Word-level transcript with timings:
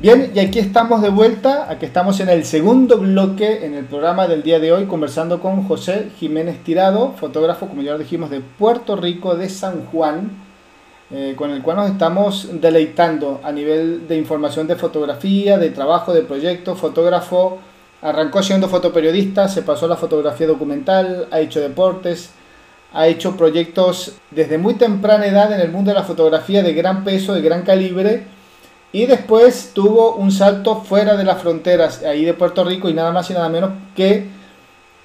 Bien, 0.00 0.32
y 0.34 0.38
aquí 0.38 0.58
estamos 0.58 1.02
de 1.02 1.10
vuelta, 1.10 1.70
aquí 1.70 1.84
estamos 1.84 2.20
en 2.20 2.30
el 2.30 2.46
segundo 2.46 2.96
bloque 2.96 3.66
en 3.66 3.74
el 3.74 3.84
programa 3.84 4.26
del 4.26 4.42
día 4.42 4.58
de 4.58 4.72
hoy, 4.72 4.86
conversando 4.86 5.40
con 5.40 5.68
José 5.68 6.08
Jiménez 6.18 6.64
Tirado, 6.64 7.12
fotógrafo, 7.18 7.68
como 7.68 7.82
ya 7.82 7.92
lo 7.92 7.98
dijimos, 7.98 8.30
de 8.30 8.40
Puerto 8.40 8.96
Rico, 8.96 9.36
de 9.36 9.50
San 9.50 9.84
Juan, 9.84 10.30
eh, 11.10 11.34
con 11.36 11.50
el 11.50 11.60
cual 11.60 11.76
nos 11.76 11.90
estamos 11.90 12.48
deleitando 12.62 13.42
a 13.44 13.52
nivel 13.52 14.08
de 14.08 14.16
información 14.16 14.66
de 14.66 14.76
fotografía, 14.76 15.58
de 15.58 15.68
trabajo, 15.68 16.14
de 16.14 16.22
proyecto, 16.22 16.76
fotógrafo, 16.76 17.58
arrancó 18.00 18.42
siendo 18.42 18.70
fotoperiodista, 18.70 19.48
se 19.48 19.60
pasó 19.60 19.84
a 19.84 19.90
la 19.90 19.96
fotografía 19.96 20.46
documental, 20.46 21.28
ha 21.30 21.40
hecho 21.40 21.60
deportes, 21.60 22.30
ha 22.94 23.06
hecho 23.06 23.36
proyectos 23.36 24.14
desde 24.30 24.56
muy 24.56 24.76
temprana 24.76 25.26
edad 25.26 25.52
en 25.52 25.60
el 25.60 25.70
mundo 25.70 25.90
de 25.90 25.96
la 25.96 26.04
fotografía 26.04 26.62
de 26.62 26.72
gran 26.72 27.04
peso, 27.04 27.34
de 27.34 27.42
gran 27.42 27.64
calibre, 27.64 28.39
y 28.92 29.06
después 29.06 29.70
tuvo 29.72 30.14
un 30.14 30.32
salto 30.32 30.82
fuera 30.82 31.16
de 31.16 31.24
las 31.24 31.40
fronteras, 31.40 32.02
ahí 32.02 32.24
de 32.24 32.34
Puerto 32.34 32.64
Rico, 32.64 32.88
y 32.88 32.94
nada 32.94 33.12
más 33.12 33.30
y 33.30 33.34
nada 33.34 33.48
menos 33.48 33.70
que 33.94 34.26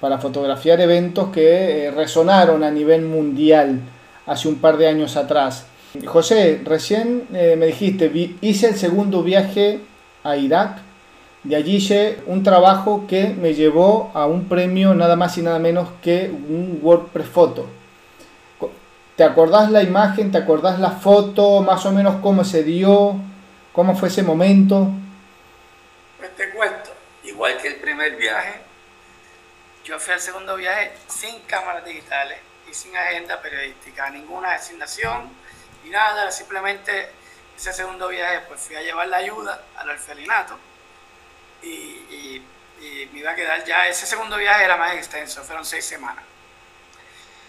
para 0.00 0.18
fotografiar 0.18 0.80
eventos 0.80 1.28
que 1.28 1.86
eh, 1.86 1.90
resonaron 1.90 2.62
a 2.64 2.70
nivel 2.70 3.02
mundial 3.02 3.80
hace 4.26 4.48
un 4.48 4.56
par 4.56 4.76
de 4.76 4.88
años 4.88 5.16
atrás. 5.16 5.66
José, 6.04 6.60
recién 6.64 7.24
eh, 7.32 7.54
me 7.56 7.66
dijiste, 7.66 8.10
hice 8.40 8.68
el 8.68 8.76
segundo 8.76 9.22
viaje 9.22 9.80
a 10.24 10.36
Irak, 10.36 10.78
de 11.44 11.54
allí 11.54 11.76
hice 11.76 12.18
un 12.26 12.42
trabajo 12.42 13.04
que 13.08 13.28
me 13.28 13.54
llevó 13.54 14.10
a 14.14 14.26
un 14.26 14.46
premio 14.46 14.94
nada 14.94 15.14
más 15.14 15.38
y 15.38 15.42
nada 15.42 15.60
menos 15.60 15.88
que 16.02 16.28
un 16.28 16.80
WordPress 16.82 17.28
Photo. 17.28 17.66
¿Te 19.14 19.22
acordás 19.24 19.70
la 19.70 19.82
imagen? 19.82 20.32
¿Te 20.32 20.38
acordás 20.38 20.80
la 20.80 20.90
foto? 20.90 21.62
Más 21.62 21.86
o 21.86 21.92
menos 21.92 22.16
cómo 22.16 22.44
se 22.44 22.64
dio. 22.64 23.14
¿Cómo 23.76 23.94
fue 23.94 24.08
ese 24.08 24.22
momento? 24.22 24.88
Pues 26.16 26.34
te 26.34 26.48
cuento, 26.48 26.94
igual 27.24 27.58
que 27.58 27.68
el 27.68 27.76
primer 27.76 28.16
viaje, 28.16 28.62
yo 29.84 30.00
fui 30.00 30.14
al 30.14 30.20
segundo 30.20 30.56
viaje 30.56 30.94
sin 31.08 31.40
cámaras 31.40 31.84
digitales 31.84 32.38
y 32.70 32.72
sin 32.72 32.96
agenda 32.96 33.42
periodística, 33.42 34.08
ninguna 34.08 34.52
designación 34.52 35.30
ni 35.84 35.90
nada, 35.90 36.30
simplemente 36.30 37.10
ese 37.54 37.70
segundo 37.74 38.08
viaje 38.08 38.46
pues 38.48 38.62
fui 38.62 38.76
a 38.76 38.80
llevar 38.80 39.08
la 39.08 39.18
ayuda 39.18 39.62
al 39.76 39.90
orfelinato 39.90 40.58
y, 41.62 42.40
me 43.12 43.18
iba 43.18 43.32
a 43.32 43.34
quedar 43.34 43.62
ya, 43.66 43.86
ese 43.88 44.06
segundo 44.06 44.38
viaje 44.38 44.64
era 44.64 44.78
más 44.78 44.94
extenso, 44.96 45.44
fueron 45.44 45.66
seis 45.66 45.84
semanas. 45.84 46.24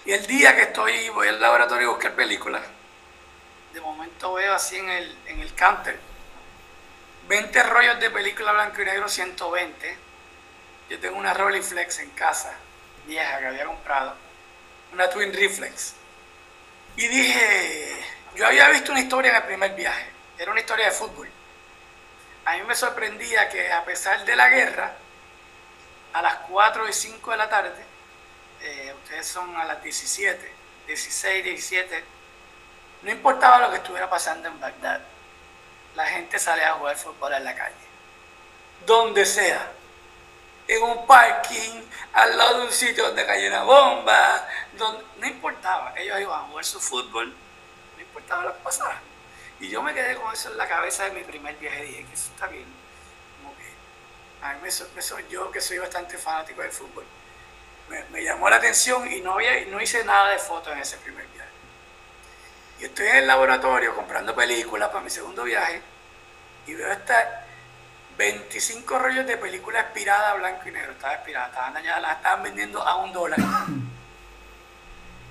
Y 0.06 0.12
el 0.12 0.28
día 0.28 0.58
que 0.58 0.64
estoy, 0.64 1.08
voy 1.08 1.30
al 1.30 1.39
laboratorio 1.39 1.88
a 1.88 1.94
buscar 1.94 2.16
películas, 2.16 2.64
de 3.73 3.80
momento 3.80 4.34
veo 4.34 4.53
así 4.53 4.75
en 4.75 4.89
el, 4.89 5.17
en 5.28 5.39
el 5.39 5.56
counter 5.56 5.97
20 7.28 7.64
rollos 7.64 8.00
de 8.00 8.09
película 8.09 8.53
blanco 8.53 8.81
y 8.81 8.86
negro 8.86 9.09
120. 9.09 9.97
Yo 10.89 11.00
tengo 11.00 11.17
una 11.17 11.34
Rolleiflex 11.34 12.00
en 12.00 12.09
casa, 12.11 12.53
vieja, 13.06 13.39
que 13.39 13.47
había 13.47 13.66
comprado. 13.66 14.16
Una 14.94 15.09
Twin 15.09 15.34
Reflex. 15.34 15.95
Y 16.95 17.08
dije, 17.08 18.06
yo 18.36 18.47
había 18.47 18.69
visto 18.69 18.92
una 18.92 19.02
historia 19.02 19.31
en 19.31 19.38
el 19.38 19.44
primer 19.44 19.75
viaje. 19.75 20.08
Era 20.38 20.52
una 20.52 20.61
historia 20.61 20.86
de 20.86 20.92
fútbol. 20.92 21.30
A 22.45 22.56
mí 22.56 22.64
me 22.64 22.75
sorprendía 22.75 23.50
que 23.50 23.73
a 23.73 23.84
pesar 23.84 24.23
de 24.23 24.36
la 24.36 24.47
guerra, 24.47 24.94
a 26.14 26.22
las 26.22 26.36
4 26.50 26.88
y 26.88 26.94
5 26.94 27.31
de 27.31 27.38
la 27.38 27.50
tarde, 27.50 27.84
eh, 28.62 28.94
ustedes 29.03 29.28
son 29.28 29.53
a 29.58 29.66
las 29.66 29.84
17, 29.84 30.53
16, 30.88 31.44
17, 31.44 32.03
no 33.03 33.12
importaba 33.12 33.59
lo 33.59 33.69
que 33.69 33.78
estuviera 33.78 34.09
pasando 34.09 34.47
en 34.47 34.59
Bagdad 34.62 35.02
la 35.98 36.06
gente 36.06 36.38
sale 36.38 36.64
a 36.64 36.73
jugar 36.73 36.95
fútbol 36.95 37.34
en 37.34 37.44
la 37.44 37.56
calle. 37.56 37.76
Donde 38.86 39.26
sea. 39.26 39.72
En 40.68 40.84
un 40.84 41.08
parking, 41.08 41.81
al 42.13 42.38
lado 42.38 42.59
de 42.59 42.66
un 42.68 42.72
sitio 42.72 43.08
donde 43.08 43.25
cayó 43.25 43.47
una 43.47 43.63
bomba, 43.63 44.47
donde, 44.74 45.03
no 45.18 45.25
importaba, 45.25 45.94
ellos 45.97 46.19
iban 46.19 46.40
a 46.40 46.44
jugar 46.44 46.66
su 46.66 46.80
fútbol, 46.80 47.34
no 47.96 48.02
importaba 48.02 48.44
lo 48.44 48.53
que 48.53 48.59
pasara. 48.59 49.02
Y 49.59 49.69
yo 49.69 49.81
me 49.81 49.94
quedé 49.94 50.16
con 50.18 50.31
eso 50.31 50.52
en 50.52 50.58
la 50.58 50.68
cabeza 50.68 51.06
de 51.06 51.12
mi 51.12 51.24
primer 51.24 51.56
viaje 51.56 51.84
dije 51.84 52.06
que 52.06 52.14
eso 52.14 52.29
está 52.31 52.46
bien. 52.46 52.68
Como 53.41 53.56
que 53.58 54.46
a 54.46 54.53
mí 54.53 54.59
me, 54.62 55.29
yo 55.29 55.52
que 55.52 55.62
soy 55.62 55.79
bastante 55.79 56.16
fanático 56.18 56.62
del 56.62 56.72
fútbol, 56.72 57.06
me, 58.12 58.24
llamó 58.24 58.50
la 58.50 58.58
atención 58.58 59.12
y 59.12 59.22
no, 59.22 59.34
había, 59.34 59.66
no 59.66 59.81
hice 59.81 60.03
nada 60.03 60.29
de 60.29 60.38
fotos 60.38 60.74
en 60.74 60.79
ese 60.79 60.97
primer 60.97 61.25
viaje. 61.28 61.37
Y 62.80 62.86
estoy 62.86 63.08
en 63.08 63.16
el 63.18 63.28
laboratorio 63.28 63.96
comprando 63.96 64.36
películas 64.36 64.90
para 64.90 65.04
mi 65.04 65.10
segundo 65.10 65.44
viaje 65.44 65.82
y 66.68 66.74
veo 66.74 66.92
estas 66.92 67.26
25 68.18 69.00
rollos 69.00 69.26
de 69.26 69.38
películas 69.38 69.86
expiradas 69.86 70.38
blanco 70.38 70.68
y 70.68 70.72
negro. 70.72 70.92
Estaban 70.92 71.16
expiradas, 71.16 71.50
estaban 71.50 71.74
dañadas, 71.74 72.02
las 72.02 72.18
estaban 72.18 72.44
vendiendo 72.44 72.82
a 72.82 72.96
un 72.98 73.14
dólar. 73.14 73.40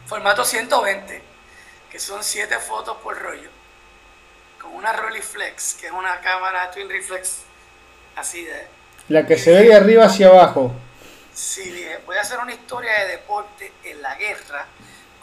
Formato 0.07 0.45
120, 0.45 1.23
que 1.91 1.99
son 1.99 2.23
7 2.23 2.59
fotos 2.59 2.97
por 2.99 3.21
rollo. 3.21 3.51
Con 4.61 4.75
una 4.75 4.93
Rolleiflex, 4.93 5.75
que 5.75 5.87
es 5.87 5.93
una 5.93 6.21
cámara 6.21 6.71
Twin 6.71 6.89
Reflex 6.89 7.43
así 8.17 8.45
de... 8.45 8.67
La 9.09 9.27
que 9.27 9.39
se 9.39 9.53
ve 9.53 9.63
de 9.65 9.75
arriba 9.75 10.07
hacia 10.07 10.29
abajo. 10.29 10.73
Sí, 11.33 11.71
dije, 11.71 12.01
voy 12.07 12.17
a 12.17 12.23
hacer 12.23 12.39
una 12.39 12.53
historia 12.53 12.93
de 13.01 13.09
deporte 13.09 13.73
en 13.85 14.01
la 14.01 14.15
guerra 14.17 14.67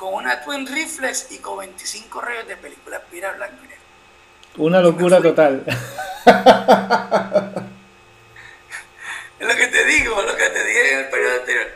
con 0.04 0.16
una 0.16 0.42
Twin 0.42 0.68
Reflex 0.68 1.32
y 1.32 1.38
con 1.38 1.60
25 1.60 2.20
rollos 2.20 2.46
de 2.46 2.58
película 2.58 3.00
Pira 3.00 3.32
Blanco 3.32 3.64
y 3.64 3.68
Negro. 3.70 3.84
Una 4.58 4.82
locura 4.82 5.22
total. 5.22 5.64
es 9.40 9.48
lo 9.48 9.56
que 9.56 9.68
te 9.68 9.86
digo, 9.86 10.22
lo 10.22 10.36
que 10.36 10.50
te 10.50 10.66
dije 10.66 10.92
en 10.92 11.00
el 11.00 11.10
periodo 11.10 11.40
anterior. 11.40 11.72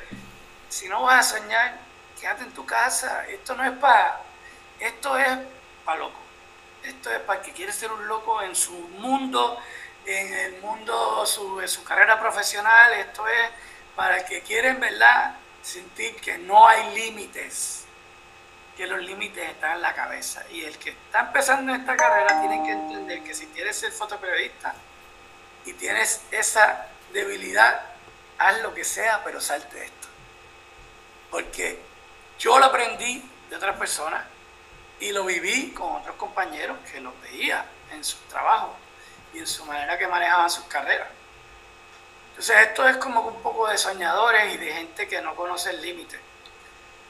Si 0.67 0.89
no 0.89 1.03
vas 1.03 1.19
a 1.31 1.37
soñar, 1.37 1.77
quédate 2.19 2.43
en 2.43 2.51
tu 2.51 2.66
casa. 2.66 3.25
Esto 3.29 3.55
no 3.55 3.63
es 3.63 3.71
para. 3.79 4.19
Esto 4.77 5.17
es 5.17 5.29
para 5.85 5.99
loco. 5.99 6.19
Esto 6.83 7.09
es 7.09 7.21
para 7.21 7.39
el 7.39 7.45
que 7.45 7.53
quiere 7.53 7.71
ser 7.71 7.93
un 7.93 8.09
loco 8.09 8.41
en 8.41 8.57
su 8.57 8.73
mundo, 8.73 9.57
en 10.05 10.33
el 10.33 10.61
mundo 10.61 11.25
su, 11.25 11.66
su 11.66 11.81
carrera 11.85 12.19
profesional. 12.19 12.91
Esto 12.91 13.25
es 13.25 13.51
para 13.95 14.17
el 14.17 14.25
que 14.25 14.41
quiere 14.41 14.67
en 14.67 14.81
verdad 14.81 15.37
sentir 15.61 16.17
que 16.17 16.37
no 16.39 16.67
hay 16.67 16.93
límites 16.93 17.86
que 18.77 18.85
los 18.85 19.01
límites 19.01 19.49
están 19.49 19.77
en 19.77 19.81
la 19.81 19.93
cabeza. 19.95 20.45
Y 20.51 20.63
el 20.63 20.77
que 20.77 20.91
está 20.91 21.21
empezando 21.21 21.73
esta 21.73 21.97
carrera 21.97 22.39
tiene 22.41 22.63
que 22.63 22.71
entender 22.71 23.23
que 23.23 23.33
si 23.33 23.47
quieres 23.47 23.75
ser 23.75 23.91
fotoperiodista 23.91 24.75
y 25.65 25.73
tienes 25.73 26.21
esa 26.29 26.85
debilidad, 27.11 27.81
haz 28.37 28.61
lo 28.61 28.75
que 28.75 28.85
sea, 28.85 29.23
pero 29.23 29.41
salte 29.41 29.79
de 29.79 29.85
esto. 29.85 30.07
Porque 31.31 31.81
yo 32.37 32.59
lo 32.59 32.66
aprendí 32.67 33.27
de 33.49 33.55
otras 33.55 33.75
personas 33.77 34.23
y 34.99 35.11
lo 35.11 35.25
viví 35.25 35.71
con 35.71 35.95
otros 35.95 36.16
compañeros 36.16 36.77
que 36.91 37.01
los 37.01 37.19
veía 37.21 37.66
en 37.91 38.03
su 38.03 38.17
trabajo 38.29 38.75
y 39.33 39.39
en 39.39 39.47
su 39.47 39.66
manera 39.66 39.97
que 39.97 40.07
manejaban 40.07 40.51
sus 40.51 40.66
carreras. 40.66 41.09
Entonces 42.29 42.67
esto 42.67 42.87
es 42.87 42.97
como 42.97 43.21
un 43.21 43.41
poco 43.41 43.67
de 43.67 43.77
soñadores 43.79 44.53
y 44.53 44.57
de 44.57 44.71
gente 44.71 45.07
que 45.07 45.19
no 45.21 45.35
conoce 45.35 45.71
el 45.71 45.81
límite. 45.81 46.26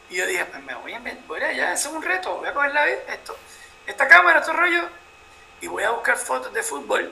Y 0.09 0.15
yo 0.15 0.25
dije, 0.25 0.45
pues 0.45 0.63
me 0.63 0.73
voy 0.75 0.93
a 0.93 1.01
voy 1.27 1.41
allá, 1.41 1.73
es 1.73 1.85
un 1.85 2.01
reto, 2.01 2.37
voy 2.37 2.47
a 2.47 2.53
coger 2.53 2.73
la, 2.73 2.87
esto, 2.87 3.37
esta 3.85 4.07
cámara, 4.07 4.39
estos 4.39 4.55
rollos, 4.55 4.85
y 5.59 5.67
voy 5.67 5.83
a 5.83 5.91
buscar 5.91 6.17
fotos 6.17 6.53
de 6.53 6.63
fútbol 6.63 7.11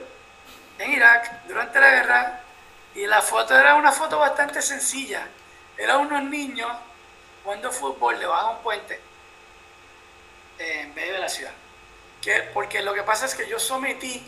en 0.78 0.92
Irak 0.92 1.44
durante 1.46 1.80
la 1.80 1.90
guerra. 1.90 2.40
Y 2.94 3.06
la 3.06 3.20
foto 3.20 3.58
era 3.58 3.74
una 3.74 3.92
foto 3.92 4.18
bastante 4.18 4.62
sencilla. 4.62 5.28
Era 5.76 5.98
unos 5.98 6.22
niños 6.24 6.70
jugando 7.44 7.70
fútbol 7.70 8.18
debajo 8.18 8.48
de 8.48 8.56
un 8.56 8.62
puente 8.62 9.00
en 10.58 10.94
medio 10.94 11.12
de 11.14 11.18
la 11.18 11.28
ciudad. 11.28 11.52
Que, 12.22 12.42
porque 12.54 12.82
lo 12.82 12.94
que 12.94 13.02
pasa 13.02 13.26
es 13.26 13.34
que 13.34 13.46
yo 13.46 13.58
sometí 13.58 14.24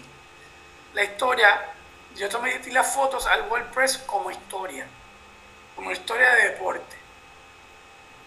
la 0.93 1.05
historia, 1.05 1.73
yo 2.17 2.31
sometí 2.31 2.70
las 2.70 2.94
fotos 2.94 3.26
al 3.26 3.49
WordPress 3.49 3.99
como 3.99 4.31
historia, 4.31 4.87
como 5.75 5.91
historia 5.91 6.31
de 6.35 6.50
deporte. 6.50 6.98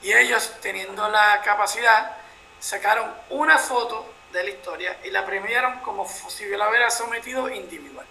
Y 0.03 0.11
ellos, 0.11 0.51
teniendo 0.61 1.07
la 1.09 1.41
capacidad, 1.43 2.11
sacaron 2.59 3.05
una 3.29 3.57
foto 3.57 4.05
de 4.33 4.43
la 4.43 4.49
historia 4.49 4.97
y 5.05 5.11
la 5.11 5.25
premiaron 5.25 5.79
como 5.83 6.07
si 6.07 6.49
yo 6.49 6.57
la 6.57 6.69
hubiera 6.69 6.89
sometido 6.89 7.49
individual. 7.49 8.05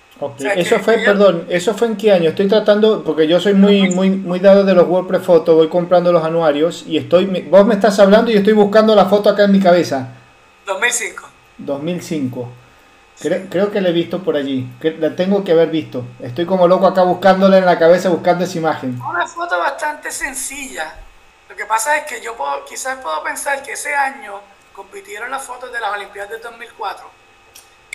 eso 0.56 0.78
fue, 0.80 0.98
perdón, 0.98 1.46
¿eso 1.48 1.74
fue 1.74 1.88
en 1.88 1.96
qué 1.96 2.12
año? 2.12 2.30
Estoy 2.30 2.46
tratando, 2.46 3.02
porque 3.02 3.26
yo 3.26 3.40
soy 3.40 3.54
muy, 3.54 3.90
muy, 3.90 4.10
muy 4.10 4.38
dado 4.38 4.64
de 4.64 4.74
los 4.74 4.86
WordPress 4.86 5.22
fotos, 5.22 5.54
voy 5.54 5.68
comprando 5.68 6.12
los 6.12 6.22
anuarios 6.22 6.84
y 6.86 6.98
estoy, 6.98 7.26
vos 7.48 7.64
me 7.64 7.74
estás 7.74 7.98
hablando 7.98 8.30
y 8.30 8.36
estoy 8.36 8.52
buscando 8.52 8.94
la 8.94 9.06
foto 9.06 9.30
acá 9.30 9.44
en 9.44 9.52
mi 9.52 9.60
cabeza. 9.60 10.08
2005. 10.66 11.28
2005. 11.58 12.48
Creo, 13.50 13.70
que 13.70 13.82
la 13.82 13.90
he 13.90 13.92
visto 13.92 14.20
por 14.20 14.34
allí, 14.34 14.66
la 14.98 15.14
tengo 15.14 15.44
que 15.44 15.52
haber 15.52 15.68
visto. 15.68 16.04
Estoy 16.20 16.46
como 16.46 16.66
loco 16.66 16.86
acá 16.86 17.02
buscándola 17.02 17.58
en 17.58 17.66
la 17.66 17.78
cabeza, 17.78 18.08
buscando 18.08 18.44
esa 18.44 18.56
imagen. 18.56 18.98
Una 19.06 19.26
foto 19.26 19.58
bastante 19.58 20.10
sencilla, 20.10 20.94
lo 21.50 21.56
que 21.56 21.66
pasa 21.66 21.96
es 21.96 22.04
que 22.04 22.20
yo 22.20 22.36
puedo, 22.36 22.64
quizás 22.64 23.00
puedo 23.00 23.24
pensar 23.24 23.60
que 23.64 23.72
ese 23.72 23.92
año 23.92 24.40
compitieron 24.72 25.32
las 25.32 25.42
fotos 25.42 25.72
de 25.72 25.80
las 25.80 25.92
Olimpiadas 25.92 26.30
de 26.30 26.38
2004. 26.38 27.10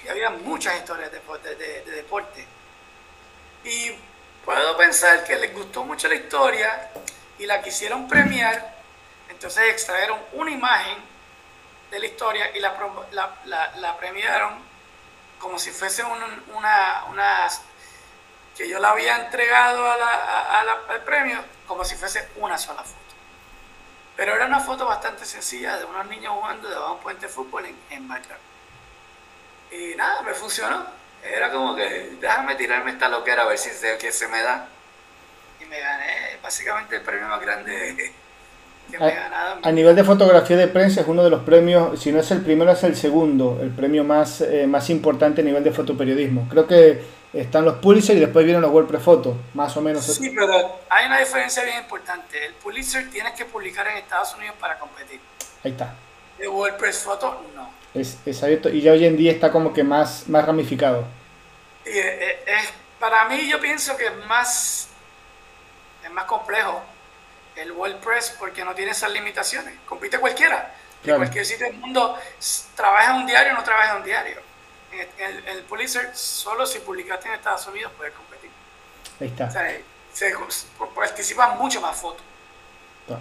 y 0.04 0.10
había 0.10 0.30
muchas 0.30 0.76
historias 0.76 1.10
de, 1.10 1.56
de, 1.56 1.92
deporte. 1.92 2.46
Y 3.64 3.92
puedo 4.44 4.76
pensar 4.76 5.24
que 5.24 5.38
les 5.38 5.54
gustó 5.54 5.86
mucho 5.86 6.10
la 6.10 6.16
historia 6.16 6.92
y 7.40 7.46
la 7.46 7.62
quisieron 7.62 8.10
premiar, 8.10 8.76
entonces 9.30 9.64
extrajeron 9.70 10.20
una 10.34 10.52
imagen 10.52 10.98
de 11.92 12.00
la 12.00 12.06
historia 12.08 12.52
y 12.58 12.60
la, 12.60 12.76
la, 13.46 13.98
premiaron 13.98 14.60
como 15.40 15.58
si 15.58 15.72
fuese 15.72 16.04
una, 16.04 17.06
una, 17.08 17.48
que 18.58 18.68
yo 18.68 18.80
la 18.80 18.90
había 18.90 19.16
entregado 19.16 19.86
a 19.90 20.60
al 20.90 21.04
premio 21.06 21.42
como 21.66 21.86
si 21.86 21.96
fuese 21.96 22.28
una 22.36 22.58
sola 22.58 22.84
foto. 22.84 23.05
Pero 24.16 24.36
era 24.36 24.46
una 24.46 24.60
foto 24.60 24.86
bastante 24.86 25.26
sencilla 25.26 25.78
de 25.78 25.86
unos 25.86 26.08
niños 26.08 26.34
jugando 26.34 26.70
debajo 26.70 26.88
de 26.88 26.96
un 26.96 27.02
puente 27.02 27.26
de 27.26 27.32
fútbol 27.32 27.66
en, 27.66 27.76
en 27.90 28.08
Y 29.72 29.96
nada, 29.96 30.22
me 30.22 30.34
funcionó. 30.34 30.86
Era 31.24 31.52
como 31.52 31.76
que 31.76 32.18
déjame 32.22 32.56
tirarme 32.56 32.92
esta 32.92 33.10
loquera 33.10 33.44
a 33.44 33.46
ver 33.48 33.58
si 33.58 33.72
se, 33.72 33.98
que 33.98 34.12
se 34.12 34.28
me 34.28 34.42
da. 34.42 34.68
Y 35.60 35.66
me 35.66 35.80
gané 35.80 36.38
básicamente 36.42 36.98
el 36.98 37.02
premio 37.02 37.28
más 37.28 37.42
grande 37.42 38.14
que 38.92 39.00
me 39.00 39.08
he 39.08 39.16
ganado. 39.16 39.60
A 39.64 39.72
nivel 39.72 39.96
de 39.96 40.04
fotografía 40.04 40.56
de 40.56 40.68
prensa 40.68 41.02
es 41.02 41.08
uno 41.08 41.24
de 41.24 41.30
los 41.30 41.44
premios, 41.44 42.00
si 42.00 42.12
no 42.12 42.20
es 42.20 42.32
el 42.32 42.42
primero, 42.42 42.72
es 42.72 42.84
el 42.84 42.96
segundo, 42.96 43.60
el 43.62 43.72
premio 43.72 44.04
más, 44.04 44.42
eh, 44.42 44.68
más 44.68 44.90
importante 44.90 45.42
a 45.42 45.44
nivel 45.44 45.64
de 45.64 45.72
fotoperiodismo. 45.72 46.48
Creo 46.50 46.68
que 46.68 47.04
están 47.36 47.66
los 47.66 47.76
Pulitzer 47.76 48.16
y 48.16 48.22
después 48.22 48.46
vienen 48.46 48.62
los 48.62 48.72
WordPress 48.72 49.04
Photo, 49.04 49.38
más 49.54 49.76
o 49.76 49.82
menos. 49.82 50.06
Sí, 50.06 50.30
pero 50.30 50.80
hay 50.90 51.08
una 51.08 51.20
diferencia 51.20 51.64
bien 51.64 51.80
importante. 51.80 52.46
El 52.46 52.54
Pulitzer 52.54 53.10
tienes 53.10 53.34
que 53.34 53.46
publicar 53.46 53.88
en 53.88 53.98
Estados 53.98 54.34
Unidos 54.36 54.56
para 54.60 54.80
competir. 54.80 55.20
Ahí 55.64 55.72
está. 55.72 55.94
El 56.40 56.50
WordPress 56.50 57.00
Photo 57.00 57.46
no. 57.54 57.70
Es, 57.94 58.18
es 58.26 58.44
abierto 58.44 58.70
y 58.70 58.82
ya 58.82 58.92
hoy 58.92 59.06
en 59.06 59.18
día 59.18 59.32
está 59.32 59.52
como 59.52 59.74
que 59.74 59.84
más, 59.84 60.28
más 60.28 60.46
ramificado. 60.46 61.06
Y, 61.86 61.90
eh, 61.90 62.02
eh, 62.02 62.44
es, 62.48 62.74
para 63.00 63.26
mí 63.26 63.50
yo 63.50 63.60
pienso 63.60 63.96
que 63.98 64.08
es 64.08 64.26
más, 64.28 64.90
es 66.04 66.12
más 66.12 66.26
complejo 66.26 66.82
el 67.56 67.72
WordPress 67.72 68.36
porque 68.40 68.64
no 68.64 68.74
tiene 68.74 68.92
esas 68.92 69.12
limitaciones. 69.12 69.74
Compite 69.86 70.20
cualquiera. 70.20 70.74
En 71.04 71.18
cualquier 71.18 71.46
sitio 71.46 71.68
del 71.68 71.76
mundo 71.76 72.18
trabaja 72.76 73.12
en 73.12 73.22
un 73.22 73.28
diario 73.28 73.54
o 73.54 73.56
no 73.58 73.64
trabaja 73.64 73.92
en 73.92 73.98
un 73.98 74.04
diario 74.04 74.45
el, 75.00 75.48
el 75.48 75.64
Pulitzer 75.64 76.12
solo 76.14 76.66
si 76.66 76.80
publicaste 76.80 77.28
en 77.28 77.36
Estados 77.36 77.68
Unidos 77.68 77.92
puedes 77.98 78.14
competir. 78.14 78.50
Ahí 79.20 79.28
está. 79.28 79.46
O 79.46 79.52
sea, 79.52 79.78
se, 80.14 80.34
participan 80.96 81.58
mucho 81.58 81.82
más 81.82 81.96
fotos. 81.96 82.22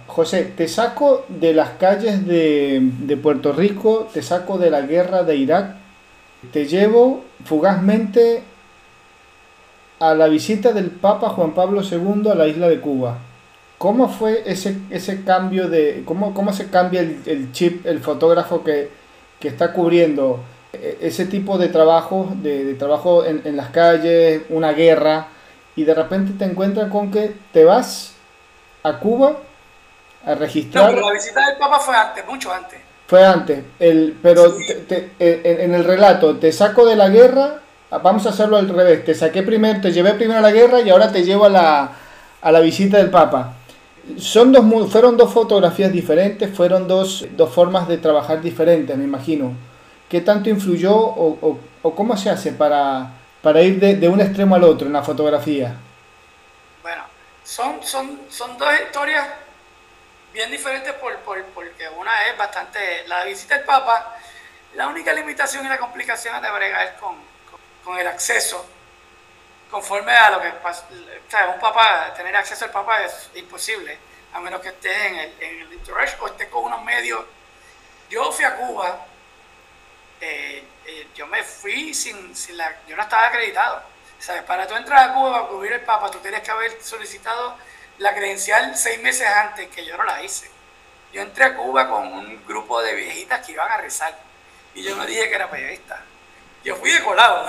José, 0.07 0.45
te 0.57 0.67
saco 0.67 1.25
de 1.27 1.53
las 1.53 1.71
calles 1.71 2.25
de, 2.25 2.79
de, 2.81 3.17
Puerto 3.17 3.53
Rico, 3.53 4.09
te 4.11 4.23
saco 4.23 4.57
de 4.57 4.71
la 4.71 4.81
guerra 4.81 5.21
de 5.21 5.35
Irak, 5.35 5.75
te 6.51 6.65
llevo 6.65 7.23
fugazmente 7.43 8.41
a 9.99 10.15
la 10.15 10.27
visita 10.27 10.71
del 10.71 10.89
Papa 10.89 11.29
Juan 11.29 11.53
Pablo 11.53 11.83
II 11.83 12.31
a 12.31 12.35
la 12.35 12.47
isla 12.47 12.67
de 12.67 12.81
Cuba. 12.81 13.19
¿Cómo 13.77 14.09
fue 14.09 14.41
ese, 14.47 14.77
ese 14.89 15.23
cambio 15.23 15.69
de, 15.69 16.01
cómo, 16.05 16.33
cómo 16.33 16.51
se 16.51 16.69
cambia 16.71 17.01
el, 17.01 17.21
el 17.27 17.51
chip, 17.51 17.85
el 17.85 17.99
fotógrafo 17.99 18.63
que, 18.63 18.89
que 19.39 19.49
está 19.49 19.71
cubriendo 19.71 20.43
ese 21.01 21.25
tipo 21.25 21.57
de 21.57 21.69
trabajo, 21.69 22.31
de, 22.35 22.73
trabajo 22.75 23.25
en, 23.25 23.41
en, 23.45 23.57
las 23.57 23.69
calles, 23.69 24.43
una 24.49 24.71
guerra, 24.73 25.27
y 25.75 25.83
de 25.83 25.93
repente 25.93 26.33
te 26.37 26.45
encuentras 26.45 26.89
con 26.89 27.11
que 27.11 27.33
te 27.51 27.65
vas 27.65 28.13
a 28.83 28.99
Cuba 28.99 29.37
a 30.25 30.35
registrar. 30.35 30.85
No, 30.85 30.95
pero 30.95 31.07
la 31.07 31.13
visita 31.13 31.45
del 31.47 31.57
Papa 31.57 31.79
fue 31.79 31.95
antes, 31.95 32.25
mucho 32.25 32.51
antes. 32.51 32.79
Fue 33.07 33.23
antes, 33.23 33.63
el, 33.79 34.17
pero 34.21 34.55
en, 35.19 35.75
el 35.75 35.83
relato, 35.83 36.37
te 36.37 36.51
saco 36.51 36.87
de 36.87 36.95
la 36.95 37.09
guerra, 37.09 37.59
vamos 38.01 38.25
a 38.25 38.29
hacerlo 38.29 38.57
al 38.57 38.67
revés, 38.67 39.05
te 39.05 39.13
saqué 39.13 39.43
primero, 39.43 39.79
te 39.79 39.91
llevé 39.91 40.13
primero 40.15 40.39
a 40.39 40.41
la 40.41 40.51
guerra 40.51 40.81
y 40.81 40.89
ahora 40.89 41.11
te 41.11 41.23
llevo 41.23 41.45
a 41.45 41.49
la, 41.49 41.91
a 42.41 42.51
la 42.51 42.59
visita 42.61 42.97
del 42.97 43.11
Papa. 43.11 43.53
Son 44.17 44.51
dos, 44.51 44.65
fueron 44.91 45.17
dos 45.17 45.31
fotografías 45.31 45.91
diferentes, 45.91 46.49
fueron 46.49 46.87
dos, 46.87 47.27
dos 47.35 47.51
formas 47.51 47.87
de 47.87 47.99
trabajar 47.99 48.41
diferentes, 48.41 48.97
me 48.97 49.03
imagino. 49.03 49.53
¿Qué 50.09 50.21
tanto 50.21 50.49
influyó 50.49 50.95
o, 50.95 51.59
cómo 51.95 52.15
se 52.15 52.29
hace 52.29 52.51
para, 52.51 53.09
para 53.41 53.61
ir 53.61 53.79
de, 53.79 54.07
un 54.07 54.21
extremo 54.21 54.55
al 54.55 54.63
otro 54.63 54.85
en 54.85 54.93
la 54.93 55.01
fotografía? 55.01 55.75
Bueno, 56.83 57.03
son, 57.43 57.83
son, 57.83 58.21
son 58.29 58.57
dos 58.57 58.69
historias 58.85 59.27
bien 60.31 60.51
diferentes 60.51 60.93
por, 60.93 61.15
porque 61.53 61.89
una 61.97 62.27
es 62.27 62.37
bastante... 62.37 63.07
La 63.07 63.23
visita 63.23 63.55
del 63.55 63.65
Papa, 63.65 64.15
la 64.75 64.87
única 64.87 65.11
limitación 65.11 65.65
y 65.65 65.69
la 65.69 65.79
complicación 65.79 66.39
de 66.41 66.51
bregar 66.51 66.97
con, 66.97 67.15
con, 67.83 67.97
el 67.97 68.05
acceso 68.07 68.63
conforme 69.71 70.11
a 70.11 70.29
lo 70.29 70.41
que 70.41 70.49
pasa. 70.51 70.85
O 70.91 71.31
sea, 71.31 71.47
un 71.47 71.59
papa, 71.59 72.13
tener 72.15 72.35
acceso 72.35 72.65
al 72.65 72.71
papa 72.71 73.03
es 73.03 73.31
imposible, 73.35 73.97
a 74.33 74.39
menos 74.39 74.61
que 74.61 74.69
estés 74.69 74.97
en 75.05 75.15
el, 75.15 75.33
en 75.39 75.59
el 75.61 75.79
o 76.19 76.27
estés 76.27 76.47
con 76.49 76.65
unos 76.65 76.83
medios. 76.83 77.25
Yo 78.09 78.31
fui 78.31 78.45
a 78.45 78.55
Cuba 78.55 79.05
eh, 80.27 80.63
eh, 80.87 81.07
yo 81.13 81.27
me 81.27 81.43
fui 81.43 81.93
sin, 81.93 82.35
sin, 82.35 82.57
la... 82.57 82.81
Yo 82.87 82.95
no 82.95 83.03
estaba 83.03 83.27
acreditado. 83.27 83.83
¿Sabes? 84.17 84.43
Para 84.43 84.65
tú 84.65 84.75
entrar 84.75 85.09
a 85.09 85.13
Cuba 85.13 85.39
a 85.39 85.47
cubrir 85.47 85.73
el 85.73 85.81
Papa, 85.81 86.09
tú 86.09 86.17
tienes 86.19 86.41
que 86.41 86.49
haber 86.49 86.81
solicitado 86.81 87.57
la 87.99 88.15
credencial 88.15 88.75
seis 88.75 88.99
meses 89.01 89.27
antes, 89.27 89.69
que 89.69 89.85
yo 89.85 89.95
no 89.97 90.03
la 90.03 90.23
hice. 90.23 90.49
Yo 91.13 91.21
entré 91.21 91.45
a 91.45 91.55
Cuba 91.55 91.87
con 91.87 92.11
un 92.11 92.45
grupo 92.45 92.81
de 92.81 92.95
viejitas 92.95 93.45
que 93.45 93.51
iban 93.51 93.71
a 93.71 93.77
rezar. 93.77 94.17
Y 94.73 94.83
yo 94.83 94.95
no 94.95 95.05
dije 95.05 95.29
que 95.29 95.35
era 95.35 95.49
periodista. 95.49 96.01
Yo 96.63 96.75
fui 96.77 96.91
de 96.91 97.03
colado. 97.03 97.47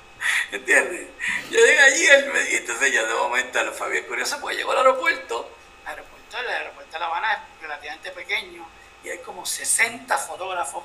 ¿Entiendes? 0.52 1.08
Yo 1.50 1.58
llegué 1.58 1.78
allí 1.78 2.04
y 2.50 2.56
entonces 2.56 2.92
yo 2.92 3.06
de 3.06 3.14
momento 3.14 3.62
lo 3.62 3.72
fue 3.72 3.90
bien 3.90 4.04
curioso 4.04 4.38
porque 4.40 4.56
llegó 4.56 4.72
al 4.72 4.78
aeropuerto. 4.78 5.50
El 5.82 5.88
aeropuerto, 5.88 6.38
el 6.38 6.48
aeropuerto 6.48 6.92
de 6.92 6.98
La 6.98 7.06
Habana 7.06 7.32
es 7.32 7.62
relativamente 7.62 8.10
pequeño 8.10 8.68
y 9.02 9.08
hay 9.08 9.18
como 9.18 9.46
60 9.46 10.18
fotógrafos 10.18 10.84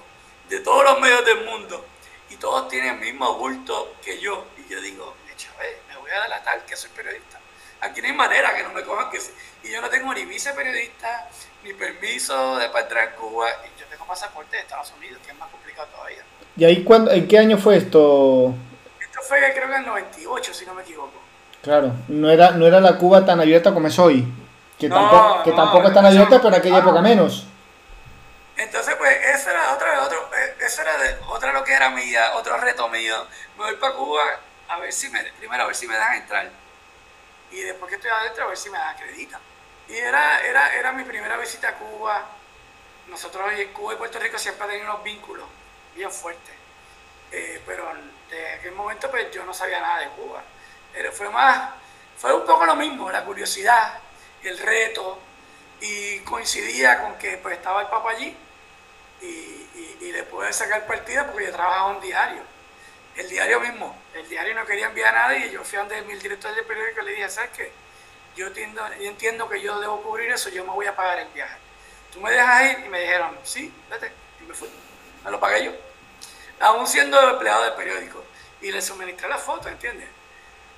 de 0.50 0.60
todos 0.60 0.84
los 0.84 1.00
medios 1.00 1.26
del 1.26 1.46
mundo 1.46 1.86
y 2.30 2.36
todos 2.38 2.68
tienen 2.68 2.96
el 2.96 3.00
mismo 3.00 3.34
bulto 3.36 3.96
que 4.04 4.20
yo. 4.20 4.46
Y 4.58 4.72
yo 4.72 4.82
digo, 4.82 5.16
Chávez, 5.36 5.78
me 5.90 5.98
voy 5.98 6.12
a 6.12 6.24
delatar 6.24 6.66
que 6.66 6.76
soy 6.76 6.90
periodista. 6.92 7.40
Aquí 7.82 8.02
no 8.02 8.08
hay 8.08 8.14
manera 8.14 8.56
que 8.56 8.64
no 8.64 8.70
me 8.70 8.84
cojan 8.84 9.10
que 9.12 9.20
Y 9.64 9.72
yo 9.72 9.82
no 9.82 9.90
tengo 9.90 10.14
ni 10.14 10.26
vice 10.26 10.52
periodista, 10.54 11.30
ni 11.64 11.74
permiso 11.74 12.58
de 12.58 12.70
para 12.70 12.84
entrar 12.84 13.10
en 13.10 13.16
Cuba. 13.16 13.48
Y 13.66 13.80
yo 13.80 13.86
tengo 13.88 14.06
pasaporte 14.06 14.56
de 14.56 14.64
Estados 14.64 14.94
Unidos, 14.98 15.20
que 15.26 15.32
es 15.32 15.38
más 15.38 15.50
complicado 15.50 15.88
todavía. 15.90 16.24
¿Y 16.58 16.66
ahí 16.66 16.84
cuándo, 16.84 17.12
en 17.12 17.28
qué 17.28 17.38
año 17.38 17.58
fue 17.58 17.78
esto? 17.78 18.54
Esto 19.00 19.22
fue 19.22 19.40
creo 19.54 19.68
que 19.68 19.74
en 19.76 19.82
el 19.82 19.86
98, 19.86 20.54
si 20.54 20.66
no 20.66 20.74
me 20.74 20.84
equivoco. 20.84 21.14
Claro, 21.62 21.94
no 22.08 22.30
era, 22.30 22.52
no 22.52 22.66
era 22.66 22.80
la 22.80 22.98
Cuba 22.98 23.26
tan 23.26 23.40
abierta 23.40 23.74
como 23.74 23.88
es 23.88 24.00
hoy. 24.00 24.26
Que 24.80 24.90
tampoco, 24.90 25.44
que 25.44 25.52
tampoco 25.52 25.88
es 25.88 25.94
tan 25.94 26.06
abierta, 26.06 26.38
pero 26.38 26.50
en 26.50 26.56
aquella 26.56 26.80
época 26.80 27.02
menos. 27.02 27.48
Entonces, 28.58 28.96
pues, 28.96 29.18
eso 29.34 29.50
era 29.50 29.74
otra, 29.74 30.04
otro, 30.04 30.18
eh, 30.18 30.35
eso 30.66 30.82
era 30.82 30.98
de, 30.98 31.18
otra 31.28 31.54
lo 31.54 31.64
que 31.64 31.74
era 31.74 31.90
mía, 31.90 32.32
otro 32.36 32.58
reto 32.58 32.88
mío. 32.90 33.28
Me 33.58 33.66
voy 33.66 33.76
para 33.76 33.94
Cuba 33.94 34.24
a 34.68 34.80
ver 34.80 34.92
si 34.92 35.10
me, 35.10 35.24
primero 35.34 35.64
a 35.64 35.68
ver 35.68 35.76
si 35.76 35.88
me 35.88 35.96
dejan 35.96 36.16
entrar. 36.16 36.50
Y 37.52 37.62
después 37.62 37.90
que 37.90 37.96
estoy 37.96 38.12
adentro, 38.12 38.46
a 38.46 38.48
ver 38.48 38.58
si 38.58 38.70
me 38.70 38.78
dan 38.78 38.96
acreditan. 38.96 39.42
Y 39.88 39.96
era, 39.96 40.42
era, 40.42 40.76
era 40.76 40.92
mi 40.92 41.04
primera 41.04 41.38
visita 41.38 41.70
a 41.70 41.74
Cuba. 41.76 42.26
Nosotros 43.08 43.52
en 43.54 43.72
Cuba 43.74 43.94
y 43.94 43.98
Puerto 43.98 44.20
Rico 44.20 44.40
siempre 44.40 44.68
teníamos 44.68 44.96
unos 44.96 45.04
vínculos 45.04 45.48
bien 45.94 46.12
fuertes. 46.12 46.56
Eh, 47.32 47.62
pero 47.66 47.92
de 48.30 48.54
aquel 48.54 48.72
momento, 48.72 49.10
pues 49.12 49.32
yo 49.32 49.46
no 49.46 49.54
sabía 49.54 49.80
nada 49.80 50.00
de 50.00 50.10
Cuba. 50.10 50.44
Pero 50.92 51.12
fue 51.12 51.30
más, 51.30 51.70
fue 52.18 52.34
un 52.34 52.46
poco 52.46 52.66
lo 52.66 52.76
mismo, 52.76 53.12
la 53.12 53.24
curiosidad, 53.24 54.00
el 54.42 54.58
reto. 54.58 55.20
Y 55.80 56.20
coincidía 56.22 57.02
con 57.02 57.18
que 57.18 57.38
pues 57.38 57.58
estaba 57.58 57.82
el 57.82 57.88
papá 57.88 58.12
allí 58.12 58.36
y, 59.26 59.98
y, 60.06 60.12
le 60.12 60.24
pude 60.24 60.52
sacar 60.54 60.86
partida 60.86 61.26
porque 61.28 61.46
yo 61.46 61.52
trabajaba 61.52 61.88
un 61.88 62.02
diario. 62.02 62.42
El 63.16 63.30
diario 63.30 63.60
mismo, 63.62 63.98
el 64.14 64.28
diario 64.28 64.54
no 64.56 64.66
quería 64.66 64.88
enviar 64.88 65.16
a 65.16 65.28
nadie 65.28 65.48
y 65.48 65.52
yo 65.52 65.64
fui 65.64 65.78
a 65.78 65.82
donde 65.82 66.00
el 66.00 66.22
director 66.22 66.54
del 66.54 66.66
periódico 66.66 67.02
y 67.02 67.06
le 67.06 67.12
dije, 67.12 67.30
¿sabes 67.30 67.52
qué? 67.52 67.72
Yo 68.36 68.48
entiendo, 68.48 68.82
yo 69.00 69.10
entiendo 69.10 69.48
que 69.48 69.62
yo 69.62 69.80
debo 69.80 70.02
cubrir 70.02 70.32
eso, 70.32 70.50
yo 70.50 70.66
me 70.66 70.72
voy 70.72 70.86
a 70.86 70.96
pagar 70.96 71.20
el 71.20 71.30
viaje. 71.30 71.58
¿Tú 72.12 72.20
me 72.20 72.32
dejas 72.32 72.72
ir? 72.72 72.86
Y 72.86 72.90
me 72.90 73.00
dijeron, 73.02 73.38
sí, 73.44 73.74
vete. 73.90 74.12
Y 74.42 74.44
me 74.44 74.54
fui. 74.54 74.70
Me 75.24 75.32
lo 75.32 75.40
pagué 75.40 75.66
yo. 75.66 75.72
Aún 76.60 76.86
siendo 76.88 77.20
empleado 77.30 77.64
del 77.64 77.74
periódico. 77.74 78.24
Y 78.62 78.72
le 78.72 78.82
suministré 78.82 79.30
la 79.30 79.38
foto, 79.38 79.70
¿entiendes? 79.70 80.10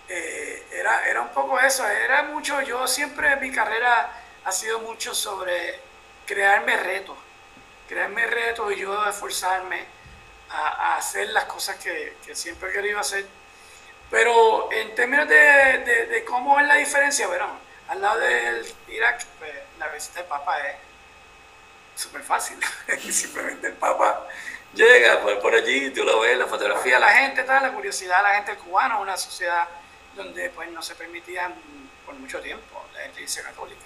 Eh, 0.10 0.68
era, 0.72 1.08
era 1.08 1.22
un 1.22 1.30
poco 1.30 1.60
eso, 1.60 1.86
era 1.86 2.24
mucho, 2.24 2.62
yo 2.62 2.88
siempre 2.88 3.36
mi 3.38 3.51
carrera 3.51 4.10
ha 4.46 4.51
sido 4.51 4.80
mucho 4.80 5.13
sobre 5.13 5.80
crearme 6.25 6.77
retos 6.77 7.18
crearme 7.88 8.27
retos 8.27 8.72
y 8.74 8.77
yo 8.77 9.06
esforzarme 9.08 9.86
a, 10.50 10.98
hacer 10.98 11.29
las 11.29 11.46
cosas 11.46 11.77
que, 11.77 12.15
siempre 12.34 12.70
he 12.70 12.74
querido 12.74 13.00
hacer. 13.00 13.25
Pero 14.10 14.72
en 14.72 14.96
términos 14.96 15.27
de, 15.27 16.24
cómo 16.27 16.60
es 16.60 16.67
la 16.67 16.75
diferencia, 16.75 17.27
bueno, 17.27 17.48
al 17.88 18.01
lado 18.01 18.20
del 18.20 18.65
Irak, 18.88 19.25
pues, 19.39 19.51
la 19.79 19.88
visita 19.89 20.20
del 20.20 20.27
Papa 20.27 20.60
es 20.67 20.75
súper 21.96 22.22
fácil. 22.24 22.58
Simplemente 23.12 23.67
el 23.67 23.74
Papa 23.74 24.27
llega 24.74 25.22
por, 25.22 25.39
por 25.41 25.53
allí, 25.53 25.89
tú 25.91 26.03
lo 26.03 26.22
ves, 26.22 26.38
la 26.38 26.46
fotografía, 26.46 27.00
la 27.00 27.10
gente, 27.10 27.44
tal, 27.44 27.63
la 27.63 27.72
curiosidad, 27.72 28.22
la 28.24 28.36
gente 28.36 28.56
cubana, 28.56 29.00
una 29.00 29.17
sociedad 29.17 29.67
donde 30.15 30.50
pues 30.50 30.70
no 30.72 30.82
se 30.82 30.96
permitían 30.96 31.53
por 32.06 32.15
mucho 32.15 32.39
tiempo 32.39 32.86
la 32.94 33.06
iglesia 33.08 33.44
católica. 33.44 33.82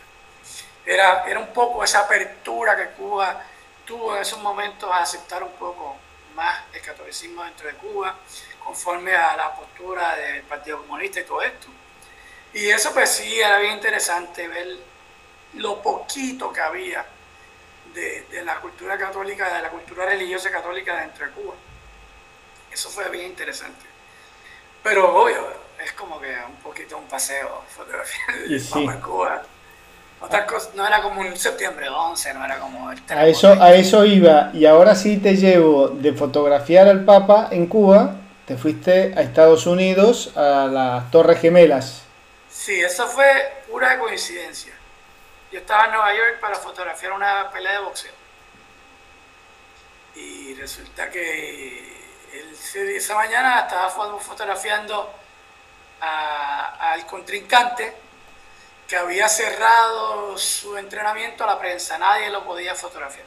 Era, 0.85 1.25
era 1.27 1.39
un 1.39 1.53
poco 1.53 1.83
esa 1.83 2.01
apertura 2.01 2.75
que 2.75 2.89
Cuba 2.95 3.43
tuvo 3.85 4.15
en 4.15 4.21
esos 4.21 4.39
momentos 4.39 4.89
a 4.91 5.01
aceptar 5.01 5.43
un 5.43 5.53
poco 5.53 5.97
más 6.35 6.63
el 6.73 6.81
catolicismo 6.81 7.43
dentro 7.43 7.67
de 7.67 7.75
Cuba, 7.75 8.15
conforme 8.63 9.15
a 9.15 9.35
la 9.35 9.55
postura 9.55 10.15
del 10.15 10.43
Partido 10.43 10.79
Comunista 10.79 11.19
y 11.19 11.23
todo 11.23 11.41
esto. 11.41 11.67
Y 12.53 12.69
eso 12.69 12.93
pues 12.93 13.09
sí, 13.09 13.39
era 13.39 13.59
bien 13.59 13.73
interesante 13.73 14.47
ver 14.47 14.77
lo 15.53 15.81
poquito 15.81 16.51
que 16.51 16.61
había 16.61 17.05
de, 17.93 18.21
de, 18.29 18.43
la 18.43 18.59
cultura 18.59 18.97
católica, 18.97 19.53
de 19.53 19.61
la 19.61 19.69
cultura 19.69 20.05
religiosa 20.05 20.51
católica 20.51 20.99
dentro 21.01 21.25
de 21.25 21.31
Cuba. 21.31 21.53
Eso 22.71 22.89
fue 22.89 23.09
bien 23.09 23.27
interesante. 23.27 23.85
Pero 24.83 25.13
obvio, 25.15 25.53
es 25.83 25.91
como 25.93 26.19
que 26.19 26.35
un 26.47 26.57
poquito 26.57 26.97
un 26.97 27.07
paseo 27.07 27.63
fotografía 27.69 28.25
de 28.47 28.59
sí. 28.59 28.71
Cuba. 29.03 29.43
Otra 30.21 30.45
cosa, 30.45 30.69
no 30.75 30.85
era 30.85 31.01
como 31.01 31.21
un 31.21 31.35
septiembre 31.35 31.89
11, 31.89 32.33
no 32.35 32.45
era 32.45 32.59
como 32.59 32.91
el 32.91 33.01
a 33.09 33.25
eso, 33.25 33.53
a 33.59 33.73
eso 33.73 34.05
iba, 34.05 34.51
y 34.53 34.67
ahora 34.67 34.93
sí 34.93 35.17
te 35.17 35.35
llevo 35.35 35.87
de 35.89 36.13
fotografiar 36.13 36.87
al 36.87 37.03
Papa 37.03 37.47
en 37.49 37.65
Cuba, 37.65 38.17
te 38.45 38.55
fuiste 38.55 39.13
a 39.17 39.21
Estados 39.21 39.65
Unidos, 39.65 40.31
a 40.37 40.67
las 40.71 41.09
Torres 41.09 41.41
Gemelas. 41.41 42.03
Sí, 42.49 42.79
eso 42.79 43.07
fue 43.07 43.63
pura 43.69 43.97
coincidencia. 43.97 44.73
Yo 45.51 45.59
estaba 45.59 45.85
en 45.85 45.91
Nueva 45.91 46.13
York 46.13 46.39
para 46.39 46.55
fotografiar 46.55 47.13
una 47.13 47.49
pelea 47.51 47.73
de 47.73 47.79
boxeo. 47.79 48.13
Y 50.15 50.53
resulta 50.53 51.09
que 51.09 51.97
esa 52.95 53.15
mañana 53.15 53.61
estaba 53.61 53.89
fotografiando 53.89 55.11
al 55.99 57.05
contrincante 57.07 57.93
que 58.91 58.97
había 58.97 59.29
cerrado 59.29 60.37
su 60.37 60.77
entrenamiento 60.77 61.45
a 61.45 61.47
la 61.47 61.57
prensa, 61.57 61.97
nadie 61.97 62.29
lo 62.29 62.43
podía 62.43 62.75
fotografiar. 62.75 63.25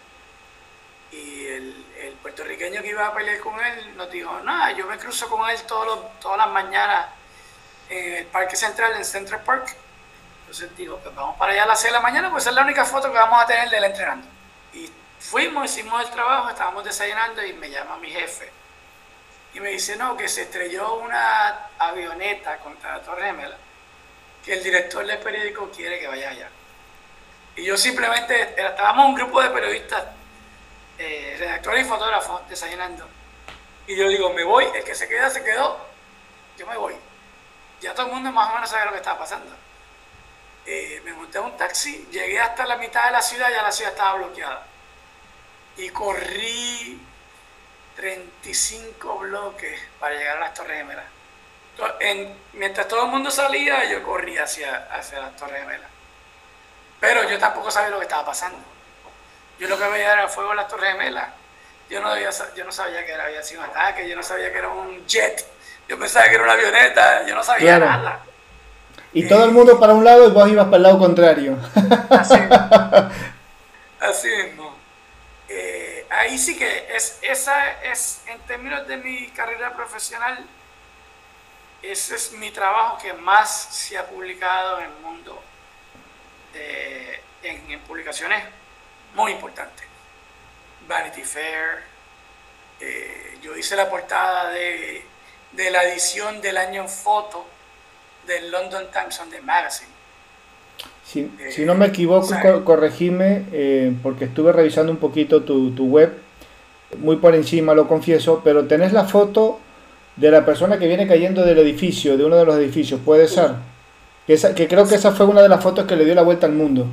Y 1.11 1.47
el, 1.47 1.87
el 2.00 2.12
puertorriqueño 2.16 2.83
que 2.83 2.88
iba 2.88 3.06
a 3.06 3.14
pelear 3.14 3.40
con 3.40 3.59
él 3.59 3.97
nos 3.97 4.11
dijo, 4.11 4.40
nada, 4.40 4.73
yo 4.73 4.87
me 4.87 4.99
cruzo 4.99 5.26
con 5.26 5.49
él 5.49 5.59
todos 5.62 6.21
todas 6.21 6.37
las 6.37 6.49
mañanas 6.49 7.06
en 7.88 8.12
el 8.12 8.26
Parque 8.26 8.56
Central, 8.56 8.94
en 8.94 9.06
Central 9.06 9.40
Park. 9.42 9.75
Entonces 10.40 10.76
digo, 10.76 10.99
pues 10.99 11.14
vamos 11.14 11.38
para 11.38 11.52
allá 11.52 11.62
a 11.62 11.68
las 11.68 11.80
6 11.80 11.94
de 11.94 11.99
la 11.99 12.02
mañana, 12.02 12.30
pues 12.30 12.47
es 12.47 12.52
la 12.52 12.61
única 12.61 12.85
foto 12.85 13.11
que 13.11 13.16
vamos 13.16 13.42
a 13.42 13.47
tener 13.47 13.71
de 13.71 13.78
él 13.78 13.85
entrenando. 13.85 14.26
Y 14.75 14.92
fuimos, 15.18 15.64
hicimos 15.64 16.04
el 16.04 16.11
trabajo, 16.11 16.50
estábamos 16.50 16.85
desayunando 16.85 17.42
y 17.42 17.54
me 17.54 17.71
llama 17.71 17.97
mi 17.97 18.11
jefe. 18.11 18.52
Y 19.54 19.61
me 19.61 19.71
dice, 19.71 19.97
no, 19.97 20.14
que 20.14 20.28
se 20.28 20.42
estrelló 20.42 20.97
una 20.97 21.68
avioneta 21.78 22.59
contra 22.59 22.99
la 22.99 23.02
Torre 23.02 23.25
Gemela 23.25 23.56
que 24.45 24.53
el 24.53 24.63
director 24.63 25.07
del 25.07 25.19
periódico 25.19 25.71
quiere 25.71 25.99
que 25.99 26.07
vaya 26.07 26.31
allá. 26.31 26.49
Y 27.57 27.65
yo 27.65 27.77
simplemente, 27.77 28.55
estábamos 28.57 29.07
un 29.07 29.15
grupo 29.15 29.41
de 29.41 29.51
periodistas, 29.51 30.05
eh, 30.99 31.37
redactores 31.39 31.87
y 31.87 31.89
fotógrafos 31.89 32.49
desayunando. 32.49 33.09
Y 33.87 33.97
yo 33.97 34.09
digo, 34.09 34.33
me 34.33 34.45
voy, 34.45 34.67
el 34.75 34.85
que 34.85 34.95
se 34.95 35.09
queda, 35.09 35.31
se 35.31 35.43
quedó, 35.43 35.79
yo 36.59 36.67
me 36.67 36.77
voy. 36.77 36.95
Ya 37.81 37.95
todo 37.95 38.07
el 38.07 38.13
mundo 38.13 38.33
más 38.33 38.51
o 38.51 38.55
menos 38.55 38.69
sabe 38.69 38.87
lo 38.87 38.93
que 38.93 38.99
estaba 38.99 39.19
pasando. 39.19 39.55
Eh, 40.67 41.01
me 41.05 41.13
monté 41.13 41.39
en 41.39 41.45
un 41.45 41.57
taxi, 41.57 42.09
llegué 42.11 42.41
hasta 42.41 42.67
la 42.67 42.77
mitad 42.77 43.07
de 43.07 43.13
la 43.13 43.23
ciudad, 43.23 43.51
ya 43.51 43.63
la 43.63 43.73
ciudad 43.73 43.93
estaba 43.93 44.15
bloqueada. 44.15 44.67
Y 45.77 45.91
corrí 45.91 47.01
35 47.97 49.19
bloques 49.19 49.81
para 50.01 50.15
llegar 50.17 50.39
a 50.39 50.41
las 50.41 50.55
Torres 50.55 50.79
Gemelas 50.79 51.13
mientras 52.52 52.88
todo 52.88 53.04
el 53.04 53.11
mundo 53.11 53.31
salía, 53.31 53.85
yo 53.90 54.02
corría 54.02 54.45
hacia, 54.45 54.88
hacia 54.93 55.21
las 55.21 55.37
Torres 55.37 55.61
Gemelas. 55.61 55.90
Pero 57.00 57.28
yo 57.28 57.38
tampoco 57.38 57.71
sabía 57.71 57.90
lo 57.90 57.99
que 57.99 58.04
estaba 58.04 58.25
pasando. 58.25 58.59
Yo 59.59 59.69
lo 59.69 59.78
que 59.78 59.88
veía 59.88 60.12
era 60.12 60.28
fuego 60.28 60.50
en 60.50 60.57
las 60.57 60.69
Torres 60.69 60.93
Gemelas. 60.93 61.28
Yo 61.90 62.00
no, 62.00 62.16
yo 62.19 62.64
no 62.64 62.73
sabía 62.73 63.04
que 63.04 63.12
era, 63.12 63.25
había 63.25 63.43
sido 63.43 63.62
un 63.62 63.71
ataque, 63.71 64.09
yo 64.09 64.16
no 64.16 64.23
sabía 64.23 64.50
que 64.50 64.59
era 64.59 64.69
un 64.69 65.07
jet, 65.07 65.47
yo 65.87 65.99
pensaba 65.99 66.28
que 66.28 66.35
era 66.35 66.45
una 66.45 66.54
avioneta, 66.54 67.26
yo 67.26 67.35
no 67.35 67.43
sabía 67.43 67.78
nada. 67.78 68.21
Y 69.12 69.28
todo 69.28 69.45
el 69.45 69.52
mundo 69.52 69.78
para 69.78 69.93
un 69.93 70.04
lado 70.04 70.26
y 70.26 70.31
vos 70.33 70.49
ibas 70.49 70.64
para 70.64 70.76
el 70.78 70.83
lado 70.83 70.99
contrario. 70.99 71.57
Así, 72.11 72.35
así 74.00 74.28
mismo. 74.28 74.75
Eh, 75.49 76.07
ahí 76.11 76.37
sí 76.37 76.57
que 76.57 76.88
es, 76.95 77.19
esa 77.23 77.83
es, 77.83 78.23
en 78.26 78.40
términos 78.40 78.88
de 78.88 78.97
mi 78.97 79.28
carrera 79.28 79.75
profesional, 79.75 80.45
ese 81.91 82.14
es 82.17 82.33
mi 82.33 82.50
trabajo 82.50 82.99
que 83.03 83.12
más 83.12 83.50
se 83.50 83.99
ha 83.99 84.07
publicado 84.07 84.79
en 84.79 84.85
el 84.85 84.93
mundo 85.03 85.43
en, 87.45 87.81
publicaciones 87.81 88.43
muy 89.14 89.33
importantes. 89.33 89.85
Vanity 90.88 91.23
Fair, 91.23 91.83
eh, 92.81 93.38
yo 93.43 93.57
hice 93.57 93.76
la 93.76 93.88
portada 93.88 94.50
de, 94.50 95.03
la 95.71 95.85
edición 95.85 96.41
del 96.41 96.57
año 96.57 96.83
en 96.83 96.88
foto 96.88 97.45
del 98.26 98.50
London 98.50 98.87
Times 98.93 99.14
Sunday 99.14 99.41
Magazine. 99.41 99.91
Si, 101.05 101.31
si 101.50 101.64
no 101.64 101.75
me 101.75 101.87
equivoco, 101.87 102.64
corregime, 102.64 103.45
eh, 103.53 103.93
porque 104.03 104.25
estuve 104.25 104.53
revisando 104.53 104.91
un 104.91 104.99
poquito 104.99 105.43
tu, 105.43 105.71
tu 105.73 105.87
web, 105.87 106.19
muy 106.99 107.17
por 107.17 107.35
encima 107.35 107.75
lo 107.75 107.87
confieso, 107.87 108.41
pero 108.43 108.67
tenés 108.67 108.93
la 108.93 109.05
foto 109.05 109.61
de 110.16 110.30
la 110.30 110.44
persona 110.44 110.78
que 110.78 110.87
viene 110.87 111.09
cayendo 111.09 111.42
del 111.42 111.59
edificio, 111.59 112.16
de 112.16 112.25
uno 112.25 112.37
de 112.37 112.44
los 112.44 112.56
edificios, 112.56 113.00
puede 113.04 113.26
ser. 113.26 113.52
Que, 114.26 114.37
que 114.54 114.68
creo 114.68 114.88
que 114.88 114.94
esa 114.94 115.12
fue 115.12 115.26
una 115.26 115.42
de 115.42 115.49
las 115.49 115.62
fotos 115.62 115.87
que 115.87 115.97
le 115.97 116.04
dio 116.04 116.14
la 116.14 116.23
vuelta 116.23 116.47
al 116.47 116.52
mundo. 116.52 116.87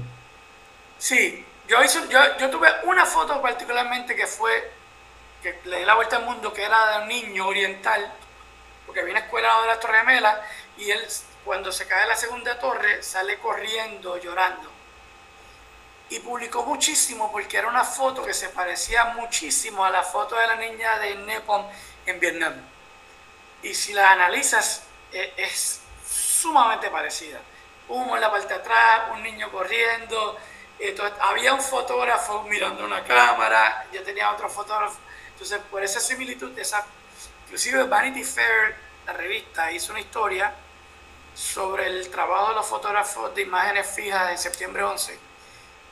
Sí, 0.98 1.46
yo, 1.68 1.82
hice, 1.84 2.00
yo, 2.10 2.50
tuve 2.50 2.68
una 2.86 3.06
foto 3.06 3.42
particularmente 3.42 4.16
que 4.16 4.28
fue, 4.28 4.72
que 5.42 5.60
le 5.66 5.78
dio 5.78 5.86
la 5.86 5.96
vuelta 5.96 6.18
al 6.18 6.26
mundo, 6.26 6.52
que 6.52 6.64
era 6.64 6.98
de 6.98 7.04
un 7.04 7.08
niño 7.08 7.48
oriental, 7.48 8.12
porque 8.86 9.04
viene 9.04 9.20
escuela 9.20 9.62
de 9.62 9.68
la 9.68 9.80
Torre 9.80 10.00
Gemela, 10.00 10.42
y 10.78 10.90
él 10.90 11.00
cuando 11.46 11.72
se 11.72 11.88
cae 11.88 12.08
la 12.08 12.16
segunda 12.16 12.60
torre 12.60 13.02
sale 13.02 13.38
corriendo, 13.40 14.18
llorando. 14.18 14.70
Y 16.10 16.20
publicó 16.20 16.64
muchísimo 16.66 17.32
porque 17.32 17.58
era 17.58 17.68
una 17.68 17.84
foto 17.84 18.24
que 18.24 18.34
se 18.34 18.50
parecía 18.50 19.06
muchísimo 19.16 19.84
a 19.86 19.90
la 19.90 20.04
foto 20.04 20.36
de 20.36 20.46
la 20.46 20.56
niña 20.58 21.00
de 21.00 21.16
Nepal 21.16 21.66
en 22.06 22.20
Vietnam 22.20 22.54
y 23.64 23.74
si 23.74 23.94
la 23.94 24.12
analizas 24.12 24.84
e, 25.12 25.34
es, 25.38 25.82
sumamente 26.08 26.90
parecida. 26.90 27.40
Humo 27.88 28.16
en 28.16 28.22
la 28.22 28.32
parte 28.32 28.48
de 28.48 28.56
atrás, 28.56 29.12
un 29.14 29.22
niño 29.24 29.52
corriendo, 29.52 30.38
entonces, 30.80 31.16
había 31.22 31.54
un 31.54 31.62
fotógrafo 31.62 32.44
mirando 32.44 32.84
una 32.84 33.04
cámara, 33.04 33.86
yo 33.92 34.02
tenía 34.02 34.32
otro 34.32 34.50
fotógrafo, 34.50 34.98
entonces 35.32 35.60
por 35.70 35.84
esa 35.84 36.00
similitud, 36.00 36.58
esa, 36.58 36.84
inclusive 37.46 37.84
Vanity 37.84 38.24
Fair, 38.24 38.76
la 39.06 39.14
revista, 39.14 39.72
hizo 39.72 39.92
una 39.92 40.02
historia 40.02 40.52
sobre 41.36 41.86
el 41.86 42.10
trabajo 42.10 42.50
de 42.50 42.56
los 42.56 42.66
fotógrafos 42.66 43.34
de 43.36 43.44
imágenes 43.44 43.88
fijas 43.88 44.30
de 44.30 44.38
septiembre 44.38 44.84
11 44.84 45.20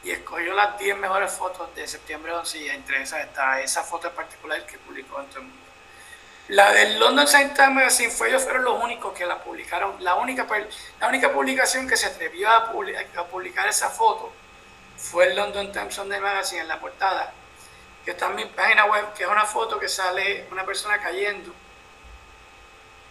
y 0.04 0.12
escogió 0.12 0.54
las 0.54 0.78
10 0.80 0.98
mejores 0.98 1.32
fotos 1.32 1.74
de 1.76 1.88
septiembre 1.88 2.34
11 2.34 2.58
y 2.58 2.70
entre 2.70 3.04
esas 3.04 3.22
está 3.22 3.62
esa 3.62 3.84
foto 3.84 4.08
en 4.08 4.16
particular 4.16 4.66
que 4.66 4.78
publicó 4.80 5.20
en 5.20 5.28
todo 5.28 5.40
el 5.40 5.46
mundo. 5.46 5.59
La 6.50 6.72
del 6.72 7.00
London 7.00 7.28
Times 7.28 7.74
Magazine 7.76 8.10
fue 8.10 8.30
ellos 8.30 8.42
fueron 8.42 8.64
los 8.64 8.84
únicos 8.84 9.14
que 9.14 9.24
la 9.24 9.38
publicaron. 9.38 10.04
La 10.04 10.16
única, 10.16 10.48
la 11.00 11.08
única 11.08 11.32
publicación 11.32 11.88
que 11.88 11.96
se 11.96 12.08
atrevió 12.08 12.50
a, 12.50 12.72
publicar, 12.72 13.68
esa 13.68 13.92
foto 13.92 14.34
fue 14.98 15.28
el 15.28 15.36
London 15.36 15.72
Times 15.72 15.96
Magazine 16.08 16.62
en 16.62 16.68
la 16.68 16.80
portada, 16.80 17.32
que 18.04 18.12
está 18.12 18.30
en 18.30 18.36
mi 18.36 18.46
página 18.46 18.86
web, 18.86 19.14
que 19.14 19.26
es 19.26 19.30
una 19.30 19.46
foto 19.46 19.80
que 19.80 19.88
sale 19.88 20.48
una 20.52 20.66
persona 20.66 21.00
cayendo. 21.00 21.54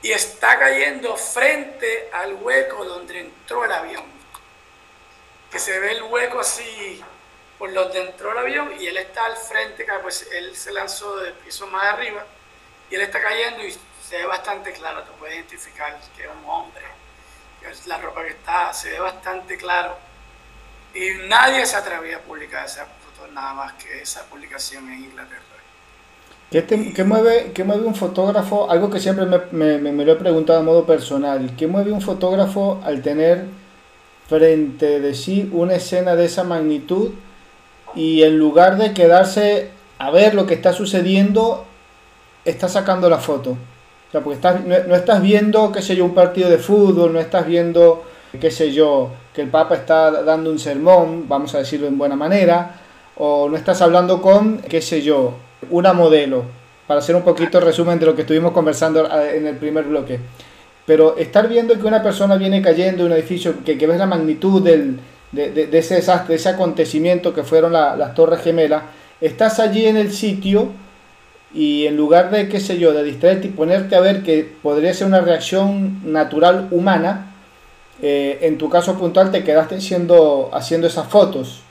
Y 0.02 0.11
está 0.11 0.59
cayendo 0.59 1.16
frente 1.16 2.11
al 2.12 2.35
hueco 2.35 2.85
donde 2.85 3.21
entró 3.21 3.64
el 3.64 3.71
avión. 3.71 4.04
Que 5.49 5.61
se 5.61 5.78
ve 5.78 5.92
el 5.92 6.02
hueco 6.02 6.40
así 6.40 7.04
por 7.57 7.73
donde 7.73 8.00
entró 8.00 8.33
el 8.33 8.38
avión 8.38 8.73
y 8.80 8.88
él 8.88 8.97
está 8.97 9.26
al 9.26 9.37
frente, 9.37 9.87
pues 10.02 10.28
él 10.33 10.57
se 10.57 10.73
lanzó 10.73 11.18
del 11.18 11.35
piso 11.35 11.68
más 11.68 11.85
arriba 11.85 12.26
y 12.90 12.95
él 12.95 13.00
está 13.02 13.21
cayendo 13.21 13.64
y 13.64 13.73
se 13.73 14.16
ve 14.16 14.26
bastante 14.26 14.73
claro, 14.73 15.02
tú 15.02 15.12
puedes 15.18 15.37
identificar 15.37 15.99
que 16.16 16.23
es 16.23 16.28
un 16.28 16.49
hombre, 16.49 16.85
la 17.87 17.99
ropa 17.99 18.23
que 18.25 18.30
está, 18.30 18.73
se 18.73 18.90
ve 18.90 19.00
bastante 19.00 19.57
claro. 19.57 19.97
Y 20.95 21.28
nadie 21.28 21.66
se 21.66 21.76
atrevía 21.76 22.16
a 22.16 22.21
publicar 22.21 22.64
esa 22.64 22.87
foto, 22.87 23.30
nada 23.33 23.54
más 23.54 23.73
que 23.75 24.00
esa 24.00 24.25
publicación 24.25 24.90
en 24.90 25.04
Inglaterra. 25.04 25.42
¿Qué, 26.50 27.04
mueve, 27.04 27.52
¿Qué 27.52 27.62
mueve 27.62 27.85
un 27.85 27.95
fotógrafo? 27.95 28.71
Algo 28.71 28.88
que 28.88 29.00
siempre 29.00 29.26
me, 29.26 29.38
me, 29.78 29.92
me, 29.92 30.04
lo 30.04 30.12
he 30.12 30.16
preguntado 30.16 30.61
a 30.61 30.62
modo 30.62 30.87
personal. 30.87 31.54
¿Qué 31.59 31.66
mueve 31.66 31.92
un 31.92 32.00
fotógrafo 32.00 32.80
al 32.85 33.02
tener 33.02 33.45
frente 34.28 35.00
de 35.00 35.14
sí 35.14 35.50
una 35.52 35.75
escena 35.75 36.16
de 36.16 36.25
esa 36.25 36.45
magnitud 36.45 37.11
y 37.95 38.23
en 38.23 38.38
lugar 38.38 38.78
de 38.78 38.95
quedarse 38.95 39.71
a 39.99 40.11
ver 40.11 40.35
lo 40.35 40.47
que 40.47 40.54
está 40.54 40.73
sucediendo, 40.73 41.66
estás 42.50 42.73
sacando 42.73 43.09
la 43.09 43.19
foto. 43.19 43.50
O 43.50 44.11
sea, 44.11 44.23
porque 44.23 44.37
estás, 44.37 44.64
no, 44.64 44.95
estás 44.95 45.21
viendo, 45.21 45.71
qué 45.71 45.83
sé 45.83 45.95
yo, 45.95 46.05
un 46.05 46.14
partido 46.14 46.49
de 46.49 46.59
fútbol, 46.59 47.12
no 47.12 47.21
estás 47.21 47.47
viendo, 47.47 48.05
qué 48.40 48.50
sé 48.50 48.73
yo, 48.73 49.11
que 49.35 49.43
el 49.43 49.49
Papa 49.49 49.75
está 49.75 50.23
dando 50.23 50.50
un 50.50 50.59
sermón, 50.59 51.28
vamos 51.28 51.55
a 51.55 51.59
decirlo 51.59 51.87
en 51.87 51.99
buena 51.99 52.17
manera, 52.17 52.81
o 53.17 53.49
no 53.49 53.57
estás 53.57 53.83
hablando 53.83 54.23
con, 54.23 54.59
qué 54.59 54.81
sé 54.81 55.02
yo, 55.02 55.35
una 55.71 55.93
modelo, 55.93 56.45
para 56.87 57.00
hacer 57.00 57.14
un 57.17 57.23
poquito 57.23 57.61
resumen 57.61 57.99
de 57.99 58.07
lo 58.07 58.14
que 58.14 58.23
estuvimos 58.23 58.52
conversando 58.52 59.07
eh, 59.07 59.37
en 59.37 59.47
el 59.47 59.57
primer 59.57 59.85
bloque. 59.85 60.19
Pero 60.87 61.19
estar 61.19 61.47
viendo 61.47 61.78
que 61.78 61.87
una 61.87 62.02
persona 62.02 62.37
viene 62.37 62.62
cayendo 62.62 63.05
en 63.05 63.12
un 63.12 63.19
edificio, 63.19 63.62
que, 63.62 63.76
que 63.76 63.87
ves 63.87 63.99
la 63.99 64.07
magnitud 64.07 64.62
del, 64.62 64.99
de, 65.33 65.69
ese 65.73 65.97
desastre, 65.97 66.28
de 66.28 66.37
ese 66.37 66.49
acontecimiento 66.49 67.35
que 67.35 67.43
fueron 67.43 67.73
las 67.73 68.14
Torres 68.14 68.40
Gemelas, 68.40 68.85
estás 69.21 69.61
allí 69.61 69.87
en 69.87 69.99
el 69.99 70.12
sitio 70.12 70.71
y 71.52 71.87
en 71.87 71.97
lugar 71.97 72.31
de, 72.31 72.49
qué 72.49 72.61
sé 72.61 72.78
yo, 72.78 72.93
de 72.93 73.02
distraerte 73.02 73.49
y 73.49 73.50
ponerte 73.50 73.97
a 73.97 74.00
ver 74.00 74.23
que 74.23 74.45
podría 74.62 74.93
ser 74.93 75.07
una 75.07 75.21
reacción 75.21 76.12
natural 76.12 76.69
humana, 76.71 77.35
eh, 78.02 78.38
en 78.43 78.59
tu 78.59 78.69
caso 78.69 78.99
puntual 78.99 79.31
te 79.31 79.43
quedaste 79.43 79.76
haciendo, 79.76 80.50
haciendo 80.52 80.87
esas 80.87 81.09
fotos. 81.09 81.62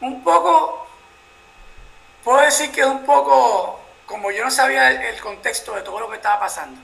Un 0.00 0.22
poco, 0.22 0.86
puedo 2.22 2.40
decir 2.42 2.70
que 2.70 2.82
es 2.82 2.86
un 2.86 3.04
poco, 3.04 3.80
como 4.04 4.30
yo 4.30 4.44
no 4.44 4.50
sabía 4.50 5.08
el, 5.08 5.20
contexto 5.20 5.74
de 5.74 5.80
todo 5.80 5.98
lo 5.98 6.10
que 6.10 6.16
estaba 6.16 6.40
pasando, 6.40 6.78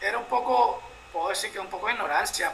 era 0.00 0.18
un 0.18 0.24
poco, 0.24 0.80
puedo 1.12 1.28
decir 1.28 1.52
que 1.52 1.60
un 1.60 1.66
poco 1.66 1.86
de 1.88 1.92
ignorancia, 1.92 2.52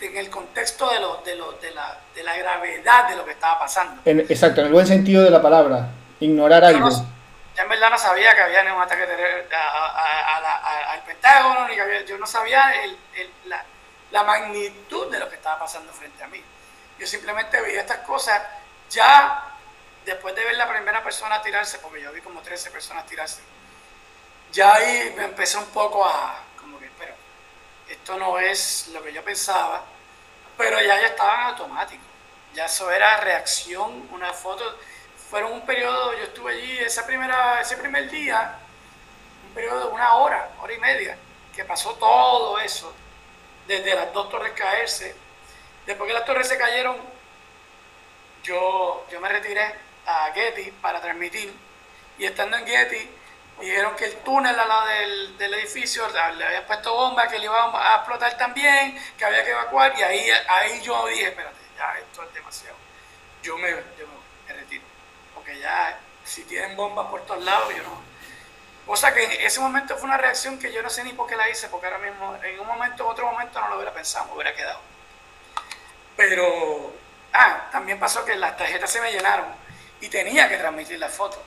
en 0.00 0.16
el 0.16 0.30
contexto 0.30 0.90
de, 0.90 1.00
lo, 1.00 1.22
de, 1.24 1.36
lo, 1.36 1.52
de, 1.52 1.72
la, 1.72 1.98
de 2.14 2.22
la 2.22 2.36
gravedad 2.36 3.08
de 3.08 3.16
lo 3.16 3.24
que 3.24 3.32
estaba 3.32 3.60
pasando. 3.60 4.02
exacto, 4.04 4.60
en 4.60 4.66
el 4.66 4.72
buen 4.72 4.86
sentido 4.86 5.22
de 5.22 5.30
la 5.30 5.40
palabra, 5.40 5.88
ignorar 6.20 6.64
algo. 6.64 6.88
ya 7.56 7.62
en 7.62 7.68
verdad 7.68 7.90
no 7.90 7.98
sabía 7.98 8.34
que 8.34 8.40
había 8.40 8.74
un 8.74 8.82
ataque 8.82 9.02
al 9.02 11.02
Pentágono, 11.04 11.68
ni 11.68 11.74
que 11.74 11.80
había, 11.80 12.04
yo 12.04 12.18
no 12.18 12.26
sabía 12.26 12.82
el, 12.82 12.98
el, 13.14 13.30
la, 13.46 13.64
la, 14.10 14.22
magnitud 14.24 15.10
de 15.10 15.18
lo 15.18 15.28
que 15.28 15.36
estaba 15.36 15.58
pasando 15.58 15.92
frente 15.92 16.22
a 16.22 16.28
mí. 16.28 16.42
Yo 16.98 17.06
simplemente 17.06 17.60
veía 17.60 17.80
estas 17.80 17.98
cosas 17.98 18.42
ya 18.90 19.44
después 20.04 20.34
de 20.34 20.44
ver 20.44 20.56
la 20.56 20.68
primera 20.68 21.02
persona 21.02 21.42
tirarse, 21.42 21.78
porque 21.78 22.00
yo 22.00 22.12
vi 22.12 22.20
como 22.20 22.40
13 22.40 22.70
personas 22.70 23.06
tirarse, 23.06 23.40
ya 24.52 24.74
ahí 24.74 25.12
me 25.16 25.24
empecé 25.24 25.58
un 25.58 25.66
poco 25.66 26.06
a, 26.06 26.42
esto 27.88 28.18
no 28.18 28.38
es 28.38 28.88
lo 28.88 29.02
que 29.02 29.12
yo 29.12 29.24
pensaba, 29.24 29.82
pero 30.56 30.80
ya 30.80 31.00
ya 31.00 31.08
estaba 31.08 31.34
en 31.34 31.40
automático. 31.48 32.02
Ya 32.54 32.66
eso 32.66 32.90
era 32.90 33.18
reacción, 33.18 34.08
una 34.12 34.32
foto. 34.32 34.78
Fueron 35.30 35.52
un 35.52 35.66
periodo, 35.66 36.16
yo 36.16 36.24
estuve 36.24 36.52
allí 36.52 36.78
esa 36.78 37.06
primera, 37.06 37.60
ese 37.60 37.76
primer 37.76 38.10
día, 38.10 38.58
un 39.46 39.54
periodo 39.54 39.88
de 39.88 39.94
una 39.94 40.14
hora, 40.14 40.50
hora 40.60 40.72
y 40.72 40.78
media, 40.78 41.18
que 41.54 41.64
pasó 41.64 41.94
todo 41.94 42.58
eso, 42.60 42.94
desde 43.66 43.94
las 43.94 44.12
dos 44.12 44.30
torres 44.30 44.52
caerse. 44.52 45.14
Después 45.86 46.08
que 46.08 46.14
las 46.14 46.24
torres 46.24 46.48
se 46.48 46.56
cayeron, 46.56 46.96
yo, 48.42 49.06
yo 49.10 49.20
me 49.20 49.28
retiré 49.28 49.74
a 50.06 50.30
Getty 50.32 50.70
para 50.72 51.00
transmitir. 51.00 51.54
Y 52.18 52.24
estando 52.24 52.56
en 52.56 52.66
Getty, 52.66 53.10
dijeron 53.60 53.96
que 53.96 54.06
el 54.06 54.16
túnel 54.18 54.58
al 54.58 54.68
lado 54.68 54.86
del, 54.86 55.38
del, 55.38 55.54
edificio 55.54 56.06
le 56.08 56.44
había 56.44 56.66
puesto 56.66 56.94
bomba, 56.94 57.28
que 57.28 57.38
le 57.38 57.44
iba 57.44 57.92
a 57.92 57.96
explotar 57.96 58.36
también, 58.36 58.98
que 59.16 59.24
había 59.24 59.44
que 59.44 59.50
evacuar, 59.50 59.94
y 59.98 60.02
ahí, 60.02 60.30
ahí 60.48 60.80
yo 60.82 61.06
dije, 61.06 61.28
espérate, 61.28 61.58
ya 61.76 61.98
esto 61.98 62.22
es 62.22 62.34
demasiado. 62.34 62.76
Yo 63.42 63.56
me, 63.58 63.70
yo 63.70 64.06
me, 64.46 64.54
retiro, 64.54 64.84
ya 65.56 65.98
si 66.24 66.44
tienen 66.44 66.76
bombas 66.76 67.06
por 67.06 67.22
todos 67.22 67.44
lados, 67.44 67.74
yo 67.76 67.82
no. 67.82 68.02
O 68.86 68.96
sea 68.96 69.12
que 69.12 69.46
ese 69.46 69.60
momento 69.60 69.96
fue 69.96 70.08
una 70.08 70.16
reacción 70.16 70.58
que 70.58 70.72
yo 70.72 70.82
no 70.82 70.90
sé 70.90 71.04
ni 71.04 71.12
por 71.12 71.28
qué 71.28 71.36
la 71.36 71.48
hice, 71.48 71.68
porque 71.68 71.86
ahora 71.86 71.98
mismo, 71.98 72.36
en 72.42 72.58
un 72.58 72.66
momento, 72.66 73.04
en 73.04 73.10
otro 73.10 73.30
momento 73.30 73.60
no 73.60 73.68
lo 73.68 73.76
hubiera 73.76 73.92
pensado, 73.92 74.26
me 74.26 74.32
hubiera 74.32 74.54
quedado. 74.54 74.80
Pero, 76.16 76.92
ah, 77.32 77.68
también 77.70 78.00
pasó 78.00 78.24
que 78.24 78.34
las 78.34 78.56
tarjetas 78.56 78.90
se 78.90 79.00
me 79.00 79.12
llenaron 79.12 79.46
y 80.00 80.08
tenía 80.08 80.48
que 80.48 80.56
transmitir 80.56 80.98
la 80.98 81.08
foto 81.08 81.42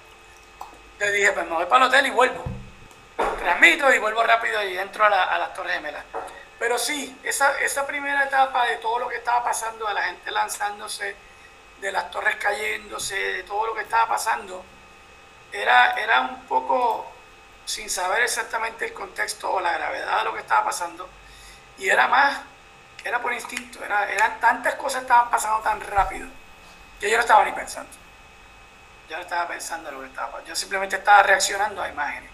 le 1.02 1.12
dije, 1.12 1.32
pues 1.32 1.46
me 1.48 1.56
voy 1.56 1.66
para 1.66 1.86
el 1.86 1.90
hotel 1.90 2.06
y 2.08 2.10
vuelvo. 2.12 2.44
Transmito 3.40 3.92
y 3.94 4.00
vuelvo 4.00 4.24
rápido 4.24 4.64
y 4.64 4.78
entro 4.78 5.04
a, 5.06 5.10
las 5.10 5.54
Torres 5.54 5.74
Gemelas. 5.74 6.04
Pero 6.60 6.78
sí, 6.78 7.20
esa, 7.24 7.60
esa 7.60 7.88
primera 7.88 8.24
etapa 8.26 8.68
de 8.68 8.78
todo 8.78 9.00
lo 9.00 9.10
que 9.10 9.18
estaba 9.18 9.44
pasando, 9.44 9.88
de 9.88 9.94
la 9.96 10.04
gente 10.04 10.30
lanzándose, 10.30 11.16
de 11.82 11.92
las 11.92 12.10
torres 12.12 12.36
cayéndose, 12.38 13.16
de 13.16 13.44
todo 13.44 13.68
lo 13.68 13.76
que 13.76 13.82
estaba 13.82 14.08
pasando, 14.08 14.64
era, 15.52 15.92
era 16.00 16.22
un 16.22 16.44
poco 16.46 17.12
sin 17.66 17.90
saber 17.90 18.24
exactamente 18.24 18.86
el 18.86 18.94
contexto 18.94 19.52
o 19.52 19.60
la 19.60 19.74
gravedad 19.74 20.20
de 20.20 20.24
lo 20.26 20.34
que 20.34 20.40
estaba 20.40 20.66
pasando. 20.66 21.10
Y 21.78 21.90
era 21.90 22.08
más, 22.08 22.40
era 23.04 23.22
por 23.22 23.34
instinto, 23.34 23.84
era, 23.84 24.10
eran 24.12 24.40
tantas 24.40 24.76
cosas 24.76 25.00
que 25.00 25.06
estaban 25.06 25.30
pasando 25.30 25.60
tan 25.60 25.82
rápido 25.82 26.28
que 27.00 27.10
yo 27.10 27.18
no 27.18 27.22
estaba 27.22 27.44
ni 27.44 27.52
pensando 27.52 28.02
yo 29.12 29.18
no 29.18 29.24
estaba 29.24 29.46
pensando 29.46 29.92
lo 29.92 30.00
que 30.00 30.08
estaba 30.08 30.42
Yo 30.46 30.56
simplemente 30.56 30.96
estaba 30.96 31.22
reaccionando 31.22 31.82
a 31.82 31.90
imágenes. 31.90 32.30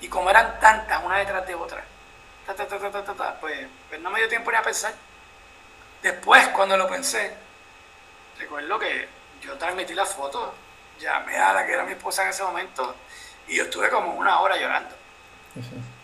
Y 0.00 0.08
como 0.08 0.28
eran 0.30 0.58
tantas, 0.58 1.04
una 1.04 1.18
detrás 1.18 1.46
de 1.46 1.54
otra, 1.54 1.84
pues, 3.40 3.66
pues, 3.88 4.00
no 4.00 4.10
me 4.10 4.18
dio 4.18 4.28
tiempo 4.28 4.50
ni 4.50 4.56
a 4.56 4.62
pensar. 4.62 4.92
Después, 6.02 6.48
cuando 6.48 6.76
lo 6.76 6.88
pensé, 6.88 7.32
recuerdo 8.38 8.78
que 8.78 9.08
yo 9.42 9.56
transmití 9.56 9.94
la 9.94 10.06
foto, 10.06 10.54
llamé 11.00 11.36
a 11.36 11.52
la 11.52 11.66
que 11.66 11.72
era 11.72 11.84
mi 11.84 11.92
esposa 11.92 12.24
en 12.24 12.30
ese 12.30 12.42
momento 12.42 12.94
y 13.46 13.56
yo 13.56 13.64
estuve 13.64 13.88
como 13.88 14.14
una 14.14 14.40
hora 14.40 14.56
llorando. 14.56 14.94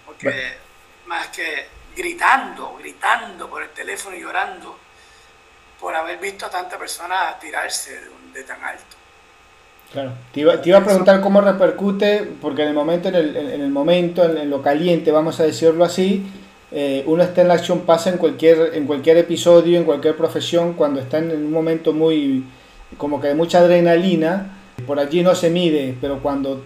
Porque 0.07 0.57
más 1.07 1.29
que 1.29 1.68
gritando, 1.97 2.77
gritando 2.79 3.49
por 3.49 3.62
el 3.62 3.70
teléfono 3.70 4.16
y 4.16 4.20
llorando 4.20 4.79
por 5.81 5.94
haber 5.94 6.18
visto 6.18 6.47
a 6.47 6.51
tantas 6.51 6.79
personas 6.79 7.38
tirarse 7.38 8.01
de 8.33 8.42
tan 8.44 8.62
alto. 8.62 8.97
Claro, 9.92 10.12
te 10.33 10.40
iba, 10.40 10.61
te 10.61 10.70
iba, 10.70 10.79
a 10.79 10.85
preguntar 10.85 11.20
cómo 11.20 11.40
repercute, 11.40 12.29
porque 12.40 12.62
en 12.62 12.68
el 12.68 12.75
momento, 12.75 13.09
en 13.09 13.14
el, 13.14 13.37
en 13.37 13.61
el 13.61 13.70
momento, 13.70 14.25
en, 14.25 14.51
lo 14.51 14.61
caliente, 14.61 15.12
vamos 15.12 15.38
a 15.38 15.44
decirlo 15.44 15.85
así, 15.85 16.27
eh, 16.76 17.04
uno 17.06 17.22
está 17.22 17.42
en 17.42 17.48
la 17.48 17.54
acción, 17.54 17.82
pasa 17.82 18.10
en 18.10 18.18
cualquier, 18.18 18.72
en 18.74 18.84
cualquier 18.84 19.16
episodio, 19.18 19.78
en 19.78 19.84
cualquier 19.84 20.16
profesión, 20.16 20.72
cuando 20.72 20.98
está 20.98 21.18
en 21.18 21.30
un 21.30 21.52
momento 21.52 21.92
muy, 21.92 22.44
como 22.98 23.20
que 23.20 23.28
de 23.28 23.37
mucha 23.37 23.60
adrenalina, 23.60 24.58
por 24.84 24.98
allí 24.98 25.22
no 25.22 25.37
se 25.37 25.50
mide, 25.50 25.96
pero 26.00 26.18
cuando 26.20 26.64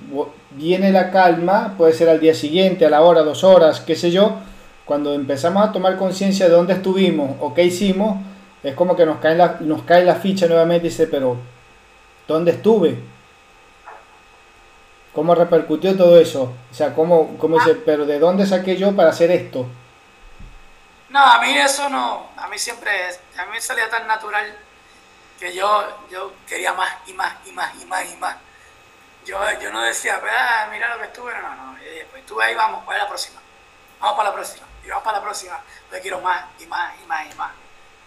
viene 0.52 0.92
la 0.92 1.10
calma, 1.10 1.74
puede 1.76 1.92
ser 1.92 2.08
al 2.08 2.20
día 2.20 2.34
siguiente, 2.34 2.86
a 2.86 2.90
la 2.90 3.02
hora, 3.02 3.20
dos 3.22 3.44
horas, 3.44 3.80
qué 3.80 3.94
sé 3.96 4.10
yo, 4.10 4.38
cuando 4.86 5.12
empezamos 5.12 5.62
a 5.62 5.72
tomar 5.72 5.98
conciencia 5.98 6.48
de 6.48 6.54
dónde 6.54 6.72
estuvimos 6.72 7.36
o 7.40 7.52
qué 7.52 7.64
hicimos, 7.64 8.16
es 8.62 8.74
como 8.74 8.96
que 8.96 9.04
nos 9.04 9.18
cae 9.18 9.36
la, 9.36 9.58
nos 9.60 9.82
cae 9.82 10.06
la 10.06 10.14
ficha 10.14 10.46
nuevamente 10.46 10.86
y 10.86 10.88
dice, 10.88 11.06
pero 11.06 11.36
¿dónde 12.26 12.52
estuve? 12.52 12.96
¿Cómo 15.12 15.34
repercutió 15.34 15.94
todo 15.94 16.18
eso? 16.18 16.54
O 16.70 16.74
sea, 16.74 16.94
¿cómo, 16.94 17.36
cómo 17.36 17.58
dice, 17.58 17.74
pero 17.84 18.06
¿de 18.06 18.18
dónde 18.18 18.46
saqué 18.46 18.78
yo 18.78 18.96
para 18.96 19.10
hacer 19.10 19.30
esto? 19.30 19.66
No, 21.10 21.24
a 21.24 21.40
mí 21.40 21.56
eso 21.56 21.88
no, 21.88 22.30
a 22.36 22.48
mí 22.48 22.58
siempre, 22.58 22.90
a 23.38 23.46
mí 23.46 23.52
me 23.52 23.60
salía 23.60 23.88
tan 23.88 24.06
natural 24.06 24.54
que 25.38 25.54
yo, 25.54 25.86
yo 26.10 26.32
quería 26.46 26.74
más 26.74 26.90
y 27.06 27.14
más 27.14 27.34
y 27.46 27.52
más 27.52 27.72
y 27.80 27.86
más 27.86 28.12
y 28.12 28.16
más. 28.16 28.36
Yo, 29.24 29.38
yo 29.60 29.72
no 29.72 29.82
decía, 29.82 30.20
ah, 30.22 30.68
mira 30.70 30.94
lo 30.94 31.00
que 31.00 31.06
estuve, 31.06 31.32
no, 31.34 31.54
no, 31.54 31.76
pues 32.10 32.22
estuve 32.22 32.44
ahí, 32.44 32.54
vamos, 32.54 32.84
para 32.84 32.98
la 33.00 33.08
próxima, 33.08 33.40
vamos 34.00 34.16
para 34.16 34.30
la 34.30 34.34
próxima, 34.34 34.66
y 34.84 34.88
vamos 34.88 35.04
para 35.04 35.18
la 35.18 35.24
próxima, 35.24 35.60
yo 35.92 36.00
quiero 36.00 36.20
más 36.20 36.44
y 36.58 36.66
más 36.66 36.94
y 37.02 37.06
más 37.06 37.26
y 37.32 37.34
más. 37.36 37.52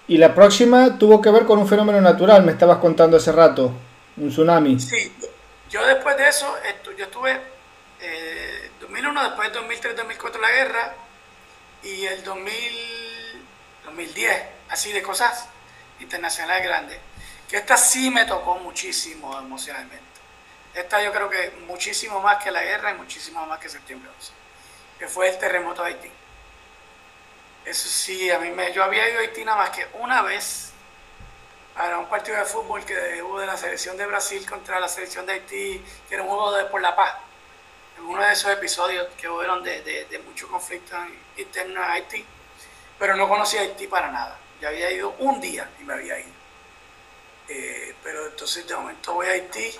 Y 0.07 0.17
la 0.17 0.33
próxima 0.33 0.97
tuvo 0.97 1.21
que 1.21 1.29
ver 1.29 1.45
con 1.45 1.59
un 1.59 1.67
fenómeno 1.67 2.01
natural, 2.01 2.43
me 2.43 2.51
estabas 2.51 2.79
contando 2.79 3.17
hace 3.17 3.31
rato, 3.31 3.71
un 4.17 4.29
tsunami. 4.29 4.79
Sí, 4.79 5.15
yo 5.69 5.85
después 5.85 6.17
de 6.17 6.27
eso, 6.27 6.53
yo 6.97 7.05
estuve 7.05 7.39
eh, 7.99 8.71
2001, 8.81 9.23
después 9.23 9.49
de 9.49 9.59
2003, 9.59 9.95
2004 9.95 10.41
la 10.41 10.51
guerra, 10.51 10.95
y 11.83 12.05
el 12.05 12.23
2000, 12.23 13.45
2010, 13.85 14.43
así 14.69 14.91
de 14.91 15.01
cosas 15.01 15.47
internacionales 15.99 16.63
grandes. 16.63 16.99
Que 17.49 17.57
esta 17.57 17.77
sí 17.77 18.09
me 18.09 18.25
tocó 18.25 18.55
muchísimo 18.59 19.37
emocionalmente. 19.37 20.11
Esta 20.73 21.03
yo 21.03 21.11
creo 21.11 21.29
que 21.29 21.51
muchísimo 21.67 22.21
más 22.21 22.41
que 22.43 22.51
la 22.51 22.63
guerra 22.63 22.91
y 22.91 22.93
muchísimo 22.95 23.45
más 23.45 23.59
que 23.59 23.67
septiembre 23.67 24.09
11, 24.17 24.31
que 24.99 25.07
fue 25.07 25.29
el 25.29 25.37
terremoto 25.37 25.83
de 25.83 25.89
Haití. 25.89 26.11
Eso 27.65 27.89
sí, 27.89 28.31
a 28.31 28.39
mí 28.39 28.49
me, 28.51 28.71
yo 28.71 28.83
había 28.83 29.07
ido 29.09 29.19
a 29.19 29.21
Haití 29.21 29.43
nada 29.43 29.57
más 29.57 29.71
que 29.71 29.85
una 29.95 30.21
vez 30.21 30.71
para 31.75 31.97
un 31.97 32.07
partido 32.07 32.37
de 32.37 32.45
fútbol 32.45 32.85
que 32.85 33.21
hubo 33.21 33.39
de 33.39 33.47
la 33.47 33.57
selección 33.57 33.97
de 33.97 34.05
Brasil 34.05 34.49
contra 34.49 34.79
la 34.79 34.87
selección 34.87 35.25
de 35.25 35.33
Haití, 35.33 35.83
que 36.07 36.15
era 36.15 36.23
un 36.23 36.29
juego 36.29 36.53
de 36.53 36.65
por 36.65 36.81
la 36.81 36.95
paz. 36.95 37.15
Uno 38.07 38.23
de 38.23 38.33
esos 38.33 38.51
episodios 38.51 39.07
que 39.17 39.29
hubo 39.29 39.41
de, 39.61 40.05
de, 40.09 40.19
mucho 40.19 40.47
conflicto 40.47 40.95
interno 41.37 41.83
en 41.83 41.91
Haití, 41.91 42.25
pero 42.97 43.15
no 43.15 43.27
conocía 43.27 43.61
Haití 43.61 43.87
para 43.87 44.11
nada. 44.11 44.37
Ya 44.59 44.69
había 44.69 44.91
ido 44.91 45.15
un 45.19 45.39
día 45.39 45.69
y 45.79 45.83
me 45.83 45.93
había 45.93 46.19
ido. 46.19 46.29
Eh, 47.47 47.95
pero 48.03 48.27
entonces 48.27 48.67
de 48.67 48.75
momento 48.75 49.13
voy 49.13 49.27
a 49.27 49.31
Haití 49.31 49.75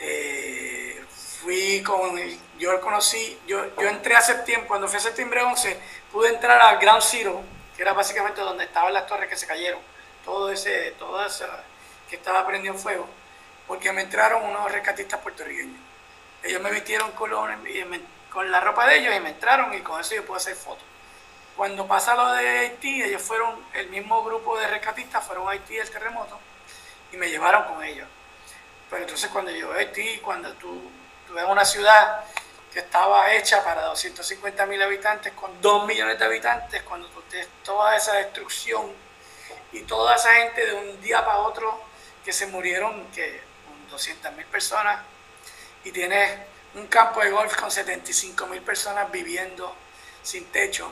Eh, 0.00 1.04
fui 1.40 1.82
con, 1.82 2.18
yo 2.58 2.80
conocí, 2.80 3.38
yo, 3.46 3.74
yo 3.76 3.88
entré 3.88 4.16
hace 4.16 4.34
tiempo, 4.36 4.68
cuando 4.68 4.88
fui 4.88 4.96
a 4.96 5.00
septiembre 5.00 5.42
11, 5.42 5.78
pude 6.10 6.30
entrar 6.30 6.60
al 6.60 6.78
Ground 6.78 7.02
Zero, 7.02 7.42
que 7.76 7.82
era 7.82 7.92
básicamente 7.92 8.40
donde 8.40 8.64
estaban 8.64 8.92
las 8.92 9.06
torres 9.06 9.28
que 9.28 9.36
se 9.36 9.46
cayeron, 9.46 9.80
todo 10.24 10.50
ese, 10.50 10.92
todo 10.92 11.24
eso 11.24 11.46
que 12.08 12.16
estaba 12.16 12.46
prendido 12.46 12.74
en 12.74 12.80
fuego, 12.80 13.06
porque 13.66 13.92
me 13.92 14.02
entraron 14.02 14.42
unos 14.42 14.72
rescatistas 14.72 15.20
puertorriqueños. 15.20 15.93
Ellos 16.44 16.60
me 16.60 16.70
vistieron 16.70 17.10
con, 17.12 17.30
con 18.30 18.52
la 18.52 18.60
ropa 18.60 18.86
de 18.86 18.98
ellos 18.98 19.16
y 19.16 19.20
me 19.20 19.30
entraron 19.30 19.72
y 19.74 19.80
con 19.80 20.00
eso 20.00 20.14
yo 20.14 20.24
pude 20.24 20.36
hacer 20.36 20.54
fotos. 20.54 20.84
Cuando 21.56 21.86
pasa 21.86 22.14
lo 22.14 22.32
de 22.32 22.48
Haití, 22.48 23.02
ellos 23.02 23.22
fueron, 23.22 23.64
el 23.72 23.88
mismo 23.88 24.22
grupo 24.24 24.58
de 24.58 24.66
rescatistas 24.66 25.24
fueron 25.24 25.48
a 25.48 25.52
Haití 25.52 25.78
el 25.78 25.90
terremoto 25.90 26.38
y 27.12 27.16
me 27.16 27.30
llevaron 27.30 27.64
con 27.64 27.82
ellos. 27.82 28.06
Pero 28.90 29.02
entonces 29.02 29.30
cuando 29.30 29.50
yo 29.52 29.72
a 29.72 29.76
Haití, 29.76 30.18
cuando 30.18 30.52
tú, 30.54 30.82
tú 31.26 31.34
ves 31.34 31.44
una 31.48 31.64
ciudad 31.64 32.24
que 32.72 32.80
estaba 32.80 33.32
hecha 33.32 33.64
para 33.64 33.82
250 33.82 34.66
mil 34.66 34.82
habitantes, 34.82 35.32
con 35.32 35.62
2 35.62 35.86
millones 35.86 36.18
de 36.18 36.24
habitantes, 36.24 36.82
cuando 36.82 37.08
tú 37.08 37.22
tienes 37.22 37.48
toda 37.62 37.96
esa 37.96 38.14
destrucción 38.14 38.92
y 39.72 39.82
toda 39.82 40.16
esa 40.16 40.32
gente 40.34 40.66
de 40.66 40.74
un 40.74 41.00
día 41.00 41.24
para 41.24 41.38
otro 41.38 41.80
que 42.24 42.32
se 42.32 42.48
murieron, 42.48 43.06
que 43.14 43.40
200 43.90 44.32
mil 44.32 44.46
personas, 44.46 45.00
y 45.84 45.92
tienes 45.92 46.38
un 46.74 46.86
campo 46.86 47.20
de 47.20 47.30
golf 47.30 47.54
con 47.56 47.70
75 47.70 48.46
mil 48.46 48.62
personas 48.62 49.10
viviendo 49.12 49.74
sin 50.22 50.46
techo, 50.46 50.90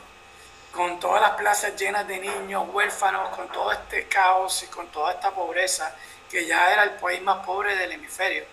con 0.71 1.01
todas 1.01 1.21
las 1.21 1.33
plazas 1.33 1.75
llenas 1.77 2.07
de 2.07 2.19
niños 2.19 2.67
huérfanos, 2.71 3.31
con 3.31 3.49
todo 3.49 3.73
este 3.73 4.07
caos 4.07 4.63
y 4.63 4.67
con 4.67 4.89
toda 4.89 5.13
esta 5.13 5.31
pobreza, 5.31 5.95
que 6.31 6.47
ya 6.47 6.73
era 6.73 6.85
el 6.85 6.93
país 6.93 7.21
más 7.23 7.45
pobre 7.45 7.75
del 7.77 7.93
hemisferio, 7.93 8.45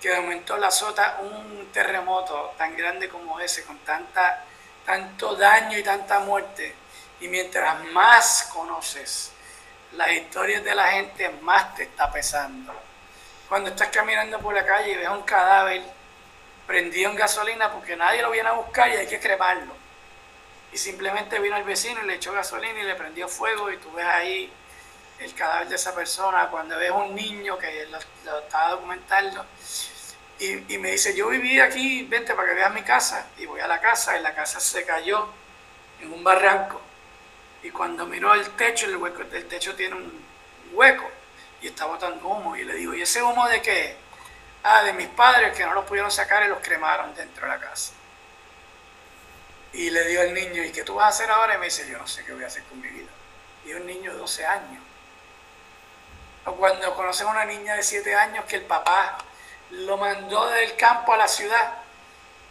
que 0.00 0.10
de 0.10 0.20
momento 0.20 0.56
la 0.56 0.68
azota 0.68 1.18
un 1.22 1.70
terremoto 1.72 2.54
tan 2.58 2.76
grande 2.76 3.08
como 3.08 3.40
ese, 3.40 3.64
con 3.64 3.78
tanta, 3.78 4.44
tanto 4.84 5.34
daño 5.36 5.78
y 5.78 5.82
tanta 5.82 6.20
muerte, 6.20 6.74
y 7.20 7.28
mientras 7.28 7.84
más 7.86 8.50
conoces 8.52 9.32
las 9.92 10.10
historias 10.12 10.62
de 10.64 10.74
la 10.74 10.88
gente, 10.88 11.28
más 11.42 11.74
te 11.74 11.84
está 11.84 12.10
pesando. 12.12 12.89
Cuando 13.50 13.70
estás 13.70 13.88
caminando 13.88 14.38
por 14.38 14.54
la 14.54 14.64
calle 14.64 14.92
y 14.92 14.96
ves 14.96 15.08
un 15.08 15.22
cadáver 15.22 15.82
prendido 16.68 17.10
en 17.10 17.16
gasolina 17.16 17.72
porque 17.72 17.96
nadie 17.96 18.22
lo 18.22 18.30
viene 18.30 18.48
a 18.48 18.52
buscar 18.52 18.88
y 18.88 18.92
hay 18.92 19.08
que 19.08 19.18
cremarlo 19.18 19.74
y 20.72 20.78
simplemente 20.78 21.40
vino 21.40 21.56
el 21.56 21.64
vecino 21.64 22.00
y 22.00 22.06
le 22.06 22.14
echó 22.14 22.32
gasolina 22.32 22.78
y 22.78 22.84
le 22.84 22.94
prendió 22.94 23.26
fuego 23.26 23.68
y 23.72 23.76
tú 23.78 23.90
ves 23.90 24.06
ahí 24.06 24.52
el 25.18 25.34
cadáver 25.34 25.68
de 25.68 25.74
esa 25.74 25.92
persona, 25.92 26.46
cuando 26.48 26.78
ves 26.78 26.92
un 26.92 27.12
niño 27.12 27.58
que 27.58 27.86
lo, 27.86 27.98
estaba 28.38 28.70
documentando 28.70 29.44
y, 30.38 30.78
me 30.78 30.92
dice, 30.92 31.16
yo 31.16 31.26
viví 31.26 31.58
aquí, 31.58 32.04
vente 32.04 32.36
para 32.36 32.50
que 32.50 32.54
veas 32.54 32.72
mi 32.72 32.82
casa 32.82 33.30
y 33.36 33.46
voy 33.46 33.60
a 33.60 33.66
la 33.66 33.80
casa 33.80 34.16
y 34.16 34.22
la 34.22 34.32
casa 34.32 34.60
se 34.60 34.86
cayó 34.86 35.26
en 36.00 36.12
un 36.12 36.22
barranco. 36.22 36.80
Y 37.64 37.70
cuando 37.70 38.06
miró 38.06 38.32
el 38.32 38.48
techo, 38.50 38.86
el, 38.86 38.96
hueco, 38.96 39.22
el 39.22 39.48
techo 39.48 39.74
tiene 39.74 39.96
un 39.96 40.24
hueco 40.72 41.10
y 41.60 41.68
está 41.68 41.86
botando 41.86 42.26
humo 42.26 42.56
y 42.56 42.64
le 42.64 42.74
digo, 42.74 42.94
¿y 42.94 43.02
ese 43.02 43.22
humo 43.22 43.46
de 43.48 43.60
qué? 43.60 43.96
Ah, 44.62 44.82
de 44.82 44.92
mis 44.92 45.08
padres 45.08 45.56
que 45.56 45.64
no 45.64 45.74
los 45.74 45.84
pudieron 45.84 46.10
sacar 46.10 46.44
y 46.44 46.48
los 46.48 46.58
cremaron 46.60 47.14
dentro 47.14 47.46
de 47.46 47.52
la 47.52 47.60
casa. 47.60 47.92
Y 49.72 49.90
le 49.90 50.04
dio 50.08 50.20
al 50.20 50.34
niño, 50.34 50.64
¿y 50.64 50.72
qué 50.72 50.82
tú 50.82 50.94
vas 50.94 51.06
a 51.06 51.08
hacer 51.08 51.30
ahora? 51.30 51.54
Y 51.54 51.58
me 51.58 51.66
dice, 51.66 51.88
yo 51.88 51.98
no 51.98 52.06
sé 52.06 52.24
qué 52.24 52.32
voy 52.32 52.44
a 52.44 52.48
hacer 52.48 52.64
con 52.64 52.80
mi 52.80 52.88
vida. 52.88 53.10
Y 53.64 53.72
un 53.72 53.86
niño 53.86 54.12
de 54.12 54.18
12 54.18 54.46
años. 54.46 54.82
Cuando 56.44 56.94
conoces 56.94 57.22
a 57.26 57.30
una 57.30 57.44
niña 57.44 57.74
de 57.74 57.82
7 57.82 58.14
años 58.14 58.44
que 58.46 58.56
el 58.56 58.62
papá 58.62 59.18
lo 59.70 59.96
mandó 59.96 60.48
del 60.48 60.74
campo 60.76 61.12
a 61.12 61.16
la 61.16 61.28
ciudad 61.28 61.74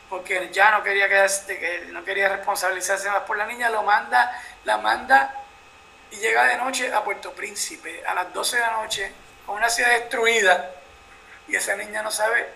porque 0.10 0.50
ya 0.52 0.72
no 0.72 0.84
quería 0.84 1.08
quedarse, 1.08 1.60
que 1.60 1.86
no 1.92 2.04
quería 2.04 2.30
responsabilizarse 2.30 3.10
más 3.10 3.22
por 3.22 3.38
la 3.38 3.46
niña, 3.46 3.70
lo 3.70 3.84
manda, 3.84 4.42
la 4.66 4.78
manda 4.80 5.39
y 6.12 6.18
llega 6.18 6.46
de 6.46 6.58
noche 6.58 6.94
a 6.94 7.04
Puerto 7.04 7.34
Príncipe 7.34 8.04
a 8.06 8.14
las 8.14 8.34
12 8.34 8.56
de 8.56 8.62
la 8.62 8.72
noche 8.72 9.12
con 9.46 9.56
una 9.56 9.70
ciudad 9.70 9.92
destruida 9.92 10.72
y 11.48 11.56
esa 11.56 11.76
niña 11.76 12.02
no 12.02 12.12
sabe 12.12 12.48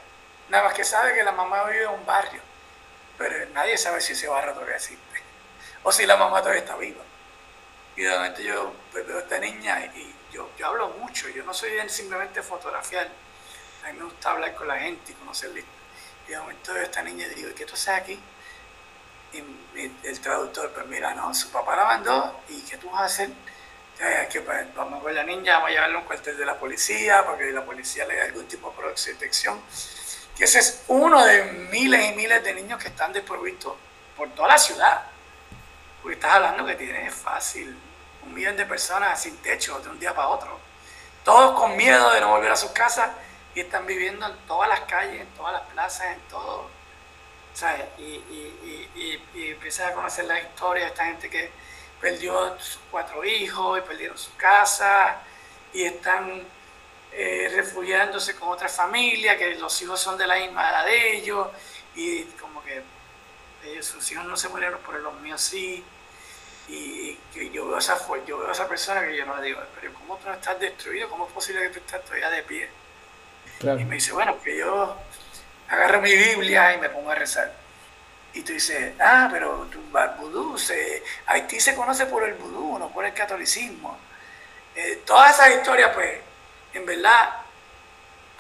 nada 0.50 0.66
más 0.66 0.74
que 0.74 0.84
sabe 0.84 1.14
que 1.14 1.24
la 1.24 1.32
mamá 1.32 1.64
vive 1.66 1.84
en 1.84 1.90
un 1.90 2.06
barrio 2.06 2.42
pero 3.18 3.50
nadie 3.50 3.78
sabe 3.78 4.02
si 4.02 4.14
ese 4.14 4.28
barrio 4.28 4.54
todavía 4.54 4.76
existe 4.76 5.24
o 5.84 5.92
si 5.92 6.06
la 6.06 6.18
mamá 6.18 6.40
todavía 6.40 6.62
está 6.62 6.76
viva. 6.76 7.04
Y 7.96 8.04
de 8.04 8.18
repente 8.18 8.44
yo 8.44 8.74
pues, 8.92 9.06
veo 9.06 9.18
a 9.18 9.22
esta 9.22 9.38
niña 9.40 9.86
y 9.96 10.14
yo, 10.32 10.50
yo 10.58 10.68
hablo 10.68 10.90
mucho, 10.90 11.30
yo 11.30 11.44
no 11.44 11.54
soy 11.54 11.72
simplemente 11.88 12.42
fotografiar, 12.42 13.08
a 13.84 13.92
mí 13.92 14.00
me 14.00 14.06
gusta 14.06 14.32
hablar 14.32 14.56
con 14.56 14.68
la 14.68 14.80
gente 14.80 15.12
y 15.12 15.16
conocerla. 15.16 15.62
Y 16.28 16.32
de 16.32 16.38
momento 16.38 16.72
a 16.72 16.82
esta 16.82 17.02
niña 17.04 17.28
y 17.28 17.36
digo, 17.36 17.50
¿y 17.50 17.54
qué 17.54 17.66
tú 17.66 17.74
haces 17.74 17.90
aquí? 17.90 18.20
Y 19.34 19.92
el 20.04 20.20
traductor, 20.20 20.72
pues 20.72 20.86
mira, 20.88 21.14
no, 21.16 21.34
su 21.34 21.50
papá 21.50 21.76
la 21.76 21.86
mandó 21.86 22.42
y 22.50 22.62
¿qué 22.62 22.78
tú 22.78 22.90
vas 22.90 23.02
a 23.02 23.06
hacer? 23.06 23.30
que 24.30 24.42
pues, 24.42 24.76
vamos 24.76 25.02
ver 25.04 25.16
la 25.16 25.24
niña, 25.24 25.54
vamos 25.54 25.70
a 25.70 25.72
llevarla 25.72 25.96
a 25.96 26.00
un 26.00 26.06
cuartel 26.06 26.36
de 26.36 26.46
la 26.46 26.58
policía 26.58 27.24
para 27.24 27.38
que 27.38 27.52
la 27.52 27.64
policía 27.64 28.06
le 28.06 28.16
dé 28.16 28.22
algún 28.24 28.46
tipo 28.48 28.70
de 28.70 28.76
protección 28.76 29.62
que 30.36 30.46
ese 30.46 30.60
es 30.60 30.84
uno 30.88 31.24
de 31.26 31.44
miles 31.72 32.12
y 32.12 32.16
miles 32.16 32.44
de 32.44 32.54
niños 32.56 32.82
que 32.82 32.88
están 32.88 33.14
desprovistos 33.14 33.74
por 34.18 34.30
toda 34.30 34.50
la 34.50 34.58
ciudad. 34.58 35.04
Porque 36.02 36.16
estás 36.16 36.34
hablando 36.34 36.66
que 36.66 36.76
tienes 36.76 37.14
fácil 37.14 37.78
un 38.24 38.34
millón 38.34 38.58
de 38.58 38.66
personas 38.66 39.22
sin 39.22 39.38
techo 39.38 39.80
de 39.80 39.90
un 39.90 40.00
día 40.00 40.14
para 40.16 40.30
otro. 40.30 40.60
Todos 41.24 41.60
con 41.60 41.78
miedo 41.78 42.12
de 42.12 42.22
no 42.22 42.30
volver 42.30 42.52
a 42.52 42.56
sus 42.56 42.72
casas 42.72 43.12
y 43.54 43.62
están 43.62 43.86
viviendo 43.86 44.26
en 44.26 44.36
todas 44.48 44.68
las 44.68 44.82
calles, 44.82 45.22
en 45.22 45.28
todas 45.36 45.54
las 45.54 45.62
plazas, 45.72 46.08
en 46.08 46.20
todo. 46.30 46.70
Y, 48.00 48.02
y, 48.02 48.90
y, 48.96 49.24
y, 49.36 49.52
empiezas 49.52 49.92
a 49.92 49.94
conocer 49.94 50.26
la 50.26 50.42
historia 50.42 50.86
de 50.86 50.90
esta 50.90 51.06
gente 51.06 51.30
que 51.30 51.52
perdió 52.02 52.60
sus 52.60 52.80
cuatro 52.90 53.24
hijos 53.24 53.78
y 53.78 53.82
perdieron 53.82 54.18
su 54.18 54.36
casa 54.36 55.22
y 55.72 55.84
están 55.84 56.44
eh, 57.12 57.52
refugiándose 57.56 58.36
con 58.36 58.50
otra 58.50 58.68
familia, 58.68 59.38
que 59.38 59.56
los 59.56 59.80
hijos 59.82 60.00
son 60.00 60.18
de 60.18 60.26
la 60.26 60.36
misma 60.36 60.68
edad 60.68 60.86
de 60.86 61.18
ellos, 61.18 61.48
y 61.96 62.24
como 62.42 62.64
que 62.64 62.82
ellos, 63.66 63.86
sus 63.86 64.12
hijos 64.12 64.26
no 64.26 64.36
se 64.36 64.50
murieron, 64.50 64.80
pero 64.86 65.00
los 65.00 65.14
míos 65.22 65.40
sí. 65.40 65.84
Y, 66.68 67.20
yo, 67.52 67.68
veo 67.68 67.76
a 67.76 67.80
esa, 67.80 68.00
yo 68.26 68.40
veo 68.40 68.50
a 68.50 68.52
esa 68.52 68.68
persona 68.68 69.06
que 69.06 69.16
yo 69.16 69.26
no 69.26 69.36
le 69.38 69.48
digo, 69.48 69.62
pero 69.80 69.94
¿cómo 69.94 70.18
tú 70.18 70.28
no 70.28 70.34
estás 70.34 70.60
destruido? 70.60 71.08
¿Cómo 71.10 71.28
es 71.28 71.34
posible 71.34 71.62
que 71.62 71.70
tú 71.70 71.80
estés 71.80 72.04
todavía 72.04 72.30
de 72.30 72.44
pie? 72.44 72.70
Y 73.62 73.86
me 73.86 73.96
dice, 73.96 74.12
bueno, 74.12 74.42
que 74.42 74.58
yo 74.58 74.98
agarro 75.70 76.02
mi 76.02 76.16
Biblia 76.16 76.74
y 76.74 76.78
me 76.80 76.90
pongo 76.90 77.12
a 77.12 77.16
rezar. 77.16 77.52
Y 78.34 78.42
tú 78.42 78.54
dices, 78.54 78.94
ah, 79.00 79.30
pero 79.32 79.68
vudú, 80.20 80.58
se, 80.58 81.04
Haití 81.28 81.60
se 81.60 81.76
conoce 81.76 82.08
por 82.08 82.24
el 82.24 82.34
vudú, 82.34 82.80
no 82.80 82.90
por 82.90 83.06
el 83.06 83.14
catolicismo. 83.14 83.98
Eh, 84.76 85.04
todas 85.06 85.36
esas 85.36 85.52
historias, 85.52 85.92
pues, 85.94 86.20
en 86.74 86.86
verdad, 86.86 87.30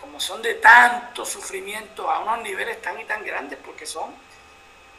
como 0.01 0.19
son 0.19 0.41
de 0.41 0.55
tanto 0.55 1.25
sufrimiento 1.25 2.09
a 2.09 2.19
unos 2.19 2.41
niveles 2.41 2.81
tan 2.81 2.99
y 2.99 3.05
tan 3.05 3.23
grandes, 3.23 3.59
porque 3.63 3.85
son 3.85 4.13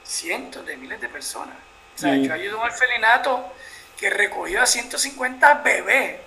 cientos 0.05 0.65
de 0.65 0.77
miles 0.77 1.01
de 1.01 1.09
personas. 1.09 1.57
O 1.97 1.99
sea, 1.99 2.15
yo 2.15 2.33
ayudo 2.33 2.59
a 2.59 2.61
un 2.65 2.71
orfelinato 2.71 3.53
que 3.99 4.11
recogió 4.11 4.63
a 4.63 4.67
150 4.67 5.55
bebés 5.55 6.21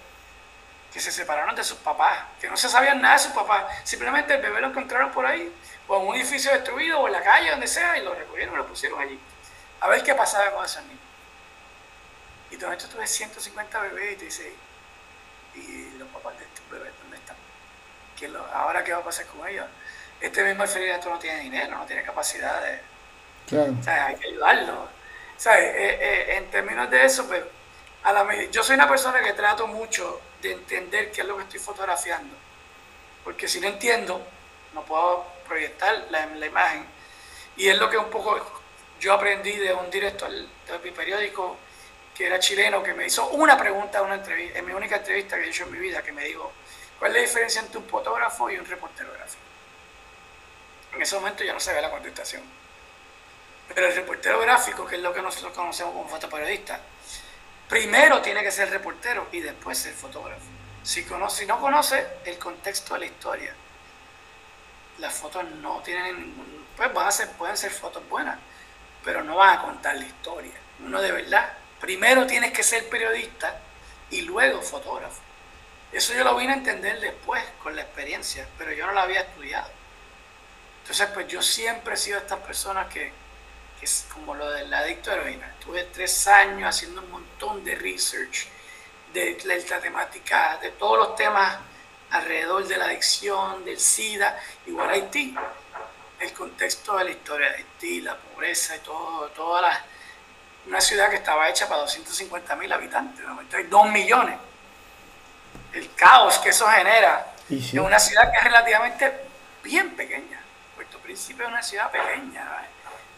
que 0.92 1.00
se 1.00 1.12
separaron 1.12 1.56
de 1.56 1.64
sus 1.64 1.78
papás, 1.78 2.20
que 2.40 2.50
no 2.50 2.58
se 2.58 2.70
sabían 2.70 3.02
nada 3.02 3.16
de 3.16 3.20
sus 3.20 3.34
papás. 3.34 3.66
Simplemente 3.84 4.34
el 4.34 4.42
bebé 4.42 4.62
lo 4.62 4.68
encontraron 4.68 5.12
por 5.12 5.26
ahí, 5.26 5.54
o 5.88 6.02
en 6.02 6.08
un 6.08 6.16
edificio 6.16 6.52
destruido, 6.52 7.00
o 7.00 7.08
en 7.08 7.14
la 7.14 7.24
calle, 7.24 7.52
donde 7.52 7.68
sea, 7.68 7.98
y 7.98 8.04
lo 8.04 8.14
recogieron 8.14 8.56
y 8.56 8.58
lo 8.58 8.68
pusieron 8.68 9.00
allí. 9.00 9.20
A 9.80 9.88
ver 9.88 10.04
qué 10.04 10.14
pasaba 10.16 10.52
con 10.52 10.66
esos 10.66 10.84
niños. 10.84 11.00
Y 12.52 12.58
todo 12.58 12.72
esto 12.72 12.88
tuve 12.88 13.06
150 13.06 13.80
bebés 13.82 14.14
y 14.14 14.16
te 14.16 14.26
dice, 14.26 14.54
y 15.56 15.98
los 15.98 16.08
papás 16.10 16.38
de 16.38 16.46
estos 16.46 16.70
bebés 16.70 16.94
ahora 18.54 18.84
qué 18.84 18.94
va 18.94 19.00
a 19.00 19.04
pasar 19.04 19.26
con 19.28 19.48
ellos. 19.48 19.66
Este 20.20 20.44
mismo 20.44 20.64
orfanato 20.64 21.10
no 21.10 21.20
tiene 21.20 21.42
dinero, 21.42 21.78
no 21.78 21.86
tiene 21.86 22.02
capacidad 22.04 22.62
de... 22.62 22.82
hay 23.88 24.16
que 24.16 24.28
ayudarlo. 24.28 24.90
Eh, 25.46 25.98
eh, 26.02 26.36
en 26.38 26.50
términos 26.50 26.90
de 26.90 27.06
eso, 27.06 27.28
pues, 27.28 27.44
a 28.04 28.12
la, 28.12 28.44
yo 28.46 28.64
soy 28.64 28.76
una 28.76 28.90
persona 28.90 29.22
que 29.22 29.34
trato 29.34 29.68
mucho 29.68 30.22
de 30.42 30.54
entender 30.54 31.12
qué 31.12 31.22
es 31.22 31.28
lo 31.28 31.38
que 31.38 31.44
estoy 31.44 31.60
fotografiando. 31.60 32.36
Porque 33.24 33.48
si 33.48 33.60
no 33.60 33.68
entiendo, 33.68 34.26
no 34.74 34.84
puedo 34.84 35.26
proyectar 35.48 36.08
la, 36.10 36.26
la 36.26 36.46
imagen. 36.46 36.86
Y 37.56 37.70
es 37.70 37.78
lo 37.78 37.90
que 37.90 37.98
un 37.98 38.10
poco 38.10 38.40
yo 39.00 39.14
aprendí 39.14 39.54
de 39.54 39.74
un 39.74 39.90
director 39.90 40.30
de 40.30 40.80
mi 40.84 40.92
periódico 40.92 41.58
que 42.16 42.26
era 42.26 42.40
chileno, 42.40 42.82
que 42.82 42.94
me 42.94 43.06
hizo 43.06 43.28
una 43.30 43.58
pregunta 43.58 44.02
una 44.02 44.16
entrevista, 44.16 44.60
en 44.60 44.66
mi 44.66 44.74
única 44.74 44.98
entrevista 44.98 45.38
que 45.38 45.44
he 45.46 45.50
hecho 45.50 45.64
en 45.66 45.72
mi 45.72 45.78
vida, 45.78 46.02
que 46.02 46.12
me 46.12 46.24
dijo, 46.24 46.52
¿Cuál 47.00 47.12
es 47.12 47.18
la 47.18 47.28
diferencia 47.28 47.62
entre 47.62 47.78
un 47.78 47.88
fotógrafo 47.88 48.50
y 48.50 48.58
un 48.58 48.66
reportero 48.66 49.12
gráfico? 49.14 49.44
En 50.94 51.02
ese 51.02 51.16
momento 51.16 51.44
ya 51.44 51.54
no 51.54 51.60
ve 51.60 51.82
la 51.82 51.92
contestación. 51.92 52.44
Pero 53.74 53.88
el 53.88 53.96
reportero 53.96 54.40
gráfico, 54.40 54.88
que 54.88 54.96
es 54.96 55.02
lo 55.02 55.14
que 55.14 55.22
nosotros 55.22 55.54
conocemos 55.54 55.94
como 55.94 56.10
fotoperiodista, 56.10 56.80
primero 57.70 58.22
tiene 58.22 58.42
que 58.42 58.52
ser 58.52 58.70
reportero 58.72 59.28
y 59.32 59.42
después 59.42 59.78
ser 59.78 59.94
fotógrafo. 59.94 60.46
Si, 60.82 61.04
conoce, 61.04 61.42
si 61.42 61.46
no 61.46 61.60
conoce 61.60 62.08
el 62.26 62.40
contexto 62.40 62.94
de 62.94 63.02
la 63.02 63.06
historia 63.06 63.54
las 65.00 65.14
fotos 65.14 65.44
no 65.62 65.82
tienen 65.82 66.20
ningún, 66.20 66.66
pues 66.76 66.94
van 66.94 67.08
a 67.08 67.12
ser, 67.12 67.30
pueden 67.32 67.58
ser 67.58 67.72
fotos 67.72 68.08
buenas, 68.10 68.38
pero 69.04 69.24
no 69.24 69.36
van 69.38 69.58
a 69.58 69.62
contar 69.62 69.96
la 69.96 70.06
historia. 70.06 70.54
Uno 70.80 71.02
de 71.02 71.12
verdad, 71.12 71.54
primero 71.80 72.26
tienes 72.28 72.52
que 72.52 72.64
ser 72.64 72.90
periodista 72.90 73.60
y 74.10 74.22
luego 74.22 74.62
fotógrafo. 74.62 75.22
Eso 75.92 76.14
yo 76.14 76.24
lo 76.24 76.36
vine 76.36 76.54
a 76.54 76.58
entender 76.58 77.00
después 77.00 77.44
con 77.64 77.76
la 77.76 77.84
experiencia, 77.84 78.48
pero 78.58 78.74
yo 78.74 78.86
no 78.86 78.94
la 78.94 79.04
había 79.04 79.22
estudiado. 79.22 79.70
Entonces, 80.82 81.08
pues 81.14 81.28
yo 81.28 81.42
siempre 81.42 81.94
he 81.94 81.98
sido 81.98 82.18
estas 82.18 82.40
personas 82.40 82.88
que, 82.88 83.12
que 83.80 83.86
es 83.86 84.06
como 84.14 84.36
lo 84.36 84.50
del 84.52 84.74
adicto 84.74 85.12
a 85.12 85.16
heroína. 85.16 85.48
Estuve 85.60 85.84
tres 85.86 86.28
años 86.28 86.70
haciendo 86.70 87.02
un 87.02 87.12
montón 87.12 87.64
de 87.64 87.76
research 87.76 88.48
de, 89.14 89.36
de 89.36 89.90
la 89.90 90.58
de 90.58 90.72
todos 90.72 90.98
los 90.98 91.16
temas 91.16 91.58
alrededor 92.12 92.66
de 92.68 92.78
la 92.78 92.86
adicción, 92.86 93.66
del 93.66 93.80
SIDA, 93.80 94.40
igual 94.66 94.90
Haití. 94.90 95.36
El 96.20 96.34
contexto 96.34 96.98
de 96.98 97.04
la 97.04 97.10
historia 97.12 97.50
de 97.50 97.56
Haití, 97.58 98.02
la 98.02 98.16
pobreza 98.16 98.76
y 98.76 98.80
todo, 98.80 99.28
toda 99.30 99.62
la, 99.62 99.84
una 100.66 100.82
ciudad 100.82 101.10
que 101.10 101.18
estaba 101.18 101.50
hecha 101.50 101.68
para 101.68 101.82
250 101.82 102.56
mil 102.56 102.72
habitantes, 102.72 103.24
de 103.24 103.58
hay 103.58 103.64
2 103.64 103.90
millones. 103.92 104.38
El 105.74 105.94
caos 105.94 106.40
que 106.40 106.50
eso 106.50 106.68
genera 106.68 107.34
en 107.50 107.80
una 107.80 108.00
ciudad 108.00 108.32
que 108.32 108.38
es 108.38 108.44
relativamente 108.44 109.14
bien 109.64 109.96
pequeña. 109.96 110.42
Puerto 110.76 110.98
Príncipe 111.00 111.44
es 111.44 111.50
una 111.50 111.62
ciudad 111.62 111.92
pequeña, 111.92 112.46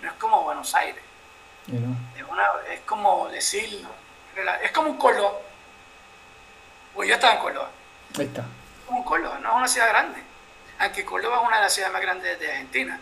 no 0.01 0.07
es 0.09 0.13
como 0.15 0.43
Buenos 0.43 0.73
Aires. 0.75 1.03
Es, 1.67 2.79
como 2.85 3.29
decir, 3.29 3.85
es 4.63 4.71
como 4.71 4.89
un 4.89 4.97
Córdoba. 4.97 5.33
Pues 6.93 7.07
yo 7.07 7.15
estaba 7.15 7.33
en 7.35 7.39
Córdoba. 7.39 7.69
Ahí 8.17 8.25
está 8.25 8.45
como 8.89 9.05
Córdoba, 9.05 9.39
no 9.41 9.49
es 9.49 9.55
una 9.55 9.67
ciudad 9.67 9.89
grande. 9.89 10.19
Aunque 10.79 11.05
Córdoba 11.05 11.37
es 11.41 11.47
una 11.47 11.57
de 11.57 11.63
las 11.63 11.73
ciudades 11.73 11.93
más 11.93 12.01
grandes 12.01 12.39
de 12.39 12.51
Argentina. 12.51 12.99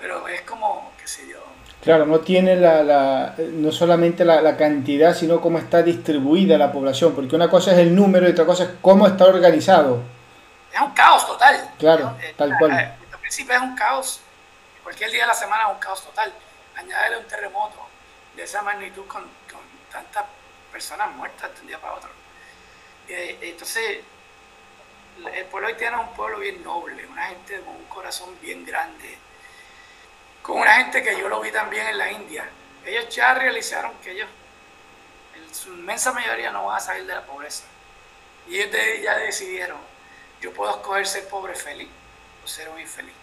Pero 0.00 0.26
es 0.28 0.42
como, 0.42 0.92
qué 1.00 1.06
sé 1.06 1.28
yo. 1.28 1.38
Claro, 1.82 2.06
no 2.06 2.20
tiene 2.20 2.56
la, 2.56 2.82
la 2.82 3.34
no 3.38 3.70
solamente 3.70 4.24
la, 4.24 4.42
la, 4.42 4.56
cantidad, 4.56 5.14
sino 5.14 5.40
cómo 5.40 5.58
está 5.58 5.82
distribuida 5.82 6.58
la 6.58 6.72
población, 6.72 7.14
porque 7.14 7.36
una 7.36 7.48
cosa 7.48 7.72
es 7.72 7.78
el 7.78 7.94
número 7.94 8.28
y 8.28 8.32
otra 8.32 8.44
cosa 8.44 8.64
es 8.64 8.70
cómo 8.82 9.06
está 9.06 9.24
organizado. 9.26 10.02
Es 10.72 10.80
un 10.80 10.90
caos 10.92 11.26
total. 11.26 11.70
Claro, 11.78 12.16
tal 12.36 12.54
cual. 12.58 12.72
Al 12.72 13.18
principio 13.20 13.54
es 13.54 13.62
un 13.62 13.76
caos. 13.76 14.20
Cualquier 14.82 15.10
día 15.10 15.22
de 15.22 15.28
la 15.28 15.34
semana 15.34 15.64
es 15.68 15.74
un 15.74 15.78
caos 15.78 16.04
total. 16.04 16.32
Añadirle 16.76 17.18
un 17.18 17.26
terremoto 17.26 17.78
de 18.36 18.42
esa 18.42 18.62
magnitud 18.62 19.06
con, 19.06 19.22
con 19.22 19.60
tantas 19.90 20.24
personas 20.72 21.10
muertas 21.16 21.54
de 21.54 21.60
un 21.60 21.66
día 21.66 21.78
para 21.78 21.94
otro. 21.94 22.10
Eh, 23.08 23.38
entonces, 23.42 24.00
el 25.34 25.44
pueblo 25.46 25.68
haitiano 25.68 26.02
es 26.02 26.08
un 26.08 26.14
pueblo 26.14 26.38
bien 26.38 26.62
noble, 26.62 27.06
una 27.06 27.26
gente 27.26 27.60
con 27.60 27.76
un 27.76 27.84
corazón 27.84 28.36
bien 28.40 28.64
grande, 28.64 29.18
con 30.42 30.58
una 30.58 30.74
gente 30.74 31.02
que 31.02 31.18
yo 31.18 31.28
lo 31.28 31.40
vi 31.40 31.50
también 31.50 31.86
en 31.86 31.98
la 31.98 32.10
India. 32.10 32.48
Ellos 32.84 33.14
ya 33.14 33.34
realizaron 33.34 33.92
que 34.02 34.12
ellos, 34.12 34.28
en 35.34 35.54
su 35.54 35.68
inmensa 35.68 36.12
mayoría, 36.12 36.50
no 36.50 36.66
van 36.66 36.78
a 36.78 36.80
salir 36.80 37.06
de 37.06 37.14
la 37.14 37.24
pobreza. 37.24 37.64
Y 38.48 38.58
ellos 38.58 38.74
ya 39.02 39.16
decidieron, 39.16 39.78
yo 40.40 40.52
puedo 40.52 40.70
escoger 40.70 41.06
ser 41.06 41.28
pobre 41.28 41.54
feliz 41.54 41.88
o 42.44 42.48
ser 42.48 42.68
un 42.68 42.80
infeliz. 42.80 43.14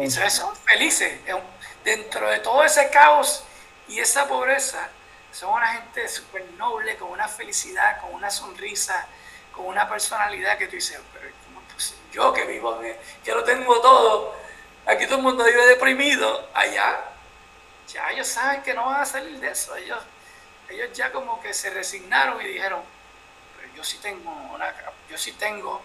Y 0.00 0.10
son 0.10 0.54
felices. 0.56 1.20
Dentro 1.84 2.30
de 2.30 2.38
todo 2.40 2.64
ese 2.64 2.88
caos 2.90 3.44
y 3.88 3.98
esa 3.98 4.26
pobreza, 4.26 4.88
son 5.32 5.52
una 5.52 5.68
gente 5.68 6.08
súper 6.08 6.44
noble, 6.52 6.96
con 6.96 7.10
una 7.10 7.28
felicidad, 7.28 8.00
con 8.00 8.14
una 8.14 8.30
sonrisa, 8.30 9.06
con 9.56 9.66
una 9.66 9.88
personalidad 9.88 10.58
que 10.58 10.66
tú 10.66 10.76
dices, 10.76 11.00
pero 11.12 11.26
yo 12.12 12.32
que 12.32 12.44
vivo, 12.44 12.78
que 13.24 13.32
lo 13.32 13.42
tengo 13.42 13.80
todo, 13.80 14.34
aquí 14.86 15.06
todo 15.06 15.16
el 15.16 15.22
mundo 15.22 15.44
vive 15.44 15.66
deprimido, 15.66 16.48
allá, 16.54 17.04
ya 17.88 18.10
ellos 18.10 18.26
saben 18.26 18.62
que 18.62 18.74
no 18.74 18.86
van 18.86 19.00
a 19.00 19.06
salir 19.06 19.38
de 19.40 19.50
eso, 19.50 19.74
ellos, 19.76 20.02
ellos 20.68 20.92
ya 20.92 21.10
como 21.10 21.40
que 21.40 21.52
se 21.52 21.70
resignaron 21.70 22.40
y 22.40 22.48
dijeron, 22.48 22.82
pero 23.56 23.74
yo 23.74 23.84
sí 23.84 23.98
tengo 23.98 24.32
yo 25.08 25.16
sí 25.16 25.32
tengo 25.32 25.80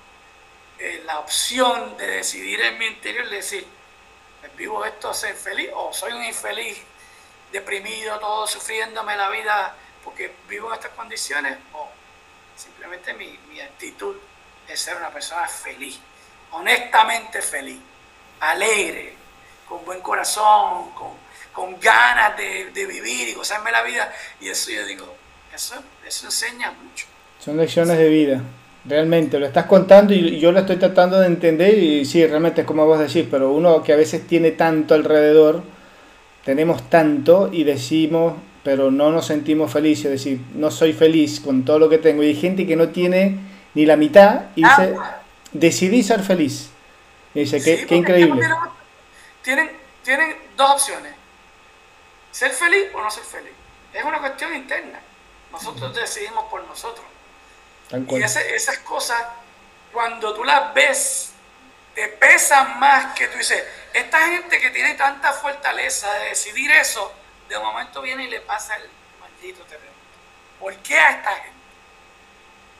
eh, 0.79 1.03
la 1.05 1.19
opción 1.19 1.95
de 1.97 2.07
decidir 2.07 2.59
en 2.61 2.77
mi 2.77 2.87
interior, 2.87 3.29
de 3.29 3.35
decir, 3.37 3.67
vivo 4.57 4.83
esto 4.83 5.13
ser 5.13 5.35
feliz 5.35 5.69
o 5.73 5.93
soy 5.93 6.11
un 6.13 6.23
infeliz, 6.23 6.81
deprimido, 7.51 8.19
todo 8.19 8.47
sufriéndome 8.47 9.15
la 9.15 9.29
vida 9.29 9.75
porque 10.03 10.33
vivo 10.47 10.69
en 10.69 10.75
estas 10.75 10.91
condiciones, 10.93 11.57
o 11.73 11.87
Simplemente 12.61 13.13
mi, 13.15 13.59
actitud 13.59 14.15
es 14.67 14.79
ser 14.79 14.95
una 14.95 15.09
persona 15.09 15.47
feliz, 15.47 15.99
honestamente 16.51 17.41
feliz, 17.41 17.79
alegre, 18.39 19.15
con 19.67 19.83
buen 19.83 19.99
corazón, 20.01 20.91
con, 20.93 21.79
ganas 21.79 22.37
de, 22.37 22.85
vivir 22.85 23.29
y 23.29 23.33
gozarme 23.33 23.71
la 23.71 23.81
vida. 23.81 24.13
Y 24.39 24.49
eso 24.49 24.69
yo 24.69 24.85
digo, 24.85 25.15
eso, 25.53 25.75
eso 26.05 26.27
enseña 26.27 26.71
mucho. 26.71 27.07
Son 27.39 27.57
lecciones 27.57 27.97
de 27.97 28.09
vida. 28.09 28.41
Realmente, 28.85 29.39
lo 29.39 29.47
estás 29.47 29.65
contando 29.65 30.13
y 30.13 30.39
yo 30.39 30.51
lo 30.51 30.59
estoy 30.59 30.77
tratando 30.77 31.19
de 31.19 31.25
entender 31.25 31.79
y 31.79 32.05
sí, 32.05 32.25
realmente 32.27 32.61
es 32.61 32.67
como 32.67 32.85
vos 32.85 32.99
decís, 32.99 33.25
pero 33.29 33.51
uno 33.51 33.81
que 33.81 33.93
a 33.93 33.95
veces 33.95 34.27
tiene 34.27 34.51
tanto 34.51 34.93
alrededor, 34.93 35.63
tenemos 36.45 36.87
tanto 36.91 37.49
y 37.51 37.63
decimos, 37.63 38.35
pero 38.63 38.91
no 38.91 39.11
nos 39.11 39.27
sentimos 39.27 39.71
felices, 39.71 40.05
es 40.05 40.11
decir, 40.11 40.41
no 40.53 40.69
soy 40.69 40.93
feliz 40.93 41.39
con 41.39 41.65
todo 41.65 41.79
lo 41.79 41.89
que 41.89 41.97
tengo. 41.97 42.23
Y 42.23 42.27
hay 42.27 42.35
gente 42.35 42.67
que 42.67 42.75
no 42.75 42.89
tiene 42.89 43.39
ni 43.73 43.85
la 43.85 43.95
mitad 43.95 44.45
y 44.55 44.63
dice, 44.63 44.95
ah. 44.99 45.21
decidí 45.51 46.03
ser 46.03 46.21
feliz. 46.21 46.69
Y 47.33 47.41
dice, 47.41 47.61
qué, 47.61 47.95
increíble. 47.95 48.47
Tienen, 49.41 49.71
tienen 50.03 50.35
dos 50.55 50.71
opciones, 50.71 51.13
ser 52.31 52.51
feliz 52.51 52.89
o 52.93 53.01
no 53.01 53.09
ser 53.09 53.23
feliz. 53.23 53.53
Es 53.93 54.03
una 54.03 54.19
cuestión 54.19 54.53
interna. 54.55 54.99
Nosotros 55.51 55.93
decidimos 55.95 56.45
por 56.45 56.63
nosotros. 56.65 57.05
Y 58.09 58.21
esas 58.21 58.77
cosas, 58.79 59.21
cuando 59.91 60.33
tú 60.33 60.43
las 60.43 60.73
ves, 60.73 61.31
te 61.93 62.07
pesan 62.07 62.79
más 62.79 63.13
que 63.15 63.27
tú 63.27 63.37
dices, 63.37 63.63
esta 63.93 64.19
gente 64.27 64.59
que 64.59 64.69
tiene 64.69 64.93
tanta 64.93 65.33
fortaleza 65.33 66.11
de 66.13 66.29
decidir 66.29 66.71
eso, 66.71 67.11
de 67.51 67.59
momento 67.59 68.01
viene 68.01 68.23
y 68.23 68.29
le 68.29 68.39
pasa 68.41 68.77
el 68.77 68.89
maldito 69.19 69.61
terremoto. 69.63 69.91
¿Por 70.59 70.73
qué 70.77 70.97
a 70.97 71.09
esta 71.09 71.31
gente? 71.35 71.51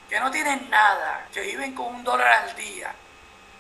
Que 0.10 0.19
no 0.19 0.31
tienen 0.31 0.69
nada, 0.69 1.27
que 1.34 1.41
viven 1.41 1.75
con 1.75 1.88
un 1.88 2.03
dólar 2.05 2.27
al 2.27 2.55
día, 2.55 2.93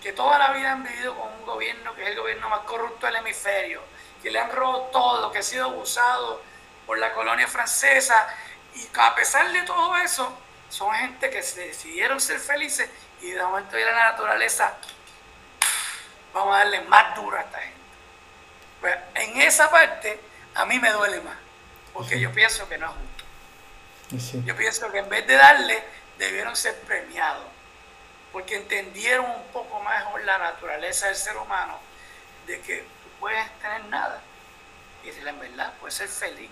que 0.01 0.13
toda 0.13 0.39
la 0.39 0.51
vida 0.51 0.71
han 0.71 0.83
vivido 0.83 1.15
con 1.17 1.33
un 1.33 1.45
gobierno 1.45 1.93
que 1.95 2.03
es 2.03 2.09
el 2.09 2.17
gobierno 2.17 2.49
más 2.49 2.61
corrupto 2.61 3.07
del 3.07 3.17
hemisferio, 3.17 3.81
que 4.23 4.31
le 4.31 4.39
han 4.39 4.51
robado 4.51 4.83
todo, 4.83 5.31
que 5.31 5.39
ha 5.39 5.43
sido 5.43 5.65
abusado 5.65 6.41
por 6.85 6.97
la 6.97 7.13
colonia 7.13 7.47
francesa, 7.47 8.27
y 8.75 8.87
a 8.97 9.13
pesar 9.13 9.51
de 9.51 9.63
todo 9.63 9.97
eso, 9.97 10.37
son 10.69 10.93
gente 10.93 11.29
que 11.29 11.43
se 11.43 11.67
decidieron 11.67 12.21
ser 12.21 12.39
felices 12.39 12.89
y 13.21 13.31
de 13.31 13.43
momento 13.43 13.75
viene 13.75 13.91
la 13.91 14.11
naturaleza, 14.11 14.77
vamos 16.33 16.55
a 16.55 16.59
darle 16.59 16.81
más 16.83 17.15
duro 17.15 17.37
a 17.37 17.41
esta 17.41 17.59
gente. 17.59 17.81
Pues 18.79 18.95
en 19.15 19.41
esa 19.41 19.69
parte 19.69 20.30
a 20.55 20.65
mí 20.65 20.79
me 20.79 20.91
duele 20.91 21.21
más, 21.21 21.37
porque 21.93 22.19
yo 22.19 22.31
pienso 22.31 22.67
que 22.67 22.77
no 22.77 22.87
es 22.87 22.93
justo. 22.93 24.41
Yo 24.45 24.55
pienso 24.55 24.91
que 24.91 24.99
en 24.99 25.09
vez 25.09 25.25
de 25.25 25.35
darle, 25.35 25.83
debieron 26.17 26.55
ser 26.55 26.75
premiados, 26.81 27.45
porque 28.31 28.55
entendieron 28.55 29.25
un 29.25 29.43
poco 29.53 29.81
mejor 29.81 30.23
la 30.25 30.37
naturaleza 30.37 31.07
del 31.07 31.15
ser 31.15 31.37
humano, 31.37 31.79
de 32.47 32.59
que 32.61 32.79
tú 32.79 33.09
puedes 33.19 33.49
tener 33.59 33.85
nada 33.85 34.21
y 35.03 35.09
en 35.09 35.39
verdad, 35.39 35.73
puedes 35.79 35.95
ser 35.95 36.07
feliz, 36.07 36.49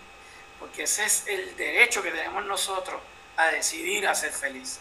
porque 0.59 0.83
ese 0.83 1.05
es 1.05 1.27
el 1.27 1.55
derecho 1.55 2.01
que 2.01 2.11
tenemos 2.11 2.45
nosotros 2.45 2.99
a 3.37 3.47
decidir 3.47 4.07
a 4.07 4.15
ser 4.15 4.31
feliz. 4.31 4.79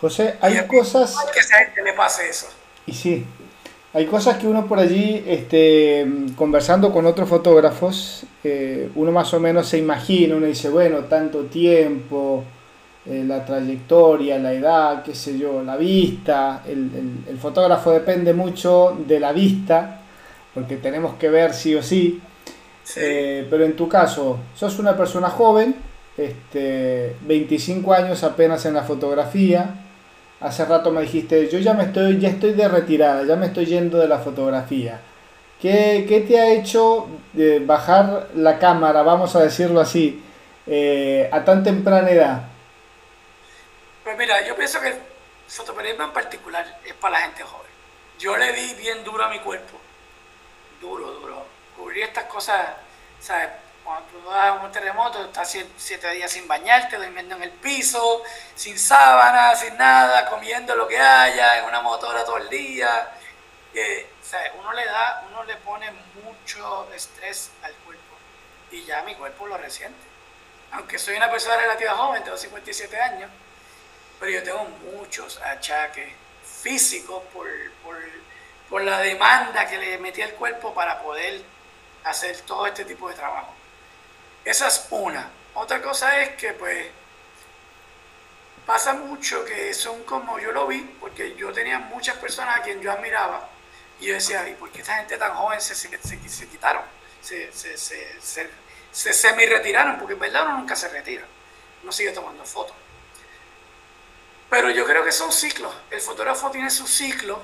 José, 0.00 0.36
hay 0.40 0.66
cosas... 0.66 1.16
Que 1.32 1.38
a 1.38 1.42
esa 1.42 1.58
gente 1.58 1.82
le 1.82 1.92
pase 1.92 2.28
eso. 2.28 2.52
Y 2.86 2.94
sí, 2.94 3.26
hay 3.94 4.06
cosas 4.06 4.38
que 4.38 4.48
uno 4.48 4.66
por 4.66 4.80
allí, 4.80 5.22
este, 5.24 6.04
conversando 6.34 6.92
con 6.92 7.06
otros 7.06 7.28
fotógrafos, 7.28 8.24
eh, 8.42 8.90
uno 8.96 9.12
más 9.12 9.32
o 9.34 9.38
menos 9.38 9.68
se 9.68 9.78
imagina, 9.78 10.34
uno 10.34 10.46
dice, 10.46 10.68
bueno, 10.68 11.04
tanto 11.04 11.44
tiempo, 11.44 12.42
eh, 13.06 13.22
la 13.24 13.44
trayectoria, 13.44 14.36
la 14.40 14.52
edad, 14.52 15.04
qué 15.04 15.14
sé 15.14 15.38
yo, 15.38 15.62
la 15.62 15.76
vista, 15.76 16.64
el, 16.66 17.38
fotógrafo 17.38 17.92
depende 17.92 18.34
mucho 18.34 18.98
de 19.06 19.20
la 19.20 19.32
vista, 19.32 20.00
porque 20.52 20.76
tenemos 20.78 21.14
que 21.14 21.28
ver 21.28 21.54
sí 21.54 21.76
o 21.76 21.82
sí, 21.82 22.20
eh, 22.96 23.46
pero 23.48 23.64
en 23.64 23.76
tu 23.76 23.88
caso, 23.88 24.38
sos 24.56 24.76
una 24.80 24.96
persona 24.96 25.30
joven, 25.30 25.72
este, 26.16 27.14
25 27.28 27.92
años 27.92 28.24
apenas 28.24 28.66
en 28.66 28.74
la 28.74 28.82
fotografía, 28.82 29.83
hace 30.44 30.66
rato 30.66 30.90
me 30.90 31.00
dijiste, 31.00 31.48
yo 31.48 31.58
ya 31.58 31.72
me 31.72 31.84
estoy, 31.84 32.20
ya 32.20 32.28
estoy 32.28 32.52
de 32.52 32.68
retirada, 32.68 33.24
ya 33.24 33.34
me 33.34 33.46
estoy 33.46 33.64
yendo 33.64 33.98
de 33.98 34.06
la 34.06 34.18
fotografía. 34.18 35.00
¿Qué, 35.60 36.24
te 36.28 36.38
ha 36.38 36.52
hecho 36.52 37.08
eh, 37.34 37.62
bajar 37.64 38.28
la 38.34 38.58
cámara, 38.58 39.02
vamos 39.02 39.34
a 39.34 39.42
decirlo 39.42 39.80
así, 39.80 40.22
eh, 40.66 41.30
a 41.32 41.42
tan 41.42 41.64
temprana 41.64 42.10
edad? 42.10 42.42
Pues 44.04 44.18
mira, 44.18 44.46
yo 44.46 44.54
pienso 44.54 44.78
que 44.82 44.94
fotoperiodismo 45.48 46.04
en 46.04 46.12
particular 46.12 46.78
es 46.84 46.92
para 46.92 47.18
la 47.18 47.24
gente 47.24 47.42
joven. 47.42 47.70
Yo 48.18 48.36
le 48.36 48.52
di 48.52 48.74
bien 48.74 49.02
duro 49.02 49.24
a 49.24 49.30
mi 49.30 49.38
cuerpo, 49.38 49.78
duro, 50.78 51.10
duro. 51.12 51.46
Cubrí 51.74 52.02
estas 52.02 52.24
cosas, 52.24 52.60
¿sabes? 53.18 53.48
Cuando 53.84 54.08
tú 54.08 54.30
das 54.30 54.62
un 54.62 54.72
terremoto, 54.72 55.22
estás 55.26 55.58
siete 55.76 56.10
días 56.12 56.30
sin 56.30 56.48
bañarte, 56.48 56.96
durmiendo 56.96 57.36
en 57.36 57.42
el 57.42 57.50
piso, 57.50 58.22
sin 58.54 58.78
sábana, 58.78 59.54
sin 59.54 59.76
nada, 59.76 60.24
comiendo 60.30 60.74
lo 60.74 60.88
que 60.88 60.98
haya, 60.98 61.58
en 61.58 61.66
una 61.66 61.82
motora 61.82 62.24
todo 62.24 62.38
el 62.38 62.48
día. 62.48 63.10
Eh, 63.74 64.10
uno 64.58 64.72
le 64.72 64.86
da, 64.86 65.24
uno 65.28 65.44
le 65.44 65.56
pone 65.56 65.92
mucho 66.24 66.88
estrés 66.94 67.50
al 67.62 67.74
cuerpo 67.74 68.16
y 68.70 68.84
ya 68.84 69.02
mi 69.02 69.14
cuerpo 69.16 69.46
lo 69.46 69.58
resiente. 69.58 70.00
Aunque 70.72 70.98
soy 70.98 71.16
una 71.16 71.30
persona 71.30 71.56
relativa 71.56 71.94
joven, 71.94 72.24
tengo 72.24 72.38
57 72.38 73.00
años, 73.00 73.30
pero 74.18 74.32
yo 74.32 74.42
tengo 74.42 74.64
muchos 74.96 75.40
achaques 75.42 76.10
físicos 76.62 77.22
por, 77.34 77.46
por, 77.82 77.96
por 78.70 78.82
la 78.82 78.98
demanda 78.98 79.66
que 79.66 79.76
le 79.76 79.98
metí 79.98 80.22
al 80.22 80.32
cuerpo 80.32 80.72
para 80.72 81.02
poder 81.02 81.42
hacer 82.04 82.40
todo 82.40 82.66
este 82.66 82.84
tipo 82.84 83.08
de 83.08 83.14
trabajo. 83.14 83.53
Esa 84.44 84.68
es 84.68 84.86
una. 84.90 85.30
Otra 85.54 85.80
cosa 85.80 86.20
es 86.20 86.36
que 86.36 86.52
pues 86.52 86.86
pasa 88.66 88.94
mucho 88.94 89.44
que 89.44 89.72
son 89.74 90.04
como 90.04 90.38
yo 90.38 90.52
lo 90.52 90.66
vi, 90.66 90.80
porque 91.00 91.34
yo 91.36 91.52
tenía 91.52 91.78
muchas 91.78 92.16
personas 92.16 92.58
a 92.58 92.62
quien 92.62 92.80
yo 92.80 92.92
admiraba 92.92 93.48
y 94.00 94.06
yo 94.06 94.14
decía, 94.14 94.48
¿y 94.48 94.54
por 94.54 94.70
qué 94.70 94.80
esta 94.80 94.96
gente 94.96 95.16
tan 95.16 95.34
joven 95.34 95.60
se, 95.60 95.74
se, 95.74 95.88
se, 95.98 96.48
quitaron? 96.48 96.82
Se, 97.22 97.52
se, 97.52 97.76
se, 97.76 98.50
se 98.92 99.12
semi-retiraron, 99.12 99.98
porque 99.98 100.14
en 100.14 100.20
verdad 100.20 100.46
uno 100.46 100.58
nunca 100.58 100.76
se 100.76 100.88
retira, 100.88 101.24
uno 101.82 101.92
sigue 101.92 102.10
tomando 102.10 102.44
fotos. 102.44 102.76
Pero 104.50 104.70
yo 104.70 104.84
creo 104.84 105.04
que 105.04 105.12
son 105.12 105.32
ciclos, 105.32 105.74
el 105.90 106.00
fotógrafo 106.00 106.50
tiene 106.50 106.70
su 106.70 106.86
ciclo 106.86 107.40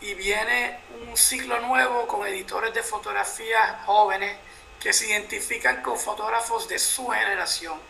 y 0.00 0.14
viene 0.14 0.80
un 1.08 1.16
ciclo 1.16 1.58
nuevo 1.60 2.06
con 2.06 2.26
editores 2.26 2.72
de 2.74 2.82
fotografía 2.82 3.82
jóvenes 3.86 4.36
que 4.80 4.92
se 4.92 5.06
identifican 5.06 5.82
con 5.82 5.98
fotógrafos 5.98 6.68
de 6.68 6.78
su 6.78 7.08
generación, 7.08 7.80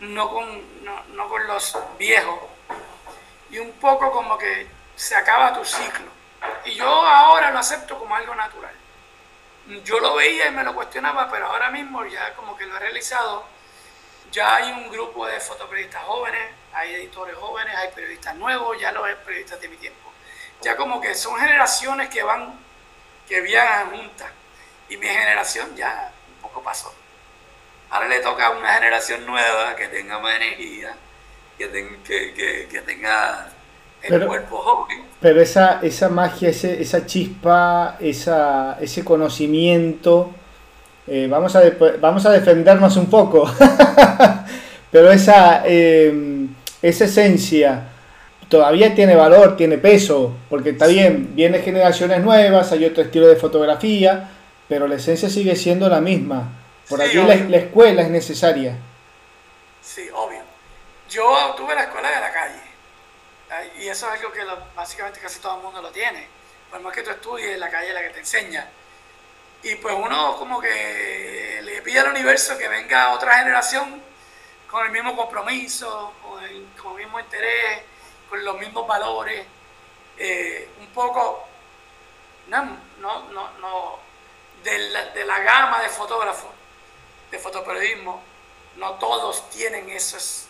no 0.00 0.30
con, 0.30 0.84
no, 0.84 1.28
con 1.28 1.46
los 1.46 1.78
viejos. 1.98 2.40
Y 3.50 3.58
un 3.58 3.72
poco 3.72 4.10
como 4.10 4.36
que 4.36 4.66
se 4.96 5.14
acaba 5.14 5.52
tu 5.54 5.64
ciclo. 5.64 6.06
Y 6.64 6.74
yo 6.74 6.86
ahora 6.86 7.50
lo 7.50 7.58
acepto 7.58 7.98
como 7.98 8.14
algo 8.14 8.34
natural. 8.34 8.74
Yo 9.84 9.98
lo 10.00 10.16
veía 10.16 10.48
y 10.48 10.50
me 10.50 10.62
lo 10.62 10.74
cuestionaba, 10.74 11.30
pero 11.30 11.46
ahora 11.46 11.70
mismo 11.70 12.04
ya 12.04 12.34
como 12.34 12.56
que 12.56 12.66
lo 12.66 12.76
he 12.76 12.80
realizado. 12.80 13.46
Ya 14.30 14.56
hay 14.56 14.72
un 14.72 14.90
grupo 14.90 15.26
de 15.26 15.40
fotoperiodistas 15.40 16.02
jóvenes, 16.04 16.50
hay 16.72 16.94
editores 16.96 17.36
jóvenes, 17.36 17.74
hay 17.76 17.90
periodistas 17.92 18.34
nuevos, 18.34 18.78
ya 18.78 18.92
los 18.92 19.08
periodistas 19.24 19.60
de 19.60 19.68
mi 19.68 19.76
tiempo. 19.76 20.10
Ya 20.60 20.76
como 20.76 21.00
que 21.00 21.14
son 21.14 21.38
generaciones 21.38 22.08
que 22.10 22.22
van, 22.22 22.58
que 23.28 23.40
viajan 23.40 23.90
juntas 23.90 24.28
y 24.88 24.96
mi 24.96 25.06
generación 25.06 25.74
ya 25.76 26.12
un 26.36 26.42
poco 26.42 26.62
pasó. 26.62 26.92
Ahora 27.90 28.08
le 28.08 28.20
toca 28.20 28.46
a 28.46 28.50
una 28.50 28.74
generación 28.74 29.24
nueva 29.26 29.76
que 29.76 29.88
tenga 29.88 30.18
más 30.18 30.36
energía, 30.36 30.94
que, 31.56 32.66
que, 32.70 32.80
tenga 32.80 33.48
el 34.02 34.26
cuerpo 34.26 34.56
joven. 34.58 35.02
Pero 35.20 35.40
esa, 35.40 35.80
esa 35.82 36.08
magia, 36.08 36.48
esa 36.50 37.06
chispa, 37.06 37.96
esa, 38.00 38.78
ese 38.80 39.04
conocimiento, 39.04 40.32
eh, 41.06 41.28
vamos, 41.30 41.54
a 41.54 41.62
vamos 42.00 42.26
a 42.26 42.30
defendernos 42.30 42.96
un 42.96 43.06
poco, 43.06 43.48
pero 44.90 45.12
esa, 45.12 45.62
em, 45.66 46.48
esa 46.82 47.04
esencia 47.04 47.84
todavía 48.48 48.94
tiene 48.94 49.14
valor, 49.14 49.56
tiene 49.56 49.78
peso, 49.78 50.34
porque 50.48 50.70
está 50.70 50.86
bien, 50.86 51.30
vienen 51.34 51.62
generaciones 51.62 52.22
nuevas, 52.22 52.72
hay 52.72 52.84
otro 52.84 53.04
estilo 53.04 53.26
de 53.26 53.36
fotografía, 53.36 54.30
pero 54.68 54.86
la 54.86 54.96
esencia 54.96 55.28
sigue 55.28 55.56
siendo 55.56 55.88
la 55.88 56.00
misma. 56.00 56.48
Por 56.88 57.00
aquí 57.00 57.16
la, 57.16 57.34
escuela 57.56 58.02
es 58.02 58.10
necesaria. 58.10 58.76
Sí, 59.82 60.08
obvio. 60.12 60.42
Yo 61.08 61.54
tuve 61.56 61.74
la 61.74 61.84
escuela 61.84 62.10
de 62.10 62.20
la 62.20 62.32
calle. 62.32 62.60
Y 63.78 63.88
eso 63.88 64.12
es 64.12 64.20
algo 64.20 64.32
que 64.32 64.40
básicamente 64.74 65.20
casi 65.20 65.38
todo 65.40 65.56
el 65.56 65.62
mundo 65.62 65.80
lo 65.80 65.90
tiene. 65.90 66.26
Por 66.70 66.80
más 66.80 66.92
que 66.92 67.02
tú 67.02 67.10
estudies, 67.10 67.58
la 67.58 67.70
calle 67.70 67.88
es 67.88 67.94
la 67.94 68.02
que 68.02 68.10
te 68.10 68.18
enseña. 68.20 68.68
Y 69.62 69.76
pues 69.76 69.94
uno 69.96 70.36
como 70.36 70.60
que 70.60 71.60
le 71.62 71.80
pide 71.82 72.00
al 72.00 72.08
universo 72.08 72.58
que 72.58 72.68
venga 72.68 73.12
otra 73.14 73.38
generación 73.38 74.02
con 74.68 74.84
el 74.84 74.92
mismo 74.92 75.16
compromiso, 75.16 76.12
con 76.22 76.42
el, 76.44 76.66
mismo 76.96 77.20
interés, 77.20 77.82
con 78.28 78.44
los 78.44 78.58
mismos 78.58 78.86
valores. 78.86 79.46
Eh, 80.18 80.68
un 80.80 80.86
poco, 80.88 81.46
no, 82.48 82.62
no, 83.00 83.30
no, 83.30 83.50
no 83.60 83.98
de 84.64 85.24
la, 85.24 85.38
gama 85.40 85.82
de 85.82 85.88
fotógrafos, 85.88 86.50
de 87.30 87.38
fotoperiodismo, 87.38 88.22
no 88.76 88.94
todos 88.94 89.48
tienen 89.50 89.88
esos, 89.90 90.46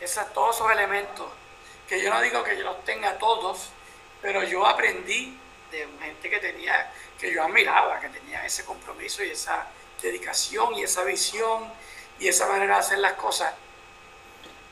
esos, 0.00 0.32
todos 0.32 0.56
esos 0.56 0.70
elementos, 0.72 1.26
que 1.88 2.02
yo 2.02 2.10
no 2.10 2.20
digo 2.22 2.42
que 2.42 2.56
yo 2.56 2.64
los 2.64 2.82
tenga 2.84 3.18
todos, 3.18 3.68
pero 4.22 4.42
yo 4.42 4.66
aprendí 4.66 5.38
de 5.70 5.86
gente 6.00 6.30
que 6.30 6.38
tenía, 6.38 6.90
que 7.18 7.32
yo 7.32 7.44
admiraba, 7.44 8.00
que 8.00 8.08
tenía 8.08 8.44
ese 8.44 8.64
compromiso 8.64 9.22
y 9.22 9.30
esa 9.30 9.66
dedicación 10.00 10.74
y 10.74 10.82
esa 10.82 11.04
visión 11.04 11.70
y 12.18 12.28
esa 12.28 12.46
manera 12.48 12.74
de 12.74 12.80
hacer 12.80 12.98
las 12.98 13.12
cosas. 13.14 13.54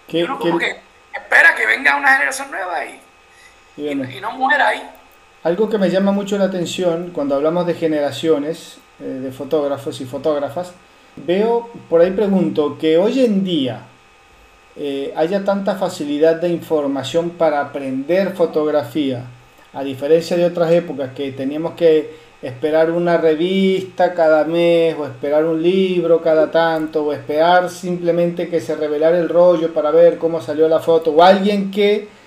y 0.08 0.22
uno 0.22 0.38
como 0.38 0.58
que 0.58 0.80
espera 1.12 1.54
que 1.54 1.66
venga 1.66 1.96
una 1.96 2.12
generación 2.14 2.50
nueva 2.50 2.84
y, 2.84 3.00
y 3.76 4.20
no 4.20 4.32
muera 4.32 4.68
ahí. 4.68 4.99
Algo 5.42 5.70
que 5.70 5.78
me 5.78 5.88
llama 5.88 6.12
mucho 6.12 6.36
la 6.36 6.44
atención 6.44 7.12
cuando 7.14 7.34
hablamos 7.34 7.66
de 7.66 7.72
generaciones 7.72 8.76
eh, 9.00 9.04
de 9.04 9.32
fotógrafos 9.32 9.98
y 10.02 10.04
fotógrafas, 10.04 10.74
veo, 11.16 11.70
por 11.88 12.02
ahí 12.02 12.10
pregunto, 12.10 12.76
que 12.78 12.98
hoy 12.98 13.20
en 13.24 13.42
día 13.42 13.86
eh, 14.76 15.14
haya 15.16 15.42
tanta 15.42 15.76
facilidad 15.76 16.36
de 16.36 16.50
información 16.50 17.30
para 17.30 17.62
aprender 17.62 18.34
fotografía, 18.34 19.24
a 19.72 19.82
diferencia 19.82 20.36
de 20.36 20.44
otras 20.44 20.72
épocas 20.72 21.12
que 21.14 21.32
teníamos 21.32 21.72
que 21.72 22.10
esperar 22.42 22.90
una 22.90 23.16
revista 23.16 24.12
cada 24.12 24.44
mes 24.44 24.94
o 24.98 25.06
esperar 25.06 25.46
un 25.46 25.62
libro 25.62 26.20
cada 26.20 26.50
tanto 26.50 27.02
o 27.02 27.14
esperar 27.14 27.70
simplemente 27.70 28.50
que 28.50 28.60
se 28.60 28.76
revelara 28.76 29.18
el 29.18 29.30
rollo 29.30 29.72
para 29.72 29.90
ver 29.90 30.18
cómo 30.18 30.42
salió 30.42 30.68
la 30.68 30.80
foto 30.80 31.12
o 31.12 31.22
alguien 31.22 31.70
que 31.70 32.19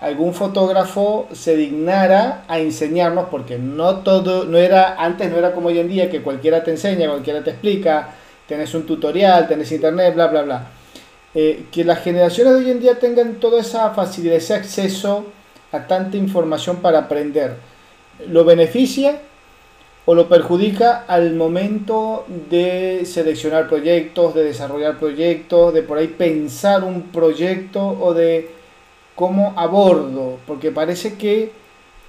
algún 0.00 0.32
fotógrafo 0.32 1.28
se 1.32 1.56
dignara 1.56 2.44
a 2.48 2.58
enseñarnos, 2.58 3.26
porque 3.30 3.58
no 3.58 3.96
todo, 3.96 4.44
no 4.44 4.56
era, 4.56 4.94
antes 4.98 5.30
no 5.30 5.36
era 5.36 5.52
como 5.52 5.68
hoy 5.68 5.78
en 5.78 5.88
día, 5.88 6.10
que 6.10 6.22
cualquiera 6.22 6.64
te 6.64 6.70
enseña, 6.70 7.08
cualquiera 7.08 7.44
te 7.44 7.50
explica, 7.50 8.14
tenés 8.46 8.74
un 8.74 8.86
tutorial, 8.86 9.46
tenés 9.46 9.70
internet, 9.72 10.14
bla, 10.14 10.28
bla, 10.28 10.42
bla. 10.42 10.66
Eh, 11.34 11.66
que 11.70 11.84
las 11.84 12.02
generaciones 12.02 12.54
de 12.54 12.58
hoy 12.60 12.70
en 12.70 12.80
día 12.80 12.98
tengan 12.98 13.34
toda 13.34 13.60
esa 13.60 13.90
facilidad, 13.90 14.36
ese 14.36 14.54
acceso 14.54 15.26
a 15.70 15.86
tanta 15.86 16.16
información 16.16 16.78
para 16.78 17.00
aprender. 17.00 17.56
¿Lo 18.26 18.44
beneficia 18.44 19.20
o 20.06 20.14
lo 20.14 20.28
perjudica 20.28 21.04
al 21.06 21.34
momento 21.34 22.24
de 22.48 23.02
seleccionar 23.04 23.68
proyectos, 23.68 24.34
de 24.34 24.44
desarrollar 24.44 24.98
proyectos, 24.98 25.74
de 25.74 25.82
por 25.82 25.98
ahí 25.98 26.08
pensar 26.08 26.82
un 26.84 27.02
proyecto 27.02 27.96
o 28.00 28.14
de 28.14 28.59
como 29.20 29.52
abordo, 29.54 30.38
porque 30.46 30.70
parece 30.70 31.18
que 31.18 31.52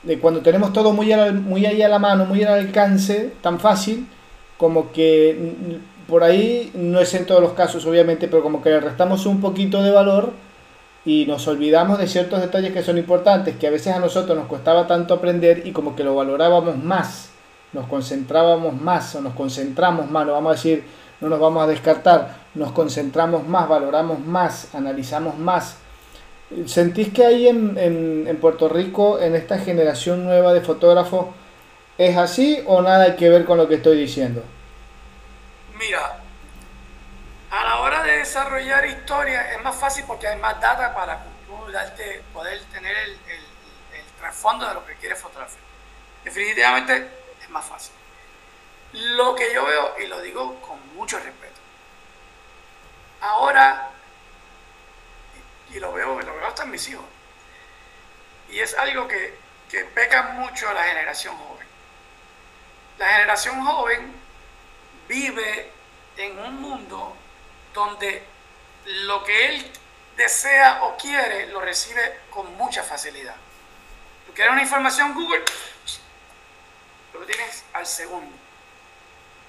de 0.02 0.17
cuando 0.17 0.39
tenemos 0.39 0.71
todo 0.71 0.93
muy, 0.93 1.13
muy 1.34 1.65
ahí 1.65 1.82
a 1.82 1.89
la 1.89 2.00
mano, 2.00 2.24
muy 2.24 2.41
al 2.41 2.54
alcance, 2.54 3.34
tan 3.41 3.60
fácil, 3.60 4.08
como 4.58 4.93
que 4.93 5.52
por 6.08 6.24
ahí, 6.24 6.71
no 6.74 7.02
es 7.02 7.13
en 7.13 7.26
todos 7.26 7.41
los 7.41 7.52
casos 7.52 7.86
obviamente, 7.86 8.30
pero 8.30 8.41
como 8.41 8.62
que 8.62 8.70
le 8.70 8.80
restamos 8.80 9.26
un 9.26 9.41
poquito 9.41 9.84
de 9.84 9.91
valor 9.91 10.32
y 11.03 11.26
nos 11.26 11.45
olvidamos 11.49 11.99
de 11.99 12.07
ciertos 12.07 12.39
detalles 12.39 12.72
que 12.72 12.82
son 12.82 12.97
importantes, 12.97 13.57
que 13.57 13.68
a 13.68 13.72
veces 13.72 13.93
a 13.93 13.99
nosotros 13.99 14.38
nos 14.38 14.47
costaba 14.47 14.88
tanto 14.88 15.14
aprender 15.14 15.64
y 15.68 15.74
como 15.74 15.97
que 15.97 16.05
lo 16.05 16.16
valorábamos 16.16 16.82
más, 16.82 17.32
nos 17.74 17.88
concentrábamos 17.88 18.80
más 18.80 19.16
o 19.16 19.22
nos 19.22 19.34
concentramos 19.34 20.09
más, 20.09 20.26
no 20.26 20.32
vamos 20.32 20.51
a 20.51 20.55
decir, 20.55 20.86
no 21.20 21.28
nos 21.28 21.41
vamos 21.41 21.62
a 21.62 21.68
descartar, 21.68 22.38
nos 22.55 22.72
concentramos 22.72 23.45
más, 23.45 23.68
valoramos 23.68 24.26
más, 24.26 24.74
analizamos 24.74 25.38
más 25.38 25.76
¿Sentís 26.68 27.14
que 27.14 27.26
ahí 27.26 27.47
en, 27.47 27.78
en, 27.78 28.38
Puerto 28.41 28.68
Rico, 28.68 29.20
en 29.20 29.36
esta 29.36 29.58
generación 29.58 30.26
nueva 30.26 30.54
de 30.54 30.60
fotógrafos, 30.60 31.28
es 31.97 32.18
así 32.18 32.62
o 32.66 32.82
nada 32.82 33.16
que 33.16 33.30
ver 33.30 33.45
con 33.45 33.58
lo 33.58 33.70
que 33.70 33.76
estoy 33.76 33.97
diciendo? 33.97 34.43
Mira, 35.80 36.20
a 37.49 37.64
la 37.64 37.80
hora 37.80 38.04
de 38.04 38.18
desarrollar 38.18 38.86
historia 38.86 39.54
es 39.54 39.64
más 39.64 39.76
fácil 39.76 40.04
porque 40.06 40.28
hay 40.28 40.39
más 40.39 40.60
data 40.60 40.93
para 40.93 41.24
poder 42.34 42.62
tener 42.74 42.97
el, 42.97 43.12
el, 43.12 43.41
trasfondo 44.20 44.68
de 44.68 44.74
lo 44.74 44.86
que 44.86 44.95
quieres 44.95 45.20
fotografiar. 45.20 45.64
Definitivamente 46.24 47.08
es 47.41 47.49
más 47.49 47.66
fácil. 47.66 47.93
Lo 48.93 49.36
que 49.36 49.54
yo 49.54 49.66
veo, 49.66 49.93
y 50.04 50.08
lo 50.08 50.22
digo 50.22 50.60
con 50.62 50.78
mucho 50.95 51.18
respeto, 51.18 51.60
ahora 53.22 53.91
y 55.74 55.80
lo 55.80 55.93
veo, 55.93 56.19
lo 56.22 56.36
veo 56.36 56.47
hasta 56.47 56.63
en 56.63 56.72
mis 56.72 56.88
hijos. 56.89 57.05
y 58.49 58.59
es 58.59 58.74
algo 58.76 59.07
que, 59.07 59.38
que 59.69 59.86
peca 59.86 60.24
mucho 60.34 60.72
la 60.74 60.84
generación 60.84 61.38
joven. 61.38 61.67
La 62.97 63.07
generación 63.07 63.65
joven 63.65 64.13
vive 65.07 65.72
en 66.17 66.38
un 66.39 66.61
mundo 66.61 67.15
donde 67.74 68.24
lo 68.86 69.24
que 69.24 69.45
él 69.45 69.72
desea 70.17 70.84
o 70.84 70.97
quiere 70.97 71.47
lo 71.47 71.61
recibe 71.61 72.19
con 72.30 72.53
mucha 72.57 72.84
facilidad. 72.84 73.36
Tú 74.26 74.34
quieres 74.34 74.51
una 74.51 74.61
información 74.61 75.13
Google, 75.13 75.43
lo 77.13 77.26
tienes 77.26 77.63
al 77.74 77.86
segundo. 77.86 78.36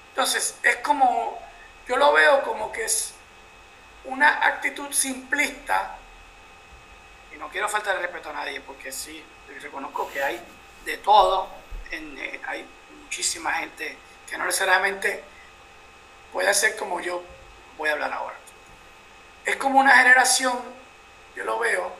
Entonces, 0.09 0.57
es 0.63 0.77
como, 0.77 1.39
yo 1.87 1.97
lo 1.97 2.13
veo 2.13 2.43
como 2.43 2.71
que 2.71 2.85
es 2.85 3.13
una 4.05 4.45
actitud 4.45 4.91
simplista, 4.91 5.97
y 7.33 7.37
no 7.37 7.49
quiero 7.49 7.69
faltar 7.69 7.95
el 7.95 8.01
respeto 8.01 8.29
a 8.29 8.33
nadie, 8.33 8.61
porque 8.61 8.91
sí, 8.91 9.23
reconozco 9.61 10.09
que 10.11 10.23
hay 10.23 10.41
de 10.85 10.97
todo, 10.97 11.47
eh, 11.91 12.41
hay 12.45 12.65
muchísima 13.01 13.53
gente 13.53 13.97
que 14.29 14.37
no 14.37 14.45
necesariamente 14.45 15.23
puede 16.31 16.53
ser 16.53 16.75
como 16.75 16.99
yo 16.99 17.23
voy 17.77 17.89
a 17.89 17.93
hablar 17.93 18.13
ahora. 18.13 18.35
Es 19.45 19.55
como 19.57 19.79
una 19.79 19.95
generación, 19.97 20.59
yo 21.35 21.43
lo 21.43 21.59
veo, 21.59 21.91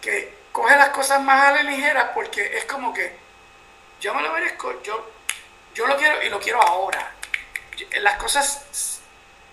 que 0.00 0.36
coge 0.52 0.76
las 0.76 0.90
cosas 0.90 1.22
más 1.22 1.48
a 1.48 1.52
la 1.52 1.62
ligera 1.62 2.14
porque 2.14 2.58
es 2.58 2.64
como 2.64 2.92
que 2.92 3.16
yo 4.00 4.14
me 4.14 4.22
lo 4.22 4.32
merezco, 4.32 4.82
yo 4.82 5.18
yo 5.78 5.86
lo 5.86 5.96
quiero 5.96 6.20
y 6.24 6.28
lo 6.28 6.40
quiero 6.40 6.60
ahora. 6.60 7.12
Las 8.00 8.16
cosas, 8.16 9.00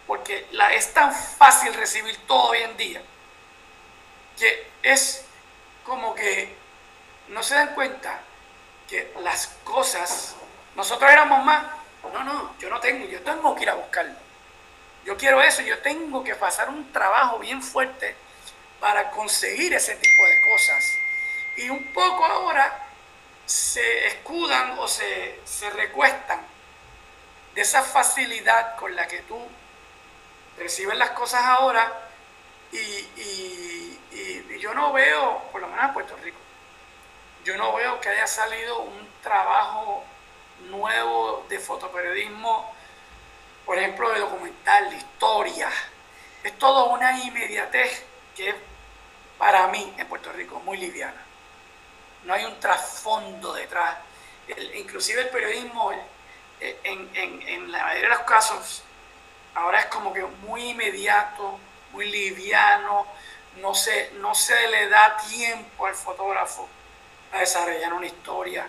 porque 0.08 0.48
es 0.74 0.94
tan 0.94 1.14
fácil 1.14 1.72
recibir 1.76 2.18
todo 2.26 2.50
hoy 2.50 2.64
en 2.64 2.76
día, 2.76 3.02
que 4.38 4.68
es 4.84 5.26
como 5.84 6.14
que 6.16 6.56
no 7.30 7.42
se 7.44 7.56
dan 7.56 7.74
cuenta 7.74 8.20
que 8.88 9.14
las 9.22 9.48
cosas, 9.64 10.36
nosotros 10.76 11.12
éramos 11.12 11.44
más, 11.44 11.66
no, 12.14 12.24
no, 12.24 12.56
yo 12.60 12.70
no 12.70 12.80
tengo, 12.80 13.06
yo 13.08 13.22
tengo 13.22 13.56
que 13.56 13.64
ir 13.64 13.70
a 13.70 13.76
buscarlo. 13.76 14.16
Yo 15.06 15.18
quiero 15.18 15.42
eso, 15.42 15.62
yo 15.62 15.80
tengo 15.80 16.24
que 16.24 16.36
pasar 16.36 16.70
un 16.70 16.92
trabajo 16.92 17.40
bien 17.40 17.62
fuerte 17.62 18.16
para 18.80 19.12
conseguir 19.12 19.74
ese 19.74 19.96
tipo 19.96 20.24
de 20.26 20.52
cosas. 20.52 20.84
Y 21.58 21.70
un 21.70 21.94
poco 21.94 22.26
ahora 22.26 22.86
se 23.46 24.08
escudan 24.08 24.78
o 24.80 24.88
se, 24.88 25.40
recuestan 25.76 26.42
de 27.54 27.62
esa 27.62 27.84
facilidad 27.84 28.76
con 28.78 28.96
la 28.96 29.08
que 29.08 29.20
tú 29.20 29.40
recibes 30.58 30.98
las 30.98 31.12
cosas 31.12 31.44
ahora 31.44 32.05
y, 32.72 34.00
yo 34.60 34.74
no 34.74 34.94
veo, 34.94 35.44
por 35.52 35.62
lo 35.62 35.68
menos 35.68 35.86
en 35.86 35.94
Puerto 35.94 36.16
Rico, 36.24 36.38
yo 37.44 37.56
no 37.58 37.76
veo 37.76 38.00
que 38.02 38.10
haya 38.10 38.26
salido 38.26 38.80
un 38.80 39.08
trabajo 39.22 40.04
nuevo 40.70 41.46
de 41.50 41.60
fotoperiodismo, 41.60 42.74
por 43.66 43.78
ejemplo, 43.78 44.10
de 44.12 44.22
documental, 44.22 44.90
de 44.90 44.98
historia. 44.98 45.70
Es 46.44 46.58
todo 46.58 46.90
una 46.90 47.20
inmediatez 47.20 48.06
que 48.36 48.50
es 48.50 48.56
para 49.38 49.68
mí 49.68 49.94
en 49.98 50.08
Puerto 50.08 50.32
Rico 50.32 50.60
muy 50.62 50.78
liviana 50.78 51.26
no 52.26 52.34
hay 52.34 52.46
un 52.46 52.60
trasfondo 52.60 53.54
detrás. 53.54 53.98
inclusive 54.76 55.22
el 55.22 55.30
periodismo, 55.30 55.92
eh, 56.60 56.80
en, 56.84 57.72
la 57.72 57.84
mayoría 57.84 58.10
de 58.10 58.16
los 58.16 58.26
casos, 58.26 58.84
ahora 59.54 59.80
es 59.80 59.86
como 59.88 60.14
que 60.14 60.24
muy 60.24 60.70
inmediato, 60.70 61.60
muy 61.96 62.12
liviano, 62.12 63.08
no 63.62 63.74
se, 63.74 64.12
no 64.16 64.36
se 64.36 64.68
le 64.68 64.90
da 64.90 65.16
tiempo 65.30 65.86
al 65.86 65.96
fotógrafo 65.96 66.68
a 67.32 67.40
desarrollar 67.40 67.94
una 67.94 68.06
historia. 68.06 68.68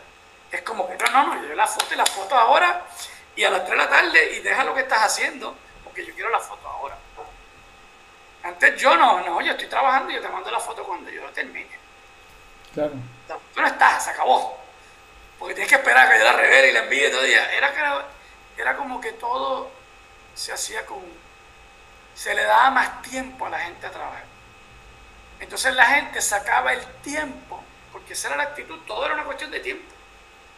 Es 0.51 0.62
como 0.62 0.87
que, 0.87 0.97
no, 0.97 1.11
no, 1.11 1.35
no, 1.35 1.49
yo 1.49 1.55
la 1.55 1.66
foto 1.66 1.93
y 1.93 1.97
la 1.97 2.07
foto 2.07 2.37
ahora 2.37 2.87
y 3.35 3.43
a 3.43 3.51
las 3.51 3.64
3 3.64 3.70
de 3.70 3.77
la 3.77 3.91
tarde 3.91 4.37
y 4.37 4.41
deja 4.41 4.62
lo 4.62 4.74
que 4.74 4.83
estás 4.83 5.03
haciendo, 5.03 5.57
porque 5.83 6.07
yo 6.07 6.14
quiero 6.14 6.31
la 6.31 6.39
foto 6.39 6.68
ahora. 6.68 6.97
Antes 8.45 8.81
yo 8.81 8.97
no, 8.97 9.20
no, 9.22 9.41
yo 9.41 9.53
estoy 9.53 9.66
trabajando 9.66 10.12
y 10.12 10.14
yo 10.14 10.22
te 10.22 10.29
mando 10.29 10.49
la 10.53 10.61
foto 10.61 10.85
cuando 10.85 11.11
yo 11.11 11.22
termine. 11.31 11.77
Claro. 12.72 12.93
Tú 13.53 13.61
no 13.61 13.66
estás, 13.66 14.05
se 14.05 14.11
acabó. 14.11 14.57
Porque 15.37 15.55
tienes 15.55 15.68
que 15.68 15.79
esperar 15.79 16.07
a 16.07 16.12
que 16.12 16.18
yo 16.18 16.24
la 16.24 16.33
revele 16.33 16.70
y 16.70 16.72
la 16.72 16.85
envíe 16.85 17.11
todo 17.11 17.22
día. 17.22 17.53
Era, 17.53 18.07
era 18.57 18.77
como 18.77 19.01
que 19.01 19.14
todo 19.14 19.68
se 20.35 20.53
hacía 20.53 20.87
con. 20.87 21.26
Se 22.17 22.35
le 22.35 22.43
daba 22.43 22.71
más 22.71 23.03
tiempo 23.03 23.47
a 23.47 23.51
la 23.51 23.61
gente 23.61 23.87
a 23.87 23.91
trabajar. 23.93 24.25
Entonces 25.39 25.75
la 25.75 25.87
gente 25.87 26.21
sacaba 26.21 26.73
el 26.73 26.85
tiempo, 27.03 27.62
porque 27.93 28.14
esa 28.14 28.29
era 28.29 28.39
la 28.39 28.43
actitud, 28.45 28.79
todo 28.87 29.05
era 29.05 29.14
una 29.14 29.25
cuestión 29.25 29.51
de 29.51 29.61
tiempo, 29.61 29.95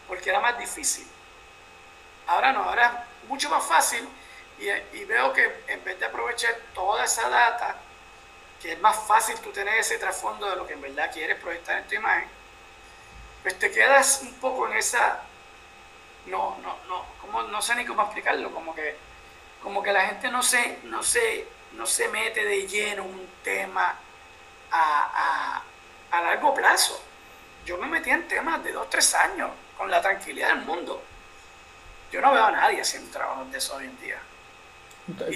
porque 0.06 0.30
era 0.30 0.40
más 0.40 0.58
difícil. 0.58 1.06
Ahora 2.28 2.52
no, 2.52 2.62
ahora 2.62 3.06
es 3.22 3.28
mucho 3.28 3.50
más 3.50 3.64
fácil 3.64 4.08
y, 4.58 4.68
y 4.96 5.04
veo 5.04 5.32
que 5.32 5.64
en 5.66 5.84
vez 5.84 5.98
de 5.98 6.06
aprovechar 6.06 6.54
toda 6.74 7.04
esa 7.04 7.28
data, 7.28 7.76
que 8.62 8.72
es 8.72 8.80
más 8.80 8.96
fácil 9.06 9.36
tú 9.40 9.50
tener 9.50 9.74
ese 9.74 9.98
trasfondo 9.98 10.48
de 10.48 10.56
lo 10.56 10.66
que 10.66 10.74
en 10.74 10.80
verdad 10.80 11.10
quieres 11.12 11.38
proyectar 11.40 11.78
en 11.78 11.88
tu 11.88 11.94
imagen, 11.96 12.28
pues 13.42 13.58
te 13.58 13.70
quedas 13.70 14.20
un 14.22 14.34
poco 14.34 14.68
en 14.68 14.76
esa, 14.76 15.22
no, 16.26 16.56
no, 16.62 16.76
no, 16.88 17.04
como, 17.20 17.42
no 17.42 17.62
sé 17.62 17.74
ni 17.74 17.84
cómo 17.84 18.02
explicarlo, 18.02 18.52
como 18.52 18.74
que, 18.74 18.96
como 19.62 19.82
que 19.82 19.92
la 19.92 20.06
gente 20.06 20.30
no 20.30 20.42
se, 20.42 20.78
no 20.84 21.02
se, 21.02 21.46
no 21.72 21.86
se 21.86 22.08
mete 22.08 22.44
de 22.44 22.66
lleno 22.66 23.04
en 23.04 23.10
un 23.10 23.28
tema 23.42 23.94
a, 24.70 25.62
a, 26.10 26.16
a 26.16 26.22
largo 26.22 26.54
plazo. 26.54 27.02
Yo 27.64 27.76
me 27.78 27.86
metí 27.86 28.10
en 28.10 28.26
temas 28.28 28.62
de 28.64 28.72
dos, 28.72 28.88
tres 28.88 29.14
años, 29.14 29.50
con 29.76 29.90
la 29.90 30.00
tranquilidad 30.00 30.48
del 30.48 30.64
mundo. 30.64 31.02
Yo 32.10 32.20
no 32.20 32.32
veo 32.32 32.44
a 32.44 32.50
nadie 32.50 32.80
haciendo 32.80 33.10
trabajo 33.10 33.44
de 33.44 33.58
eso 33.58 33.76
hoy 33.76 33.84
en 33.84 34.00
día. 34.00 34.18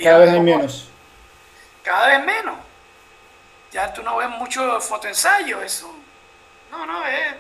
Cada 0.03 0.19
vez 0.19 0.41
menos. 0.41 0.89
Cada 1.83 2.07
vez 2.07 2.25
menos. 2.25 2.59
Ya 3.71 3.93
tú 3.93 4.03
no 4.03 4.17
ves 4.17 4.29
mucho 4.31 4.81
fotoensayo, 4.81 5.63
eso. 5.63 5.95
No, 6.71 6.87
no, 6.87 7.05
es 7.07 7.35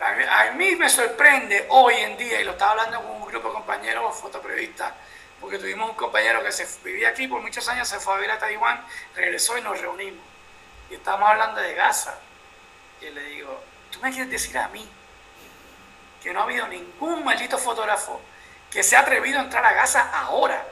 a, 0.00 0.50
mí 0.52 0.76
me 0.76 0.88
sorprende 0.88 1.66
hoy 1.70 1.94
en 1.94 2.16
día, 2.16 2.40
y 2.40 2.44
lo 2.44 2.52
estaba 2.52 2.72
hablando 2.72 3.02
con 3.02 3.22
un 3.22 3.26
grupo 3.26 3.48
de 3.48 3.54
compañeros 3.54 4.16
fotoperiodistas, 4.16 4.92
porque 5.40 5.58
tuvimos 5.58 5.90
un 5.90 5.96
compañero 5.96 6.42
que 6.42 6.52
se 6.52 6.66
vivía 6.82 7.10
aquí 7.10 7.28
por 7.28 7.40
muchos 7.40 7.68
años, 7.68 7.88
se 7.88 8.00
fue 8.00 8.14
a 8.14 8.16
vivir 8.16 8.30
a 8.30 8.38
Taiwán, 8.38 8.84
regresó 9.14 9.56
y 9.58 9.60
nos 9.62 9.80
reunimos. 9.80 10.24
Y 10.90 10.94
estábamos 10.94 11.30
hablando 11.30 11.60
de 11.60 11.74
Gaza. 11.74 12.18
Y 13.00 13.10
le 13.10 13.22
digo, 13.24 13.62
¿tú 13.90 14.00
me 14.00 14.10
quieres 14.10 14.30
decir 14.30 14.56
a 14.58 14.68
mí 14.68 14.88
que 16.22 16.32
no 16.32 16.40
ha 16.40 16.44
habido 16.44 16.66
ningún 16.68 17.24
maldito 17.24 17.58
fotógrafo 17.58 18.20
que 18.70 18.82
se 18.82 18.96
ha 18.96 19.00
atrevido 19.00 19.38
a 19.38 19.42
entrar 19.42 19.64
a 19.64 19.72
Gaza 19.72 20.10
ahora? 20.12 20.66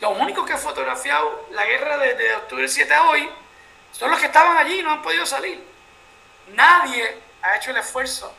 Los 0.00 0.18
únicos 0.18 0.44
que 0.44 0.52
han 0.52 0.58
fotografiado 0.58 1.46
la 1.52 1.64
guerra 1.64 1.96
desde 1.96 2.34
octubre 2.34 2.68
7 2.68 2.92
a 2.92 3.02
hoy 3.04 3.30
son 3.92 4.10
los 4.10 4.18
que 4.18 4.26
estaban 4.26 4.56
allí 4.56 4.80
y 4.80 4.82
no 4.82 4.90
han 4.90 5.02
podido 5.02 5.24
salir. 5.24 5.64
Nadie 6.48 7.18
ha 7.40 7.56
hecho 7.56 7.70
el 7.70 7.76
esfuerzo, 7.76 8.34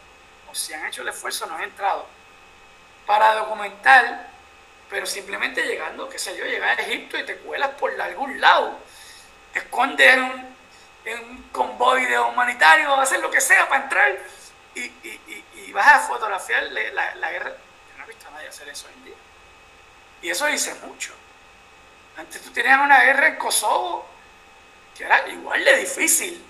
o 0.52 0.56
si 0.56 0.74
han 0.74 0.86
hecho 0.86 1.02
el 1.04 1.08
esfuerzo 1.08 1.46
no 1.46 1.56
han 1.56 1.64
entrado, 1.64 2.06
para 3.06 3.34
documentar, 3.36 4.33
pero 4.90 5.06
simplemente 5.06 5.64
llegando, 5.64 6.10
qué 6.10 6.20
sé 6.20 6.38
yo, 6.38 6.46
llegar 6.46 6.80
a 6.80 6.82
Egipto 6.84 7.18
y 7.18 7.26
te 7.26 7.38
cuelas 7.38 7.72
por 7.72 8.00
algún 8.00 8.40
lado, 8.40 8.78
te 9.52 9.60
escondes 9.60 10.14
en 10.14 10.24
un, 10.24 11.44
convoy 11.52 12.06
de 12.06 12.18
humanitario, 12.18 12.94
hacer 12.96 13.20
lo 13.20 13.30
que 13.30 13.42
sea 13.42 13.68
para 13.68 13.84
entrar 13.84 14.18
y, 14.76 15.72
vas 15.72 15.88
a 15.88 16.00
fotografiar 16.00 16.64
la, 16.64 17.32
guerra. 17.32 17.50
Yo 17.50 17.98
no 17.98 18.04
he 18.04 18.08
visto 18.08 18.28
a 18.28 18.32
nadie 18.32 18.48
hacer 18.48 18.70
eso 18.70 18.88
hoy 18.88 18.94
en 18.94 19.06
día. 19.06 19.16
Y 20.22 20.30
eso 20.30 20.46
dice 20.46 20.74
mucho. 20.86 21.14
Antes 22.16 22.42
tú 22.42 22.52
tenías 22.52 22.80
una 22.80 23.04
guerra 23.04 23.28
en 23.28 23.36
Kosovo 23.38 24.08
que 24.96 25.04
era 25.04 25.28
igual 25.30 25.66
de 25.66 25.78
difícil 25.78 26.44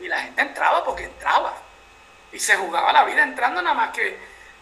y 0.00 0.08
la 0.08 0.20
gente 0.20 0.42
entraba 0.42 0.84
porque 0.84 1.04
entraba. 1.04 1.54
Y 2.32 2.38
se 2.38 2.56
jugaba 2.56 2.92
la 2.92 3.04
vida 3.04 3.22
entrando 3.22 3.62
nada 3.62 3.74
más 3.74 3.90
que 3.90 4.18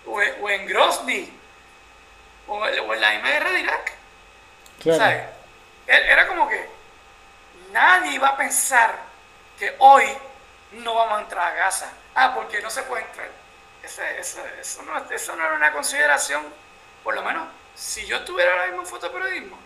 o, 0.07 0.51
en 0.51 0.67
Grozny 0.67 1.33
o, 2.47 2.67
en 2.67 3.01
la 3.01 3.11
misma 3.11 3.29
guerra 3.29 3.51
de 3.51 3.61
Irak. 3.61 3.93
E, 5.87 6.13
era 6.13 6.27
como 6.27 6.49
que 6.49 6.69
nadie 7.73 8.13
iba 8.13 8.29
a 8.29 8.37
pensar 8.37 8.97
que 9.59 9.75
hoy 9.79 10.05
no 10.73 10.95
vamos 10.95 11.19
a 11.19 11.23
entrar 11.23 11.53
a 11.53 11.55
Gaza. 11.55 11.91
Ah, 12.15 12.33
porque 12.35 12.61
no 12.61 12.71
se 12.71 12.83
puede 12.85 13.05
entrar. 13.05 13.29
eso, 13.83 14.83
no, 14.83 15.11
eso 15.11 15.37
no 15.37 15.45
era 15.45 15.55
una 15.55 15.73
consideración, 15.73 16.45
por 17.03 17.15
lo 17.15 17.23
menos, 17.23 17.49
si 17.75 18.07
yo 18.07 18.25
tuviera 18.25 18.53
ahora 18.53 18.67
mismo 18.69 18.85
fotoperiodismo, 18.85 19.59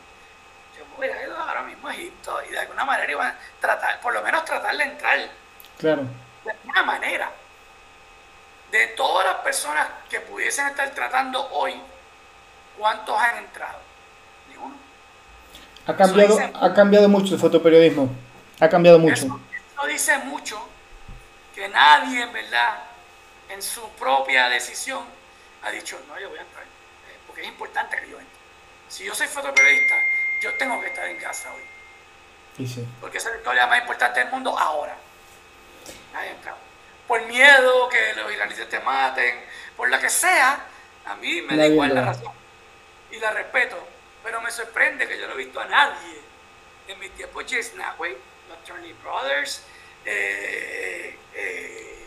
yo 0.76 0.85
me 0.87 0.99
hubiera 0.99 1.22
ido 1.22 1.37
ahora 1.37 1.62
mismo 1.62 1.89
a 1.89 1.95
Egipto 1.95 2.43
y 2.49 2.51
de 2.51 2.61
alguna 2.61 2.85
manera 2.85 3.11
iba 3.12 3.29
a 3.29 3.35
tratar, 3.61 4.01
por 4.01 4.14
lo 4.14 4.22
menos 4.22 4.45
tratar 4.45 4.76
de 4.76 4.85
entrar 4.85 5.31
Claro. 5.79 6.03
De 6.45 6.51
alguna 6.51 6.83
manera, 6.83 7.31
de 8.70 8.87
todas 8.89 9.26
las 9.26 9.37
personas 9.37 9.87
que 10.11 10.20
pudiesen 10.20 10.66
estar 10.66 10.91
tratando 10.91 11.49
hoy, 11.53 11.81
¿cuántos 12.79 13.18
han 13.18 13.39
entrado? 13.39 13.79
Ninguno. 14.49 14.74
Ha 15.87 15.97
cambiado, 15.97 16.39
ha 16.55 16.74
cambiado 16.74 17.09
mucho 17.09 17.35
el 17.35 17.41
fotoperiodismo. 17.41 18.11
Ha 18.61 18.68
cambiado 18.68 18.99
mucho. 18.99 19.41
Esto 19.57 19.87
dice 19.87 20.18
mucho 20.18 20.59
que 21.55 21.68
nadie, 21.68 22.22
en 22.22 22.33
verdad, 22.33 22.79
en 23.49 23.62
su 23.62 23.87
propia 23.91 24.49
decisión, 24.49 25.05
ha 25.62 25.70
dicho, 25.70 25.99
no, 26.09 26.18
yo 26.18 26.29
voy 26.29 26.39
a 26.39 26.43
entrar, 26.43 26.64
eh, 26.64 27.18
porque 27.26 27.43
es 27.43 27.49
importante 27.49 27.97
que 28.01 28.11
yo 28.11 28.18
entre. 28.18 28.39
Si 28.89 29.05
yo 29.05 29.14
soy 29.14 29.26
fotoperiodista, 29.26 29.95
yo 30.43 30.57
tengo 30.59 30.81
que 30.81 30.87
estar 30.89 31.07
en 31.07 31.18
casa 31.18 31.53
hoy. 31.53 31.62
Porque 33.01 33.18
esa 33.18 33.29
es 33.29 33.35
la 33.35 33.39
historia 33.39 33.66
más 33.66 33.81
importante 33.81 34.20
del 34.20 34.31
mundo 34.31 34.59
ahora. 34.59 34.97
Nadie 36.12 36.31
entra. 36.31 36.57
Por 37.07 37.24
miedo 37.26 37.89
que 37.89 38.14
los 38.20 38.33
israelitas 38.33 38.68
te 38.68 38.81
maten, 38.81 39.45
por 39.76 39.89
la 39.89 40.01
que 40.01 40.11
sea, 40.11 40.61
a 41.07 41.14
mí 41.16 41.43
me 41.43 41.57
da 41.57 41.66
igual 41.66 41.95
la 41.95 42.07
razón. 42.07 42.33
Y 43.11 43.18
la 43.18 43.30
respeto. 43.32 43.76
Pero 44.22 44.40
me 44.40 44.50
sorprende 44.50 45.06
que 45.06 45.18
yo 45.18 45.26
no 45.26 45.34
he 45.34 45.38
visto 45.38 45.61
a 45.61 45.64
nadie 45.66 46.20
en 46.88 46.98
mi 46.98 47.09
tiempo 47.11 47.40
Jace 47.40 47.64
Snapway, 47.64 48.16
los 48.48 48.64
Turning 48.64 48.96
Brothers, 49.02 49.62
eh, 50.04 51.16
eh, 51.34 51.98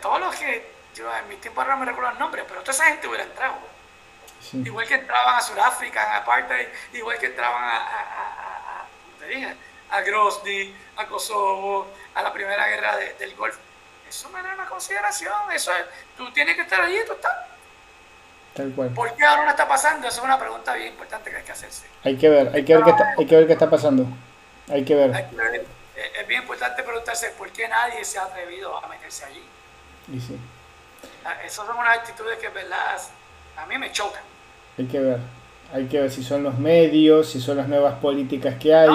todos 0.00 0.20
los 0.20 0.34
que 0.36 0.70
yo 0.94 1.14
en 1.16 1.28
mi 1.28 1.36
tiempo 1.36 1.60
ahora 1.60 1.76
me 1.76 1.84
recuerdo 1.84 2.12
el 2.12 2.18
nombre, 2.18 2.44
pero 2.46 2.60
toda 2.60 2.72
esa 2.72 2.84
gente 2.86 3.06
hubiera 3.08 3.24
entrado. 3.24 3.58
Igual 4.52 4.86
que 4.86 4.94
entraban 4.94 5.36
a 5.36 5.40
Sudáfrica 5.40 6.06
en 6.06 6.22
apartheid, 6.22 6.68
igual 6.94 7.18
que 7.18 7.26
entraban 7.26 7.62
a, 7.62 7.76
a, 8.80 8.86
a, 9.90 10.00
Grozny, 10.00 10.74
a 10.96 11.06
Kosovo, 11.06 11.88
a 12.14 12.22
la 12.22 12.32
primera 12.32 12.66
guerra 12.68 12.96
del 12.96 13.34
Golfo. 13.36 13.58
Eso 14.08 14.30
me 14.30 14.42
da 14.42 14.54
una 14.54 14.66
consideración, 14.66 15.52
eso 15.52 15.74
es, 15.74 15.84
tú 16.16 16.32
tienes 16.32 16.56
que 16.56 16.62
estar 16.62 16.80
allí, 16.80 16.98
tú 17.06 17.12
estás. 17.12 17.32
Tal 18.54 18.72
cual. 18.72 18.90
¿Por 18.90 19.14
qué 19.14 19.24
ahora 19.24 19.44
no 19.44 19.50
está 19.50 19.68
pasando? 19.68 20.08
Esa 20.08 20.18
es 20.18 20.24
una 20.24 20.38
pregunta 20.38 20.74
bien 20.74 20.88
importante 20.88 21.30
que 21.30 21.36
hay 21.36 21.42
que 21.44 21.52
hacerse. 21.52 21.86
Hay 22.04 22.16
que 22.16 22.28
ver, 22.28 22.50
hay 22.54 22.64
que 22.64 22.74
ver, 22.74 22.84
qué, 22.84 22.90
está, 22.90 23.14
hay 23.16 23.26
que 23.26 23.36
ver 23.36 23.46
qué 23.46 23.52
está 23.52 23.70
pasando. 23.70 24.06
Hay 24.68 24.84
que 24.84 24.94
ver. 24.94 25.28
Es 26.18 26.26
bien 26.26 26.42
importante 26.42 26.82
preguntarse 26.82 27.30
por 27.30 27.50
qué 27.50 27.68
nadie 27.68 28.04
se 28.04 28.18
ha 28.18 28.24
atrevido 28.24 28.76
a 28.76 28.88
meterse 28.88 29.24
allí. 29.24 29.44
Y 30.12 30.20
sí. 30.20 30.38
Ah, 31.24 31.36
esas 31.44 31.66
son 31.66 31.76
unas 31.76 31.98
actitudes 31.98 32.38
que, 32.38 32.48
¿verdad? 32.48 33.00
A 33.56 33.66
mí 33.66 33.78
me 33.78 33.92
chocan. 33.92 34.22
Hay 34.78 34.86
que 34.86 34.98
ver. 34.98 35.18
Hay 35.72 35.86
que 35.86 36.00
ver 36.00 36.10
si 36.10 36.24
son 36.24 36.42
los 36.42 36.58
medios, 36.58 37.30
si 37.30 37.40
son 37.40 37.56
las 37.56 37.68
nuevas 37.68 37.94
políticas 37.98 38.56
que 38.56 38.74
hay. 38.74 38.88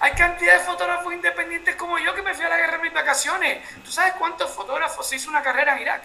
hay 0.00 0.12
cantidad 0.12 0.58
de 0.58 0.64
fotógrafos 0.64 1.12
independientes 1.12 1.76
como 1.76 1.98
yo 1.98 2.14
que 2.14 2.22
me 2.22 2.32
fui 2.32 2.44
a 2.44 2.48
la 2.48 2.56
guerra 2.56 2.76
en 2.76 2.82
mis 2.82 2.94
vacaciones. 2.94 3.58
¿Tú 3.84 3.90
sabes 3.90 4.14
cuántos 4.18 4.50
fotógrafos 4.50 5.06
se 5.06 5.16
hizo 5.16 5.28
una 5.28 5.42
carrera 5.42 5.74
en 5.76 5.82
Irak? 5.82 6.02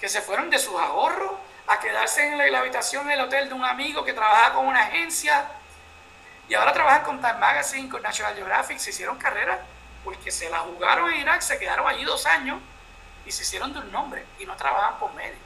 Que 0.00 0.08
se 0.08 0.22
fueron 0.22 0.50
de 0.50 0.58
sus 0.58 0.74
ahorros 0.80 1.32
a 1.66 1.78
quedarse 1.78 2.26
en 2.26 2.52
la, 2.52 2.58
habitación 2.58 3.06
del 3.06 3.20
hotel 3.20 3.48
de 3.48 3.54
un 3.54 3.64
amigo 3.64 4.04
que 4.04 4.12
trabajaba 4.12 4.56
con 4.56 4.66
una 4.66 4.80
agencia 4.80 5.46
y 6.48 6.54
ahora 6.54 6.72
trabajan 6.72 7.04
con 7.04 7.20
Time 7.20 7.34
Magazine, 7.34 7.88
con 7.88 8.02
National 8.02 8.34
Geographic, 8.34 8.78
se 8.78 8.90
hicieron 8.90 9.16
carrera 9.18 9.60
porque 10.02 10.32
se 10.32 10.50
la 10.50 10.58
jugaron 10.58 11.12
en 11.12 11.20
Irak, 11.20 11.42
se 11.42 11.60
quedaron 11.60 11.86
allí 11.86 12.04
dos 12.04 12.26
años 12.26 12.58
y 13.24 13.30
se 13.30 13.44
hicieron 13.44 13.72
de 13.72 13.78
un 13.78 13.92
nombre 13.92 14.26
y 14.40 14.46
no 14.46 14.56
trabajan 14.56 14.98
por 14.98 15.14
medio. 15.14 15.38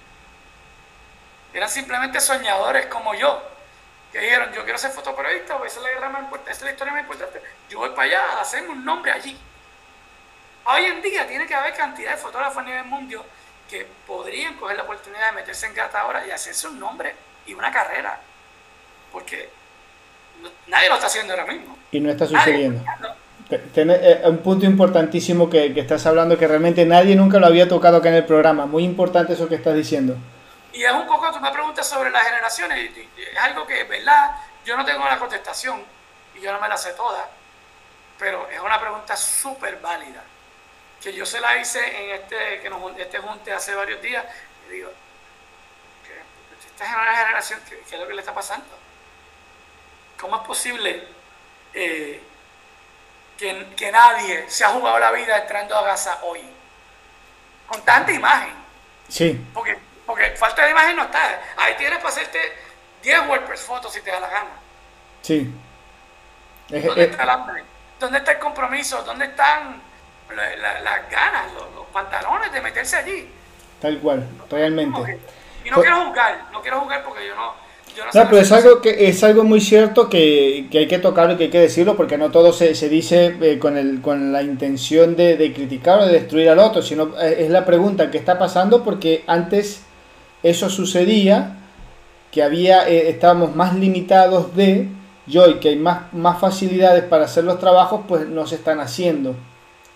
Eran 1.53 1.69
simplemente 1.69 2.21
soñadores 2.21 2.87
como 2.87 3.15
yo, 3.15 3.43
que 4.11 4.21
dijeron, 4.21 4.51
yo 4.55 4.65
quiero 4.65 4.79
ser 4.79 4.93
fotoperiodista, 4.93 5.57
esa 5.67 5.81
es 5.81 6.01
la, 6.01 6.29
esa 6.45 6.51
es 6.51 6.63
la 6.63 6.71
historia 6.71 6.93
más 6.95 7.03
importante. 7.03 7.43
Yo 7.69 7.81
voy 7.81 7.91
para 7.91 8.03
allá 8.03 8.23
a 8.39 8.41
hacerme 8.41 8.71
un 8.71 8.83
nombre 8.83 9.13
allí. 9.13 9.39
Hoy 10.65 10.85
en 10.87 11.03
día 11.03 11.27
tiene 11.27 11.47
que 11.47 11.55
haber 11.55 11.75
cantidad 11.75 12.13
de 12.13 12.17
fotógrafos 12.17 12.57
a 12.57 12.63
nivel 12.63 12.85
mundial 12.87 13.23
que 13.69 13.87
podrían 14.07 14.57
coger 14.57 14.77
la 14.77 14.83
oportunidad 14.83 15.31
de 15.31 15.37
meterse 15.37 15.67
en 15.67 15.75
gata 15.75 16.01
ahora 16.01 16.27
y 16.27 16.31
hacerse 16.31 16.69
un 16.69 16.79
nombre 16.79 17.15
y 17.47 17.55
una 17.55 17.73
carrera. 17.73 18.21
Porque 19.13 19.49
nadie 20.67 20.89
lo 20.89 20.95
está 20.97 21.07
haciendo 21.07 21.33
ahora 21.33 21.47
mismo. 21.47 21.79
Y 21.91 22.01
no 22.01 22.11
está 22.11 22.27
sucediendo. 22.27 22.85
Eh, 23.51 24.23
un 24.25 24.39
punto 24.39 24.65
importantísimo 24.65 25.51
que, 25.51 25.75
que, 25.75 25.81
estás 25.81 26.07
hablando 26.07 26.39
que 26.39 26.49
realmente 26.49 26.85
nadie 26.87 27.15
nunca 27.15 27.39
lo 27.39 27.47
había 27.47 27.69
tocado 27.69 27.99
acá 27.99 28.09
en 28.09 28.17
el 28.17 28.25
programa. 28.25 28.67
Muy 28.67 28.85
importante 28.85 29.35
eso 29.35 29.49
que 29.49 29.57
estás 29.57 29.75
diciendo. 29.75 30.17
Y 30.75 30.83
es 30.83 30.93
un 30.93 31.07
poco, 31.07 31.31
tú 31.33 31.41
me 31.41 31.53
preguntas 31.53 31.89
sobre 31.89 32.11
las 32.11 32.25
generaciones, 32.25 32.91
es 33.17 33.39
algo 33.39 33.65
que, 33.65 33.85
¿verdad? 33.85 34.33
Yo 34.65 34.77
no 34.77 34.85
tengo 34.85 35.05
la 35.05 35.19
contestación 35.19 35.81
y 36.35 36.41
yo 36.41 36.53
no 36.53 36.61
me 36.61 36.69
la 36.69 36.77
sé 36.77 36.93
toda, 36.95 37.29
pero 38.19 38.49
es 38.49 38.59
una 38.59 38.81
pregunta 38.81 39.17
súper 39.17 39.79
válida, 39.81 40.23
que 41.05 41.13
yo 41.13 41.27
se 41.27 41.39
la 41.39 41.59
hice 41.59 41.79
en 41.81 42.11
este, 42.13 42.61
que 42.61 42.71
nos, 42.71 42.99
este 42.99 43.19
junte 43.19 43.53
hace 43.53 43.75
varios 43.75 44.01
días, 44.01 44.25
y 44.67 44.73
digo, 44.73 44.91
esta 46.67 46.85
es 46.85 46.95
una 46.95 47.17
generación, 47.17 47.61
¿qué, 47.69 47.95
es 47.95 48.01
lo 48.01 48.09
que 48.09 48.15
le 48.15 48.21
está 48.21 48.33
pasando? 48.33 48.67
¿Cómo 50.19 50.37
es 50.37 50.43
posible 50.47 51.07
eh, 51.75 52.23
que, 53.37 53.67
que 53.77 53.93
nadie 53.93 54.49
se 54.49 54.65
ha 54.65 54.69
jugado 54.71 54.99
la 54.99 55.13
vida 55.13 55.37
entrando 55.37 55.77
a 55.77 55.83
Gaza 55.83 56.21
hoy? 56.23 56.41
Con 57.67 57.83
tanta 57.83 58.11
imagen. 58.11 58.55
Sí. 59.09 59.47
Porque 59.53 59.79
porque 60.07 60.31
falta 60.37 60.65
de 60.65 60.71
imagen 60.71 60.97
no 60.97 61.05
está. 61.05 61.41
Ahí 61.57 61.75
tienes 61.77 61.99
para 61.99 62.11
hacerte 62.11 62.39
10 63.03 63.27
WordPress 63.27 63.61
fotos 63.63 63.93
si 63.93 64.01
te 64.01 64.11
da 64.11 64.21
la 64.21 64.29
gana. 64.29 64.51
Sí. 65.23 65.51
¿Dónde, 66.69 67.05
está, 67.05 67.23
el 67.23 67.65
¿Dónde 68.01 68.19
está 68.19 68.33
el 68.33 68.39
compromiso? 68.39 69.03
¿Dónde 69.03 69.27
están 69.27 69.83
las 70.35 71.11
ganas, 71.11 71.53
los, 71.53 71.85
pantalones 71.93 72.53
de 72.53 72.61
meterse 72.61 72.97
allí? 72.97 73.29
Tal 73.81 73.99
cual, 73.99 74.27
realmente. 74.51 75.21
Y 75.65 75.71
no 75.71 75.81
quiero 75.81 76.07
jugar, 76.07 76.47
no 76.53 76.61
quiero 76.61 76.81
jugar 76.81 77.05
porque 77.05 77.27
yo 77.27 77.37
no, 77.37 77.55
no, 77.97 78.29
pero 78.29 78.39
es 78.39 78.51
algo, 78.51 78.81
que, 78.81 79.09
es 79.09 79.23
algo 79.23 79.45
muy 79.45 79.61
cierto 79.61 80.09
que, 80.09 80.67
que, 80.71 80.79
hay 80.79 80.89
que 80.89 80.99
tocarlo 80.99 81.35
y 81.35 81.37
que 81.37 81.45
hay 81.45 81.51
que 81.51 81.61
decirlo, 81.61 81.97
porque 81.97 82.19
no 82.19 82.31
todo 82.31 82.53
se, 82.53 82.75
se 82.75 82.89
dice 82.89 83.37
eh, 83.41 83.59
con, 83.59 83.77
el, 83.77 84.01
con 84.01 84.33
la 84.33 84.43
intención 84.43 85.15
de, 85.15 85.37
de, 85.37 85.53
criticar 85.53 86.01
o 86.01 86.07
de 86.07 86.13
destruir 86.13 86.49
al 86.49 86.59
otro, 86.59 86.83
sino 86.83 87.17
eh, 87.21 87.37
es 87.41 87.51
la 87.51 87.65
pregunta 87.65 88.11
que 88.11 88.19
está 88.19 88.39
pasando 88.39 88.83
porque 88.83 89.23
antes 89.27 89.83
eso 90.43 90.69
sucedía, 90.71 91.57
que 92.33 92.43
había, 92.43 92.89
eh, 92.89 93.11
estábamos 93.11 93.55
más 93.55 93.75
limitados 93.75 94.57
de, 94.57 94.89
y 95.27 95.39
hoy 95.39 95.55
que 95.55 95.69
hay 95.71 95.77
más, 95.77 96.13
más 96.13 96.41
facilidades 96.41 97.05
para 97.05 97.27
hacer 97.27 97.45
los 97.45 97.61
trabajos, 97.61 98.03
pues 98.09 98.27
no 98.27 98.47
se 98.47 98.57
están 98.57 98.81
haciendo. 98.81 99.37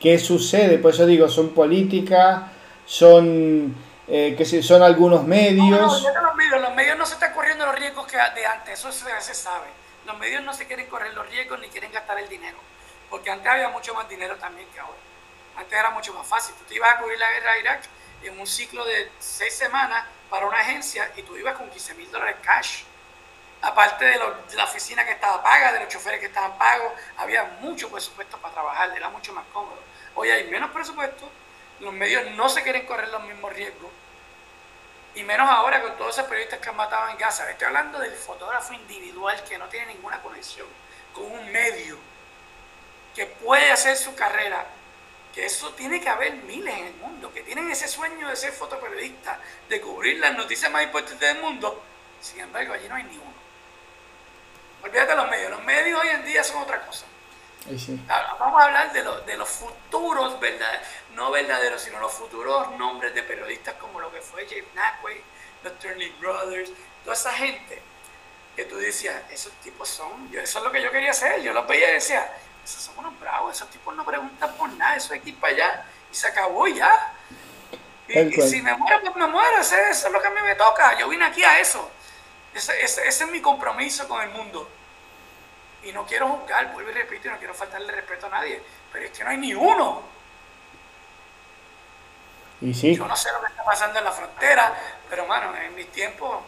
¿Qué 0.01 0.19
sucede? 0.19 0.79
Por 0.79 0.95
eso 0.95 1.07
digo, 1.07 1.29
son 1.29 1.51
políticas, 1.51 2.43
son, 2.87 3.75
eh, 4.07 4.35
que 4.37 4.45
son 4.45 4.83
algunos 4.83 5.25
medios. 5.25 5.69
No, 5.69 6.23
los 6.23 6.35
medios. 6.37 6.63
Los 6.63 6.75
medios 6.75 6.99
no 6.99 7.05
se 7.07 7.15
están 7.15 7.35
corriendo 7.35 7.67
los 7.67 7.75
riesgos 7.75 8.07
que 8.07 8.17
de 8.17 8.47
antes, 8.47 8.79
eso 8.79 8.93
se, 8.93 9.09
se 9.21 9.35
sabe. 9.35 9.67
Los 10.07 10.17
medios 10.19 10.43
no 10.43 10.53
se 10.55 10.67
quieren 10.67 10.87
correr 10.87 11.13
los 11.15 11.29
riesgos 11.29 11.61
ni 11.61 11.69
quieren 11.69 11.93
gastar 11.93 12.19
el 12.19 12.29
dinero, 12.29 12.57
porque 13.11 13.31
antes 13.31 13.47
había 13.47 13.69
mucho 13.69 13.93
más 13.95 14.09
dinero 14.09 14.37
también 14.37 14.69
que 14.73 14.81
ahora. 14.81 14.97
Antes 15.57 15.79
era 15.79 15.91
mucho 15.91 16.15
más 16.15 16.27
fácil. 16.27 16.55
Tú 16.55 16.65
te 16.69 16.77
ibas 16.77 16.91
a 16.91 17.01
cubrir 17.01 17.19
la 17.19 17.31
guerra 17.33 17.53
de 17.55 17.61
Irak 17.61 17.81
en 18.23 18.39
un 18.39 18.47
ciclo 18.47 18.85
de 18.85 19.11
seis 19.19 19.55
semanas 19.55 20.07
para 20.31 20.47
una 20.47 20.59
agencia 20.59 21.11
y 21.17 21.23
tú 21.23 21.37
ibas 21.37 21.57
con 21.57 21.69
15 21.69 21.95
mil 21.95 22.11
dólares 22.11 22.37
cash. 22.43 22.83
Aparte 23.61 24.05
de, 24.05 24.19
la 24.55 24.65
oficina 24.65 25.05
que 25.05 25.13
estaba 25.13 25.43
paga, 25.43 25.73
de 25.73 25.81
los 25.81 25.89
choferes 25.89 26.21
que 26.21 26.27
estaban 26.27 26.57
pagos, 26.57 26.93
había 27.17 27.45
mucho 27.61 27.91
presupuesto 27.91 28.39
para 28.39 28.55
trabajar, 28.55 28.97
era 28.97 29.09
mucho 29.09 29.33
más 29.33 29.45
cómodo. 29.53 29.79
Hoy 30.15 30.31
hay 30.31 30.45
menos 30.45 30.71
presupuesto, 30.71 31.31
los 31.81 31.93
medios 31.93 32.31
no 32.33 32.49
se 32.49 32.63
quieren 32.63 32.87
correr 32.87 33.09
los 33.09 33.23
mismos 33.25 33.53
riesgos. 33.53 33.91
Y 35.15 35.25
menos 35.25 35.49
ahora 35.51 35.83
con 35.83 35.97
todos 35.97 36.17
esos 36.17 36.29
periodistas 36.29 36.61
que 36.61 36.69
han 36.69 36.77
matado 36.77 37.09
en 37.09 37.19
Gaza. 37.19 37.51
Estoy 37.51 37.67
hablando 37.67 37.99
del 37.99 38.13
fotógrafo 38.13 38.73
individual 38.73 39.43
que 39.45 39.59
no 39.59 39.67
tiene 39.69 39.95
ninguna 39.95 40.23
conexión 40.23 40.69
con 41.13 41.25
un 41.25 41.51
medio, 41.51 41.99
que 43.15 43.27
puede 43.27 43.73
hacer 43.73 43.97
su 43.97 44.15
carrera 44.15 44.65
que 45.35 45.47
eso 45.47 45.73
tiene 45.75 46.01
que 46.01 46.09
haber 46.09 46.35
miles 46.35 46.75
en 46.75 46.87
el 46.87 46.95
mundo, 46.95 47.33
que 47.33 47.43
tienen 47.43 47.71
ese 47.71 47.87
sueño 47.87 48.29
de 48.29 48.35
ser 48.35 48.53
fotoperiodista, 48.53 49.39
de 49.69 49.81
cubrir 49.81 50.19
las 50.19 50.37
noticias 50.37 50.71
más 50.71 50.83
importantes 50.83 51.21
del 51.21 51.41
mundo. 51.41 51.81
Sin 52.21 52.41
embargo, 52.41 52.73
allí 52.73 52.89
no 52.89 52.97
hay 52.97 53.05
ni 53.05 53.17
uno. 53.17 53.38
Olvídate 54.83 55.11
de 55.11 55.17
los 55.17 55.29
medios. 55.29 55.51
Los 55.51 55.63
medios 55.65 56.01
hoy 56.01 56.09
en 56.09 56.25
día 56.25 56.45
son 56.45 56.63
otra 56.63 56.81
cosa. 56.87 57.05
Vamos 58.39 58.63
a 58.63 58.65
hablar 58.65 58.93
de, 58.93 59.03
de 59.27 59.37
los 59.37 59.49
futuros, 59.49 60.41
verdad, 60.41 60.81
no 61.15 61.31
verdaderos, 61.31 61.83
sino 61.83 61.99
los 62.01 62.13
futuros 62.13 62.71
nombres 62.79 63.15
de 63.15 63.23
periodistas 63.23 63.75
como 63.75 64.01
lo 64.01 64.11
que 64.11 64.23
fue 64.23 64.47
James 64.49 64.73
Nackway, 64.75 65.21
los 65.63 65.79
Turning 65.79 66.19
Brothers, 66.19 66.71
toda 67.05 67.15
esa 67.15 67.33
gente 67.33 67.83
que 68.57 68.65
tú 68.65 68.77
decías, 68.77 69.15
esos 69.31 69.53
tipos 69.63 69.89
son, 69.89 70.31
yo, 70.31 70.41
eso 70.41 70.59
es 70.59 70.65
lo 70.65 70.73
que 70.73 70.83
yo 70.83 70.91
quería 70.91 71.11
hacer. 71.11 71.43
Yo 71.43 71.53
los 71.53 71.67
veía 71.69 71.91
y 71.91 71.95
decía, 71.95 72.33
esos 72.65 72.83
son 72.83 72.99
unos 72.99 73.19
bravos, 73.21 73.55
esos 73.55 73.71
tipos 73.71 73.95
no 73.95 74.05
preguntan 74.05 74.53
por 74.55 74.69
nada, 74.71 74.97
eso 74.97 75.15
es 75.15 75.21
aquí 75.21 75.33
para 75.33 75.53
allá 75.53 75.85
y 76.11 76.15
se 76.15 76.27
acabó 76.27 76.67
ya. 76.67 77.13
Y, 78.09 78.33
si 78.41 78.63
me 78.63 78.75
muero, 78.75 79.01
pues 79.03 79.17
me 79.17 79.27
muero, 79.27 79.61
eso, 79.61 79.77
es 79.77 80.11
lo 80.11 80.21
que 80.21 80.27
a 80.27 80.31
mí 80.31 80.41
me 80.43 80.55
toca, 80.55 80.99
yo 80.99 81.09
vine 81.09 81.25
aquí 81.27 81.45
a 81.45 81.61
eso. 81.61 81.91
Ese, 82.59 83.07
es 83.07 83.31
mi 83.31 83.41
compromiso 83.41 84.07
con 84.09 84.21
el 84.23 84.31
mundo. 84.31 84.69
Y 85.85 85.93
no 85.93 86.05
quiero 86.07 86.29
juzgar, 86.29 86.73
vuelvo 86.73 86.91
y 86.91 86.95
repito, 86.95 87.29
y 87.29 87.31
no 87.31 87.39
quiero 87.39 87.55
faltarle 87.55 87.93
respeto 87.93 88.27
a 88.27 88.31
nadie, 88.31 88.61
pero 88.93 89.05
es 89.07 89.11
que 89.13 89.25
no 89.25 89.31
hay 89.31 89.37
ni 89.37 89.55
uno. 89.55 90.03
Y 92.61 92.75
sí. 92.75 92.97
Yo 92.97 93.07
no 93.07 93.17
sé 93.17 93.31
lo 93.33 93.41
que 93.41 93.47
está 93.47 93.65
pasando 93.65 93.99
en 93.99 94.05
la 94.05 94.13
frontera, 94.13 94.75
pero 95.09 95.27
mano, 95.27 95.53
en 95.57 95.75
mis 95.75 95.87
tiempos... 95.89 96.39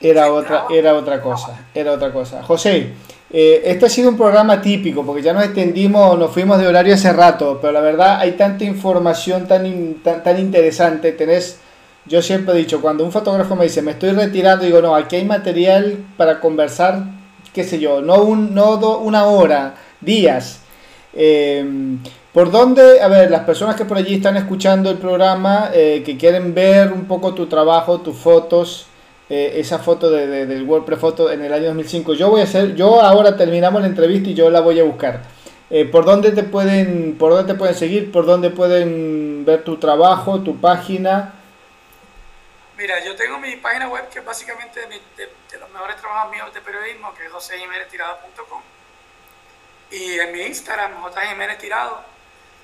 Era 0.00 0.32
otra, 0.32 0.66
era 0.70 0.94
otra 0.94 1.20
cosa, 1.20 1.66
era 1.74 1.92
otra 1.92 2.12
cosa. 2.12 2.42
José, 2.42 2.94
Eh, 3.32 3.62
este 3.64 3.86
ha 3.86 3.88
sido 3.88 4.08
un 4.08 4.16
programa 4.16 4.60
típico, 4.60 5.06
porque 5.06 5.22
ya 5.22 5.32
nos 5.32 5.44
extendimos, 5.44 6.18
nos 6.18 6.32
fuimos 6.32 6.58
de 6.58 6.66
horario 6.66 6.94
hace 6.94 7.12
rato, 7.12 7.60
pero 7.60 7.72
la 7.72 7.80
verdad 7.80 8.18
hay 8.18 8.32
tanta 8.32 8.64
información 8.64 9.46
tan, 9.46 9.94
tan, 10.02 10.24
tan, 10.24 10.38
interesante. 10.38 11.12
Tenés, 11.12 11.60
yo 12.10 12.20
siempre 12.20 12.54
he 12.54 12.58
dicho, 12.58 12.80
cuando 12.82 13.04
un 13.04 13.12
fotógrafo 13.12 13.54
me 13.54 13.64
dice, 13.64 13.80
me 13.80 13.92
estoy 13.92 14.10
retirando, 14.10 14.64
digo, 14.66 14.82
no, 14.82 14.96
aquí 14.96 15.16
hay 15.16 15.24
material 15.24 15.96
para 16.16 16.40
conversar, 16.40 17.04
qué 17.54 17.64
sé 17.64 17.78
yo, 17.78 18.02
no, 18.02 18.22
un, 18.22 18.52
no 18.54 18.78
una 18.98 19.24
hora, 19.26 19.76
días. 20.00 20.60
Eh, 21.14 21.64
¿Por 22.32 22.50
dónde, 22.50 23.00
a 23.00 23.08
ver, 23.08 23.30
las 23.30 23.42
personas 23.42 23.76
que 23.76 23.84
por 23.84 23.96
allí 23.96 24.14
están 24.14 24.36
escuchando 24.36 24.90
el 24.90 24.98
programa, 24.98 25.70
eh, 25.72 26.02
que 26.04 26.16
quieren 26.16 26.52
ver 26.52 26.92
un 26.92 27.06
poco 27.06 27.32
tu 27.32 27.46
trabajo, 27.46 28.00
tus 28.00 28.16
fotos, 28.16 28.86
eh, 29.28 29.60
esa 29.60 29.78
foto 29.78 30.10
de, 30.10 30.46
del 30.46 30.64
WordPress 30.64 30.98
Photo 30.98 31.30
en 31.30 31.42
el 31.42 31.52
año 31.52 31.66
2005. 31.66 32.14
Yo 32.14 32.30
voy 32.30 32.40
a 32.40 32.44
hacer, 32.44 32.74
yo 32.74 33.00
ahora 33.00 33.36
terminamos 33.36 33.80
la 33.80 33.86
entrevista 33.86 34.30
y 34.30 34.34
yo 34.34 34.50
la 34.50 34.60
voy 34.60 34.80
a 34.80 34.84
buscar. 34.84 35.22
Eh, 35.70 35.84
¿Por 35.84 36.04
dónde 36.04 36.32
te 36.32 36.42
pueden, 36.42 37.14
por 37.16 37.30
dónde 37.30 37.52
te 37.52 37.56
pueden 37.56 37.76
seguir? 37.76 38.10
¿Por 38.10 38.26
dónde 38.26 38.50
pueden 38.50 39.44
ver 39.44 39.62
tu 39.62 39.76
trabajo, 39.76 40.40
tu 40.40 40.56
página? 40.56 41.34
Mira, 42.80 42.98
yo 43.00 43.14
tengo 43.14 43.36
mi 43.38 43.56
página 43.56 43.88
web 43.88 44.08
que 44.08 44.20
es 44.20 44.24
básicamente 44.24 44.80
de, 44.86 45.58
los 45.58 45.68
mejores 45.68 45.96
trabajos 45.96 46.32
míos 46.32 46.54
de 46.54 46.62
periodismo, 46.62 47.12
que 47.12 47.26
es 47.26 47.30
josejiméneztirado.com. 47.30 48.62
Y 49.90 50.18
en 50.18 50.32
mi 50.32 50.40
Instagram, 50.44 50.94
Tirado. 51.58 52.02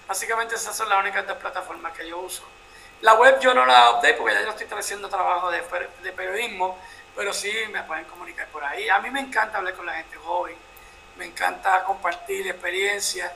Básicamente 0.08 0.54
esas 0.54 0.74
son 0.74 0.88
las 0.88 1.00
únicas 1.00 1.26
dos 1.26 1.36
plataformas 1.36 1.92
que 1.92 2.08
yo 2.08 2.18
uso. 2.18 2.42
La 3.02 3.12
web 3.12 3.38
yo 3.40 3.52
no 3.52 3.66
la 3.66 3.90
update 3.90 4.14
porque 4.14 4.32
ya 4.32 4.40
yo 4.40 4.52
estoy 4.52 4.66
haciendo 4.78 5.10
trabajo 5.10 5.50
de, 5.50 5.62
de, 6.02 6.12
periodismo, 6.12 6.78
pero 7.14 7.34
sí 7.34 7.52
me 7.70 7.82
pueden 7.82 8.06
comunicar 8.06 8.48
por 8.48 8.64
ahí. 8.64 8.88
A 8.88 9.00
mí 9.00 9.10
me 9.10 9.20
encanta 9.20 9.58
hablar 9.58 9.74
con 9.74 9.84
la 9.84 9.96
gente 9.96 10.16
joven, 10.16 10.56
me 11.18 11.26
encanta 11.26 11.84
compartir 11.84 12.48
experiencias. 12.48 13.30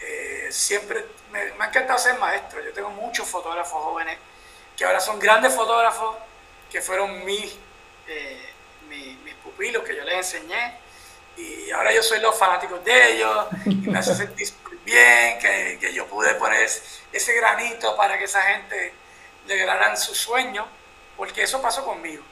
Eh, 0.00 0.48
siempre 0.50 1.06
me, 1.30 1.52
me, 1.52 1.66
ha 1.66 1.68
encantado 1.68 2.00
ser 2.00 2.18
maestro. 2.18 2.60
Yo 2.64 2.72
tengo 2.72 2.90
muchos 2.90 3.28
fotógrafos 3.28 3.80
jóvenes 3.80 4.18
que 4.76 4.84
ahora 4.84 5.00
son 5.00 5.18
grandes 5.18 5.54
fotógrafos, 5.54 6.16
que 6.70 6.82
fueron 6.82 7.24
mis, 7.24 7.56
eh, 8.06 8.52
mis, 8.88 9.18
mis 9.20 9.34
pupilos 9.36 9.82
que 9.82 9.96
yo 9.96 10.04
les 10.04 10.16
enseñé. 10.16 10.78
Y 11.36 11.70
ahora 11.70 11.92
yo 11.92 12.02
soy 12.02 12.20
los 12.20 12.38
fanáticos 12.38 12.82
de 12.84 13.12
ellos 13.12 13.46
y 13.66 13.74
me 13.74 13.98
hace 13.98 14.14
sentir 14.16 14.48
bien, 14.84 15.38
que, 15.38 15.78
que, 15.80 15.92
yo 15.92 16.06
pude 16.06 16.34
poner 16.34 16.62
ese 16.62 17.34
granito 17.34 17.96
para 17.96 18.18
que 18.18 18.24
esa 18.24 18.42
gente 18.42 18.94
lograran 19.46 19.96
su 19.96 20.14
sueño, 20.14 20.66
porque 21.16 21.42
eso 21.42 21.60
pasó 21.60 21.84
conmigo. 21.84 22.22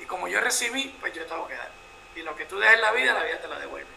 Y 0.00 0.04
como 0.04 0.28
yo 0.28 0.40
recibí, 0.40 0.94
pues 1.00 1.12
yo 1.14 1.24
tengo 1.26 1.46
que 1.48 1.54
dar. 1.54 1.70
Y 2.14 2.22
lo 2.22 2.36
que 2.36 2.44
tú 2.44 2.58
dejes 2.58 2.76
en 2.76 2.82
la 2.82 2.92
vida, 2.92 3.14
la 3.14 3.24
vida 3.24 3.40
te 3.40 3.48
lo 3.48 3.58
devuelve. 3.58 3.88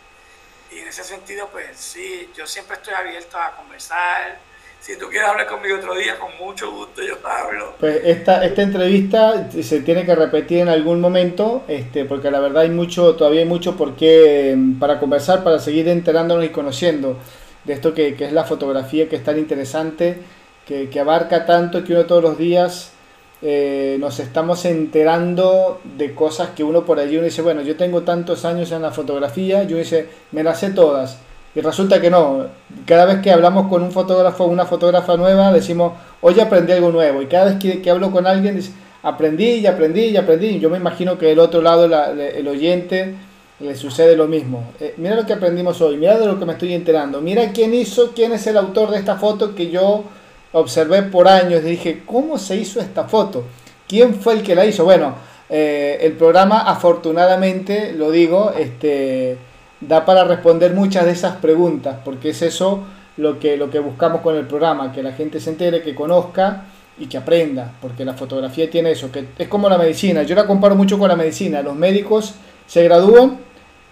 Y 0.71 0.79
en 0.79 0.87
ese 0.87 1.03
sentido, 1.03 1.49
pues 1.49 1.77
sí, 1.77 2.31
yo 2.35 2.45
siempre 2.47 2.77
estoy 2.77 2.93
abierto 2.93 3.39
a 3.39 3.55
conversar. 3.55 4.39
Si 4.87 4.95
tú 4.95 5.07
quieres 5.09 5.27
hablar 5.27 5.47
conmigo 5.47 5.75
otro 5.75 5.93
día, 5.95 6.17
con 6.17 6.29
mucho 6.37 6.71
gusto 6.71 7.01
yo 7.03 7.15
hablo. 7.21 7.73
Pues 7.77 7.99
esta, 8.05 8.45
esta 8.45 8.61
entrevista 8.61 9.49
se 9.51 9.81
tiene 9.81 10.05
que 10.05 10.15
repetir 10.15 10.59
en 10.59 10.69
algún 10.69 11.01
momento, 11.01 11.63
este, 11.67 12.05
porque 12.05 12.31
la 12.31 12.39
verdad 12.39 12.61
hay 12.61 12.69
mucho, 12.69 13.13
todavía 13.17 13.41
hay 13.41 13.45
mucho 13.45 13.75
por 13.75 13.97
qué, 13.97 14.57
para 14.79 14.97
conversar, 14.97 15.43
para 15.43 15.59
seguir 15.59 15.89
enterándonos 15.89 16.45
y 16.45 16.49
conociendo 16.51 17.17
de 17.65 17.73
esto 17.73 17.93
que, 17.93 18.15
es 18.17 18.31
la 18.31 18.45
fotografía, 18.45 19.09
que 19.09 19.17
es 19.17 19.25
tan 19.25 19.37
interesante, 19.37 20.19
que, 20.65 20.89
abarca 20.97 21.45
tanto 21.45 21.83
que 21.83 21.91
uno 21.91 22.05
todos 22.05 22.23
los 22.23 22.37
días 22.37 22.93
eh, 23.41 23.97
nos 23.99 24.21
estamos 24.21 24.63
enterando 24.63 25.81
de 25.97 26.15
cosas 26.15 26.51
que 26.55 26.63
uno 26.63 26.85
por 26.85 26.97
allí 26.99 27.17
uno 27.17 27.25
dice, 27.25 27.41
bueno, 27.41 27.59
yo 27.61 27.75
tengo 27.75 28.03
tantos 28.03 28.45
años 28.45 28.71
en 28.71 28.83
la 28.83 28.91
fotografía, 28.91 29.63
yo 29.63 29.75
dice, 29.75 30.07
me 30.31 30.43
las 30.43 30.61
sé 30.61 30.69
todas. 30.69 31.26
Y 31.57 31.61
resulta 31.61 31.99
que 31.99 32.11
no, 32.11 32.45
cada 32.85 33.05
vez 33.05 33.17
que 33.17 33.31
hablamos 33.31 33.67
con 33.67 33.81
un 33.81 33.91
fotógrafo 33.91 34.43
o 34.43 34.47
una 34.47 34.67
fotógrafa 34.67 35.17
nueva, 35.17 35.51
decimos, 35.51 35.93
hoy 36.21 36.39
aprendí 36.39 36.71
algo 36.71 36.91
nuevo. 36.91 37.19
Y 37.23 37.25
cada 37.25 37.45
vez 37.45 37.81
que, 37.81 37.89
hablo 37.89 38.11
con 38.11 38.27
alguien, 38.27 38.57
dice, 38.57 38.73
aprendí 39.01 39.53
y 39.53 39.65
aprendí 39.65 40.01
y 40.01 40.17
aprendí. 40.17 40.59
Yo 40.59 40.69
me 40.69 40.77
imagino 40.77 41.17
que 41.17 41.25
del 41.25 41.39
otro 41.39 41.63
lado 41.63 41.85
el 41.85 42.47
oyente 42.47 43.15
le 43.59 43.75
sucede 43.75 44.15
lo 44.15 44.27
mismo. 44.27 44.71
Eh, 44.79 44.93
mira 44.97 45.15
lo 45.15 45.25
que 45.25 45.33
aprendimos 45.33 45.81
hoy, 45.81 45.97
mira 45.97 46.19
de 46.19 46.27
lo 46.27 46.37
que 46.37 46.45
me 46.45 46.53
estoy 46.53 46.75
enterando, 46.75 47.21
mira 47.21 47.51
quién 47.53 47.73
hizo, 47.73 48.11
quién 48.13 48.33
es 48.33 48.45
el 48.45 48.55
autor 48.55 48.91
de 48.91 48.99
esta 48.99 49.15
foto 49.15 49.55
que 49.55 49.71
yo 49.71 50.03
observé 50.51 51.01
por 51.01 51.27
años 51.27 51.63
y 51.63 51.69
dije, 51.69 52.03
¿cómo 52.05 52.37
se 52.37 52.55
hizo 52.55 52.79
esta 52.79 53.05
foto? 53.05 53.45
¿Quién 53.87 54.13
fue 54.13 54.35
el 54.35 54.43
que 54.43 54.53
la 54.53 54.63
hizo? 54.63 54.85
Bueno, 54.85 55.15
eh, 55.49 55.97
el 56.01 56.11
programa 56.11 56.59
afortunadamente, 56.59 57.93
lo 57.93 58.11
digo, 58.11 58.51
este, 58.55 59.37
da 59.79 60.05
para 60.05 60.23
responder 60.23 60.73
muchas 60.73 61.05
de 61.05 61.11
esas 61.11 61.37
preguntas, 61.37 61.97
porque 62.03 62.29
es 62.29 62.41
eso 62.41 62.83
lo 63.17 63.39
que, 63.39 63.57
lo 63.57 63.69
que 63.69 63.79
buscamos 63.79 64.21
con 64.21 64.35
el 64.35 64.45
programa, 64.45 64.91
que 64.91 65.03
la 65.03 65.13
gente 65.13 65.39
se 65.39 65.51
entere, 65.51 65.81
que 65.81 65.95
conozca 65.95 66.65
y 66.99 67.07
que 67.07 67.17
aprenda, 67.17 67.73
porque 67.81 68.05
la 68.05 68.13
fotografía 68.13 68.69
tiene 68.69 68.91
eso, 68.91 69.11
que 69.11 69.27
es 69.37 69.47
como 69.47 69.69
la 69.69 69.77
medicina, 69.77 70.23
yo 70.23 70.35
la 70.35 70.47
comparo 70.47 70.75
mucho 70.75 70.97
con 70.97 71.09
la 71.09 71.15
medicina, 71.15 71.61
los 71.61 71.75
médicos 71.75 72.35
se 72.65 72.83
gradúan 72.83 73.37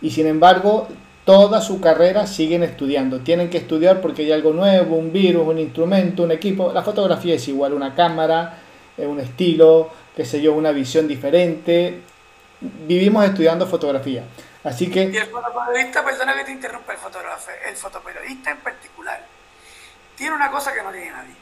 y 0.02 0.10
sin 0.10 0.28
embargo 0.28 0.88
toda 1.26 1.60
su 1.60 1.82
carrera 1.82 2.28
siguen 2.28 2.64
estudiando. 2.64 3.20
Tienen 3.20 3.50
que 3.50 3.58
estudiar 3.58 4.00
porque 4.00 4.22
hay 4.22 4.32
algo 4.32 4.54
nuevo, 4.54 4.96
un 4.96 5.12
virus, 5.12 5.48
un 5.48 5.58
instrumento, 5.58 6.24
un 6.24 6.32
equipo. 6.32 6.72
La 6.72 6.84
fotografía 6.84 7.34
es 7.34 7.48
igual, 7.48 7.74
una 7.74 7.96
cámara, 7.96 8.60
eh, 8.96 9.08
un 9.08 9.20
estilo, 9.20 9.90
qué 10.16 10.24
sé 10.24 10.40
yo, 10.40 10.54
una 10.54 10.72
visión 10.72 11.08
diferente. 11.08 12.02
Vivimos 12.88 13.26
estudiando 13.26 13.66
fotografía. 13.66 14.24
Así 14.66 14.90
que... 14.90 15.04
Y 15.04 15.18
el 15.18 15.28
fotoperiodista, 15.28 16.04
perdona 16.04 16.34
que 16.36 16.44
te 16.44 16.52
interrumpa, 16.52 16.94
el 16.94 17.00
fotógrafo, 17.00 17.52
el 17.66 17.76
fotoperiodista 17.76 18.52
en 18.52 18.58
particular, 18.58 19.26
tiene 20.16 20.36
una 20.36 20.52
cosa 20.52 20.74
que 20.74 20.82
no 20.82 20.92
tiene 20.92 21.12
nadie. 21.12 21.36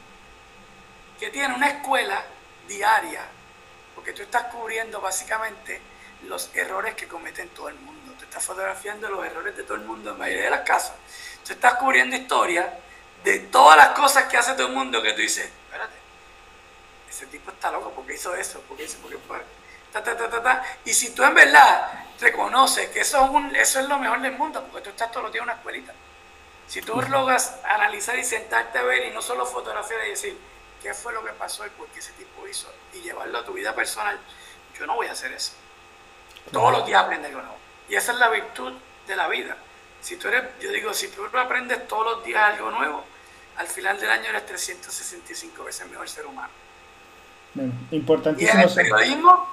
Que 1.18 1.30
tiene 1.30 1.54
una 1.54 1.68
escuela 1.68 2.22
diaria, 2.68 3.22
porque 3.94 4.12
tú 4.12 4.22
estás 4.22 4.44
cubriendo 4.44 5.00
básicamente 5.00 5.80
los 6.24 6.50
errores 6.54 6.94
que 6.94 7.08
cometen 7.08 7.48
todo 7.50 7.68
el 7.68 7.76
mundo 7.76 7.94
estás 8.34 8.46
fotografiando 8.46 9.08
los 9.08 9.24
errores 9.24 9.56
de 9.56 9.62
todo 9.62 9.76
el 9.76 9.84
mundo 9.84 10.10
en 10.10 10.18
mayoría 10.18 10.44
de 10.46 10.50
las 10.50 10.62
casas. 10.62 10.94
Tú 11.46 11.52
estás 11.52 11.74
cubriendo 11.74 12.16
historias 12.16 12.66
de 13.22 13.38
todas 13.38 13.76
las 13.76 13.90
cosas 13.90 14.24
que 14.24 14.36
hace 14.36 14.54
todo 14.54 14.66
el 14.66 14.72
mundo 14.72 15.00
que 15.00 15.12
tú 15.12 15.20
dices, 15.20 15.48
espérate, 15.66 15.94
ese 17.08 17.26
tipo 17.26 17.52
está 17.52 17.70
loco 17.70 17.92
porque 17.94 18.14
hizo 18.14 18.34
eso, 18.34 18.60
porque 18.66 18.84
hizo, 18.84 18.98
porque 18.98 19.18
fue, 19.18 19.40
ta, 19.92 20.02
ta, 20.02 20.16
ta, 20.16 20.42
ta, 20.42 20.64
Y 20.84 20.92
si 20.92 21.10
tú 21.10 21.22
en 21.22 21.32
verdad 21.32 22.03
reconoces 22.24 22.88
que 22.88 23.00
eso 23.00 23.24
es, 23.24 23.30
un, 23.30 23.54
eso 23.54 23.80
es 23.80 23.88
lo 23.88 23.98
mejor 23.98 24.20
del 24.20 24.32
mundo, 24.32 24.62
porque 24.70 24.84
tú 24.84 24.90
estás 24.90 25.10
todos 25.10 25.24
los 25.24 25.32
días 25.32 25.42
en 25.42 25.50
una 25.50 25.58
escuelita. 25.58 25.92
Si 26.66 26.80
tú 26.80 27.00
logras 27.02 27.60
analizar 27.64 28.18
y 28.18 28.24
sentarte 28.24 28.78
a 28.78 28.82
ver 28.82 29.06
y 29.06 29.10
no 29.10 29.20
solo 29.20 29.44
fotografiar 29.44 30.06
y 30.06 30.10
decir, 30.10 30.36
¿qué 30.82 30.94
fue 30.94 31.12
lo 31.12 31.22
que 31.24 31.32
pasó 31.32 31.66
y 31.66 31.70
por 31.70 31.86
qué 31.88 32.00
ese 32.00 32.12
tipo 32.12 32.46
hizo? 32.48 32.72
Y 32.94 33.02
llevarlo 33.02 33.38
a 33.38 33.44
tu 33.44 33.52
vida 33.52 33.74
personal, 33.74 34.18
yo 34.78 34.86
no 34.86 34.96
voy 34.96 35.06
a 35.06 35.12
hacer 35.12 35.32
eso. 35.32 35.52
Todos 36.50 36.72
los 36.72 36.86
días 36.86 37.02
aprende 37.02 37.28
algo 37.28 37.42
nuevo. 37.42 37.58
Y 37.88 37.96
esa 37.96 38.12
es 38.12 38.18
la 38.18 38.28
virtud 38.30 38.72
de 39.06 39.16
la 39.16 39.28
vida. 39.28 39.56
Si 40.00 40.16
tú 40.16 40.28
eres, 40.28 40.44
yo 40.60 40.70
digo, 40.70 40.92
si 40.94 41.08
tú 41.08 41.24
aprendes 41.36 41.86
todos 41.86 42.16
los 42.16 42.24
días 42.24 42.42
algo 42.42 42.70
nuevo, 42.70 43.04
al 43.56 43.66
final 43.66 44.00
del 44.00 44.10
año 44.10 44.28
eres 44.30 44.46
365 44.46 45.64
veces 45.64 45.88
mejor 45.88 46.08
ser 46.08 46.26
humano. 46.26 46.52
importantísimo. 47.90 48.60
Y 48.60 48.62
el 48.64 48.74
periodismo 48.74 49.48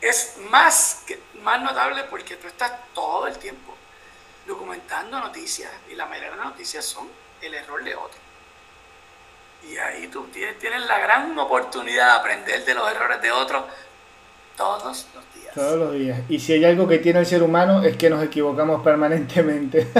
es 0.00 0.36
más, 0.50 1.04
más 1.46 1.62
notable 1.62 2.02
porque 2.10 2.34
tú 2.36 2.48
estás 2.48 2.72
todo 2.92 3.28
el 3.28 3.38
tiempo 3.38 3.72
documentando 4.48 5.20
noticias 5.20 5.70
y 5.88 5.94
la 5.94 6.04
mayoría 6.06 6.32
de 6.32 6.36
las 6.38 6.46
noticias 6.46 6.84
son 6.84 7.06
el 7.40 7.54
error 7.54 7.84
de 7.84 7.94
otro. 7.94 8.18
Y 9.70 9.76
ahí 9.78 10.08
tú 10.08 10.24
tienes, 10.24 10.58
tienes 10.58 10.84
la 10.86 10.98
gran 10.98 11.38
oportunidad 11.38 12.06
de 12.06 12.12
aprender 12.18 12.64
de 12.64 12.74
los 12.74 12.90
errores 12.90 13.22
de 13.22 13.30
otros 13.30 13.62
todos 14.56 15.06
los 15.14 15.34
días. 15.34 15.54
Todos 15.54 15.78
los 15.78 15.92
días. 15.92 16.20
Y 16.28 16.40
si 16.40 16.54
hay 16.54 16.64
algo 16.64 16.88
que 16.88 16.98
tiene 16.98 17.20
el 17.20 17.26
ser 17.26 17.44
humano 17.44 17.84
es 17.84 17.96
que 17.96 18.10
nos 18.10 18.24
equivocamos 18.24 18.82
permanentemente. 18.82 19.86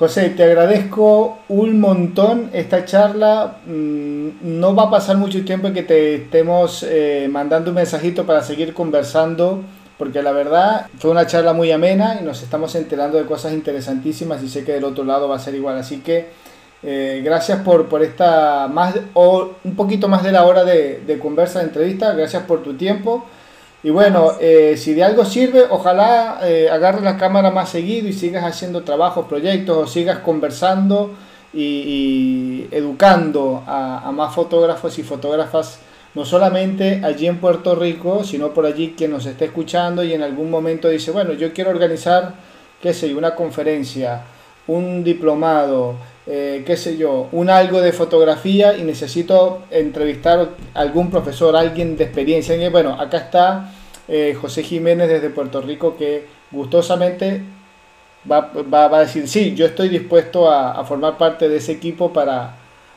José, 0.00 0.30
te 0.30 0.44
agradezco 0.44 1.40
un 1.50 1.78
montón 1.78 2.48
esta 2.54 2.86
charla. 2.86 3.58
Mm, 3.66 4.28
no 4.40 4.74
va 4.74 4.84
a 4.84 4.90
pasar 4.90 5.18
mucho 5.18 5.44
tiempo 5.44 5.74
que 5.74 5.82
te 5.82 6.14
estemos 6.14 6.86
eh, 6.88 7.28
mandando 7.30 7.70
un 7.70 7.74
mensajito 7.74 8.24
para 8.24 8.42
seguir 8.42 8.72
conversando, 8.72 9.60
porque 9.98 10.22
la 10.22 10.32
verdad 10.32 10.86
fue 10.98 11.10
una 11.10 11.26
charla 11.26 11.52
muy 11.52 11.70
amena 11.70 12.16
y 12.18 12.24
nos 12.24 12.42
estamos 12.42 12.74
enterando 12.76 13.18
de 13.18 13.26
cosas 13.26 13.52
interesantísimas 13.52 14.42
y 14.42 14.48
sé 14.48 14.64
que 14.64 14.72
del 14.72 14.84
otro 14.84 15.04
lado 15.04 15.28
va 15.28 15.36
a 15.36 15.38
ser 15.38 15.54
igual. 15.54 15.76
Así 15.76 15.98
que 15.98 16.28
eh, 16.82 17.20
gracias 17.22 17.60
por, 17.60 17.90
por 17.90 18.02
esta 18.02 18.68
más 18.72 18.94
o 19.12 19.50
un 19.64 19.76
poquito 19.76 20.08
más 20.08 20.22
de 20.22 20.32
la 20.32 20.46
hora 20.46 20.64
de 20.64 21.18
conversa, 21.20 21.58
de 21.58 21.66
entrevista. 21.66 22.14
Gracias 22.14 22.44
por 22.44 22.62
tu 22.62 22.72
tiempo. 22.72 23.26
Y 23.82 23.90
bueno, 23.90 24.32
eh, 24.40 24.74
si 24.76 24.92
de 24.92 25.02
algo 25.02 25.24
sirve, 25.24 25.64
ojalá 25.70 26.40
eh, 26.42 26.68
agarres 26.70 27.02
la 27.02 27.16
cámara 27.16 27.50
más 27.50 27.70
seguido 27.70 28.08
y 28.08 28.12
sigas 28.12 28.44
haciendo 28.44 28.82
trabajos, 28.82 29.26
proyectos 29.26 29.76
o 29.76 29.86
sigas 29.86 30.18
conversando 30.18 31.14
y, 31.54 32.66
educando 32.70 33.62
a, 33.66 34.10
más 34.12 34.34
fotógrafos 34.34 34.98
y 34.98 35.02
fotógrafas 35.02 35.80
no 36.14 36.24
solamente 36.24 37.00
allí 37.04 37.26
en 37.26 37.38
Puerto 37.38 37.74
Rico, 37.74 38.24
sino 38.24 38.52
por 38.52 38.66
allí 38.66 38.94
quien 38.96 39.12
nos 39.12 39.24
esté 39.26 39.46
escuchando 39.46 40.02
y 40.02 40.12
en 40.12 40.22
algún 40.22 40.50
momento 40.50 40.88
dice, 40.88 41.12
bueno, 41.12 41.32
yo 41.32 41.52
quiero 41.52 41.70
organizar, 41.70 42.34
qué 42.82 42.92
sé 42.92 43.14
una 43.14 43.34
conferencia, 43.34 44.22
un 44.66 45.04
diplomado, 45.04 45.94
eh, 46.32 46.62
qué 46.64 46.76
sé 46.76 46.96
yo, 46.96 47.28
un 47.32 47.50
algo 47.50 47.80
de 47.80 47.92
fotografía 47.92 48.76
y 48.76 48.84
necesito 48.84 49.64
entrevistar 49.68 50.50
a 50.74 50.80
algún 50.80 51.10
profesor, 51.10 51.56
alguien 51.56 51.96
de 51.96 52.04
experiencia. 52.04 52.54
Y 52.54 52.68
bueno, 52.68 52.94
acá 53.00 53.18
está 53.18 53.72
eh, 54.06 54.36
José 54.40 54.62
Jiménez 54.62 55.08
desde 55.08 55.30
Puerto 55.30 55.60
Rico 55.60 55.96
que 55.96 56.26
gustosamente 56.52 57.42
va, 58.30 58.52
va, 58.72 58.96
a 58.96 59.00
decir, 59.00 59.26
sí, 59.26 59.56
yo 59.56 59.66
estoy 59.66 59.88
dispuesto 59.88 60.48
a, 60.48 60.78
a, 60.78 60.84
formar 60.84 61.18
parte 61.18 61.48
de 61.48 61.56
ese 61.56 61.72
equipo 61.72 62.12
para, 62.12 62.54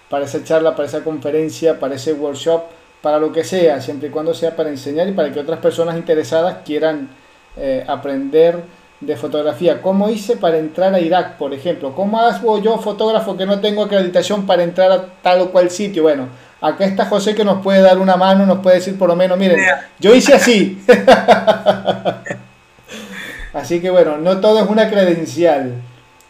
para 0.09 0.25
esa 0.25 0.43
charla, 0.43 0.75
para 0.75 0.88
esa 0.88 1.03
conferencia, 1.03 1.79
para 1.79 1.95
ese 1.95 2.13
workshop, 2.13 2.61
para 3.01 3.17
lo 3.17 3.31
que 3.31 3.43
sea, 3.43 3.81
siempre 3.81 4.09
y 4.09 4.11
cuando 4.11 4.36
sea 4.36 4.55
para 4.55 4.69
enseñar 4.69 5.07
y 5.07 5.13
para 5.13 5.31
que 5.34 5.39
otras 5.39 5.57
personas 5.57 5.97
interesadas 5.97 6.57
quieran 6.63 7.09
eh, 7.57 7.84
aprender 7.88 8.61
de 9.06 9.16
fotografía. 9.16 9.82
¿Cómo 9.82 10.10
hice 10.10 10.38
para 10.38 10.58
entrar 10.58 10.93
a 10.93 10.99
Irak, 10.99 11.38
por 11.38 11.54
ejemplo? 11.54 11.93
¿Cómo 11.95 12.20
hago 12.20 12.62
yo, 12.62 12.78
fotógrafo, 12.78 13.38
que 13.38 13.45
no 13.45 13.60
tengo 13.60 13.84
acreditación 13.84 14.45
para 14.45 14.64
entrar 14.64 14.91
a 14.91 15.06
tal 15.22 15.41
o 15.41 15.51
cual 15.51 15.70
sitio? 15.70 16.04
Bueno, 16.04 16.28
acá 16.62 16.86
está 16.86 17.06
José 17.06 17.36
que 17.36 17.43
nos 17.43 17.62
puede 17.62 17.82
dar 17.82 17.99
una 17.99 18.16
mano, 18.16 18.45
nos 18.45 18.60
puede 18.60 18.78
decir 18.78 18.97
por 18.97 19.10
lo 19.10 19.16
menos, 19.16 19.38
miren, 19.38 19.60
yo 19.99 20.16
hice 20.16 20.34
así. 20.34 20.82
así 23.54 23.82
que 23.82 23.89
bueno, 23.89 24.18
no 24.18 24.39
todo 24.39 24.60
es 24.60 24.70
una 24.70 24.89
credencial 24.89 25.74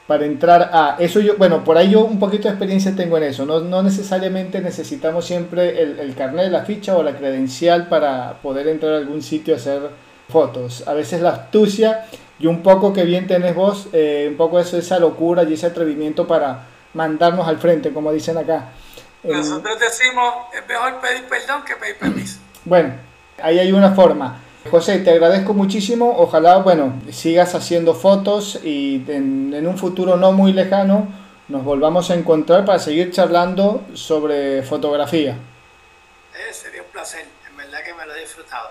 para 0.08 0.26
entrar 0.26 0.70
a 0.74 0.98
eso 1.00 1.20
yo 1.22 1.38
bueno 1.38 1.64
por 1.64 1.78
ahí 1.78 1.92
yo 1.92 2.04
un 2.04 2.20
poquito 2.20 2.44
de 2.44 2.50
experiencia 2.50 2.94
tengo 2.96 3.18
en 3.18 3.24
eso 3.24 3.46
no, 3.46 3.62
no 3.62 3.82
necesariamente 3.82 4.60
necesitamos 4.60 5.26
siempre 5.26 5.82
el, 5.82 6.00
el 6.00 6.14
carnet 6.14 6.52
la 6.52 6.66
ficha 6.66 6.98
o 6.98 7.04
la 7.04 7.16
credencial 7.16 7.88
para 7.88 8.34
poder 8.42 8.68
entrar 8.68 8.94
a 8.94 8.98
algún 8.98 9.22
sitio 9.22 9.54
a 9.54 9.58
hacer 9.58 9.82
fotos 10.28 10.84
a 10.88 10.94
veces 10.94 11.22
la 11.22 11.30
astucia 11.30 12.06
y 12.40 12.48
un 12.48 12.64
poco 12.64 12.94
que 12.94 13.04
bien 13.04 13.28
tenés 13.28 13.56
vos 13.56 13.88
eh, 13.94 14.28
un 14.30 14.38
poco 14.38 14.60
eso 14.60 14.78
esa 14.78 15.00
locura 15.00 15.44
y 15.44 15.54
ese 15.54 15.68
atrevimiento 15.68 16.28
para 16.28 16.68
mandarnos 16.94 17.48
al 17.48 17.58
frente 17.58 17.92
como 17.92 18.12
dicen 18.12 18.38
acá 18.38 18.70
nosotros 19.24 19.80
decimos 19.80 20.34
es 20.54 20.68
mejor 20.68 21.00
pedir 21.00 21.24
perdón 21.26 21.64
que 21.64 21.76
pedir 21.76 21.98
permiso 21.98 22.40
bueno 22.66 22.94
ahí 23.42 23.60
hay 23.60 23.72
una 23.72 23.92
forma 23.92 24.40
José, 24.70 25.00
te 25.00 25.12
agradezco 25.12 25.54
muchísimo. 25.54 26.16
Ojalá, 26.18 26.58
bueno, 26.58 27.02
sigas 27.12 27.54
haciendo 27.54 27.94
fotos 27.94 28.60
y 28.64 29.04
en, 29.08 29.68
un 29.68 29.78
futuro 29.78 30.16
no 30.16 30.32
muy 30.32 30.54
lejano 30.54 31.08
nos 31.50 31.64
volvamos 31.66 32.10
a 32.10 32.16
encontrar 32.16 32.64
para 32.64 32.80
seguir 32.80 33.12
charlando 33.12 33.84
sobre 33.94 34.64
fotografía. 34.64 35.32
Eh, 35.32 36.54
sería 36.54 36.82
un 36.82 36.88
placer, 36.88 37.26
en 37.50 37.58
verdad 37.58 37.80
que 37.86 37.94
me 37.94 38.06
lo 38.06 38.16
he 38.16 38.22
disfrutado. 38.22 38.70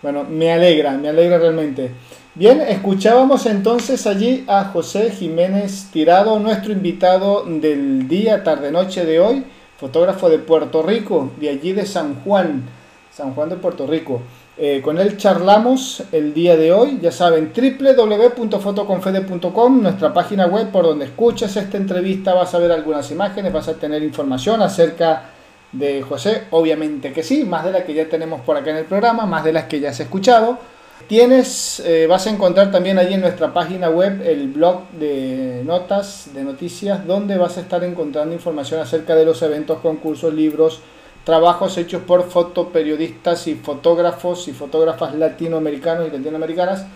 Bueno, 0.00 0.24
me 0.24 0.52
alegra, 0.52 0.92
me 0.92 1.08
alegra 1.08 1.38
realmente. 1.38 1.90
Bien, 2.38 2.60
escuchábamos 2.60 3.46
entonces 3.46 4.06
allí 4.06 4.44
a 4.46 4.64
José 4.64 5.10
Jiménez 5.10 5.88
Tirado, 5.90 6.38
nuestro 6.38 6.70
invitado 6.70 7.44
del 7.46 8.08
día, 8.08 8.44
tarde, 8.44 8.70
noche 8.70 9.06
de 9.06 9.20
hoy, 9.20 9.42
fotógrafo 9.78 10.28
de 10.28 10.38
Puerto 10.38 10.82
Rico, 10.82 11.30
de 11.40 11.48
allí 11.48 11.72
de 11.72 11.86
San 11.86 12.16
Juan, 12.16 12.64
San 13.10 13.32
Juan 13.32 13.48
de 13.48 13.56
Puerto 13.56 13.86
Rico. 13.86 14.20
Eh, 14.58 14.82
con 14.84 14.98
él 14.98 15.16
charlamos 15.16 16.02
el 16.12 16.34
día 16.34 16.58
de 16.58 16.74
hoy, 16.74 16.98
ya 17.00 17.10
saben, 17.10 17.54
www.fotoconfede.com, 17.56 19.82
nuestra 19.82 20.12
página 20.12 20.46
web 20.46 20.70
por 20.70 20.84
donde 20.84 21.06
escuchas 21.06 21.56
esta 21.56 21.78
entrevista 21.78 22.34
vas 22.34 22.54
a 22.54 22.58
ver 22.58 22.70
algunas 22.70 23.10
imágenes, 23.10 23.50
vas 23.50 23.68
a 23.68 23.76
tener 23.76 24.02
información 24.02 24.60
acerca 24.60 25.30
de 25.72 26.02
José, 26.02 26.42
obviamente 26.50 27.14
que 27.14 27.22
sí, 27.22 27.44
más 27.44 27.64
de 27.64 27.72
las 27.72 27.84
que 27.84 27.94
ya 27.94 28.06
tenemos 28.06 28.42
por 28.42 28.58
acá 28.58 28.72
en 28.72 28.76
el 28.76 28.84
programa, 28.84 29.24
más 29.24 29.42
de 29.42 29.54
las 29.54 29.64
que 29.64 29.80
ya 29.80 29.88
has 29.88 30.00
escuchado. 30.00 30.75
Tienes, 31.08 31.78
eh, 31.86 32.08
vas 32.08 32.26
a 32.26 32.30
encontrar 32.30 32.72
también 32.72 32.98
allí 32.98 33.14
en 33.14 33.20
nuestra 33.20 33.52
página 33.52 33.88
web 33.88 34.22
el 34.26 34.48
blog 34.48 34.90
de 34.90 35.62
notas, 35.64 36.30
de 36.34 36.42
noticias, 36.42 37.06
donde 37.06 37.38
vas 37.38 37.58
a 37.58 37.60
estar 37.60 37.84
encontrando 37.84 38.34
información 38.34 38.80
acerca 38.80 39.14
de 39.14 39.24
los 39.24 39.40
eventos, 39.42 39.78
concursos, 39.78 40.34
libros, 40.34 40.80
trabajos 41.22 41.78
hechos 41.78 42.02
por 42.02 42.24
fotoperiodistas 42.28 43.46
y 43.46 43.54
fotógrafos 43.54 44.48
y 44.48 44.52
fotógrafas 44.52 45.14
latinoamericanos 45.14 46.08
y 46.08 46.16
latinoamericanas, 46.16 46.86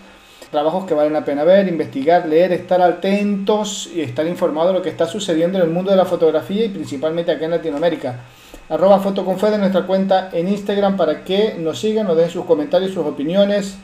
trabajos 0.51 0.85
que 0.85 0.93
valen 0.93 1.13
la 1.13 1.23
pena 1.23 1.45
ver, 1.45 1.69
investigar, 1.69 2.27
leer, 2.27 2.51
estar 2.51 2.81
atentos 2.81 3.89
y 3.95 4.01
estar 4.01 4.27
informados 4.27 4.73
de 4.73 4.79
lo 4.79 4.83
que 4.83 4.89
está 4.89 5.07
sucediendo 5.07 5.57
en 5.57 5.63
el 5.63 5.69
mundo 5.69 5.89
de 5.89 5.97
la 5.97 6.05
fotografía 6.05 6.65
y 6.65 6.69
principalmente 6.69 7.31
aquí 7.31 7.45
en 7.45 7.51
Latinoamérica. 7.51 8.19
Arroba 8.67 8.99
Fotoconfede, 8.99 9.57
nuestra 9.57 9.85
cuenta 9.85 10.29
en 10.33 10.49
Instagram 10.49 10.97
para 10.97 11.23
que 11.23 11.55
nos 11.57 11.79
sigan, 11.79 12.07
nos 12.07 12.17
den 12.17 12.29
sus 12.29 12.43
comentarios, 12.43 12.91
sus 12.91 13.05
opiniones, 13.05 13.77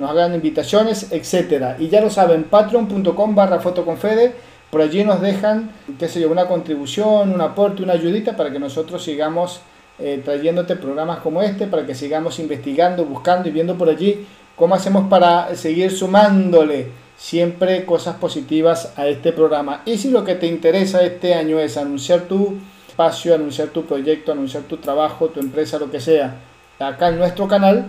nos 0.00 0.10
hagan 0.10 0.34
invitaciones, 0.34 1.12
etc. 1.12 1.78
Y 1.78 1.88
ya 1.88 2.00
lo 2.00 2.10
saben, 2.10 2.44
patreon.com 2.44 3.34
barra 3.34 3.60
fotoconfede, 3.60 4.32
por 4.70 4.80
allí 4.80 5.04
nos 5.04 5.20
dejan, 5.20 5.70
qué 5.98 6.08
sé 6.08 6.20
yo, 6.20 6.30
una 6.30 6.46
contribución, 6.46 7.32
un 7.32 7.40
aporte, 7.40 7.82
una 7.82 7.92
ayudita 7.92 8.36
para 8.36 8.50
que 8.50 8.58
nosotros 8.58 9.04
sigamos 9.04 9.60
eh, 9.98 10.22
trayéndote 10.24 10.76
programas 10.76 11.18
como 11.18 11.42
este 11.42 11.66
para 11.66 11.84
que 11.84 11.94
sigamos 11.94 12.38
investigando, 12.38 13.04
buscando 13.04 13.50
y 13.50 13.52
viendo 13.52 13.76
por 13.76 13.90
allí 13.90 14.26
cómo 14.56 14.74
hacemos 14.74 15.10
para 15.10 15.54
seguir 15.54 15.90
sumándole 15.90 16.88
siempre 17.18 17.84
cosas 17.84 18.16
positivas 18.16 18.94
a 18.96 19.06
este 19.06 19.32
programa. 19.32 19.82
Y 19.84 19.98
si 19.98 20.10
lo 20.10 20.24
que 20.24 20.36
te 20.36 20.46
interesa 20.46 21.02
este 21.02 21.34
año 21.34 21.60
es 21.60 21.76
anunciar 21.76 22.22
tu 22.22 22.56
espacio, 22.88 23.34
anunciar 23.34 23.68
tu 23.68 23.84
proyecto, 23.84 24.32
anunciar 24.32 24.62
tu 24.62 24.78
trabajo, 24.78 25.28
tu 25.28 25.40
empresa, 25.40 25.78
lo 25.78 25.90
que 25.90 26.00
sea, 26.00 26.36
acá 26.78 27.08
en 27.08 27.18
nuestro 27.18 27.46
canal, 27.46 27.84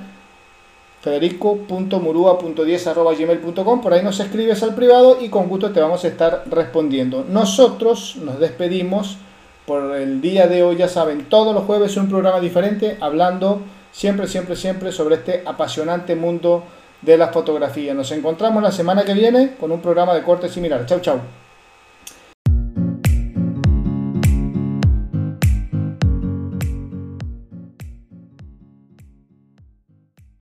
federico.murua.10.gmail.com, 1.02 3.82
por 3.82 3.94
ahí 3.94 4.04
nos 4.04 4.20
escribes 4.20 4.62
al 4.64 4.76
privado 4.76 5.18
y 5.20 5.30
con 5.30 5.50
gusto 5.50 5.72
te 5.72 5.82
vamos 5.82 6.04
a 6.04 6.08
estar 6.08 6.44
respondiendo. 6.50 7.26
Nosotros 7.28 8.18
nos 8.22 8.40
despedimos 8.40 9.18
por 9.66 9.96
el 9.96 10.22
día 10.22 10.46
de 10.48 10.62
hoy, 10.64 10.78
ya 10.78 10.88
saben, 10.88 11.26
todos 11.26 11.56
los 11.56 11.66
jueves 11.66 11.98
un 11.98 12.10
programa 12.10 12.40
diferente, 12.40 12.98
hablando 13.00 13.62
siempre, 13.92 14.28
siempre, 14.28 14.56
siempre 14.56 14.92
sobre 14.92 15.16
este 15.16 15.44
apasionante 15.46 16.16
mundo 16.16 16.64
de 17.02 17.18
la 17.18 17.30
fotografía. 17.30 17.94
Nos 17.94 18.12
encontramos 18.12 18.62
la 18.62 18.72
semana 18.72 19.04
que 19.04 19.14
viene 19.14 19.56
con 19.60 19.72
un 19.72 19.82
programa 19.82 20.14
de 20.14 20.24
corte 20.24 20.50
similar. 20.50 20.86
Chau, 20.86 21.00
chau. 21.00 21.20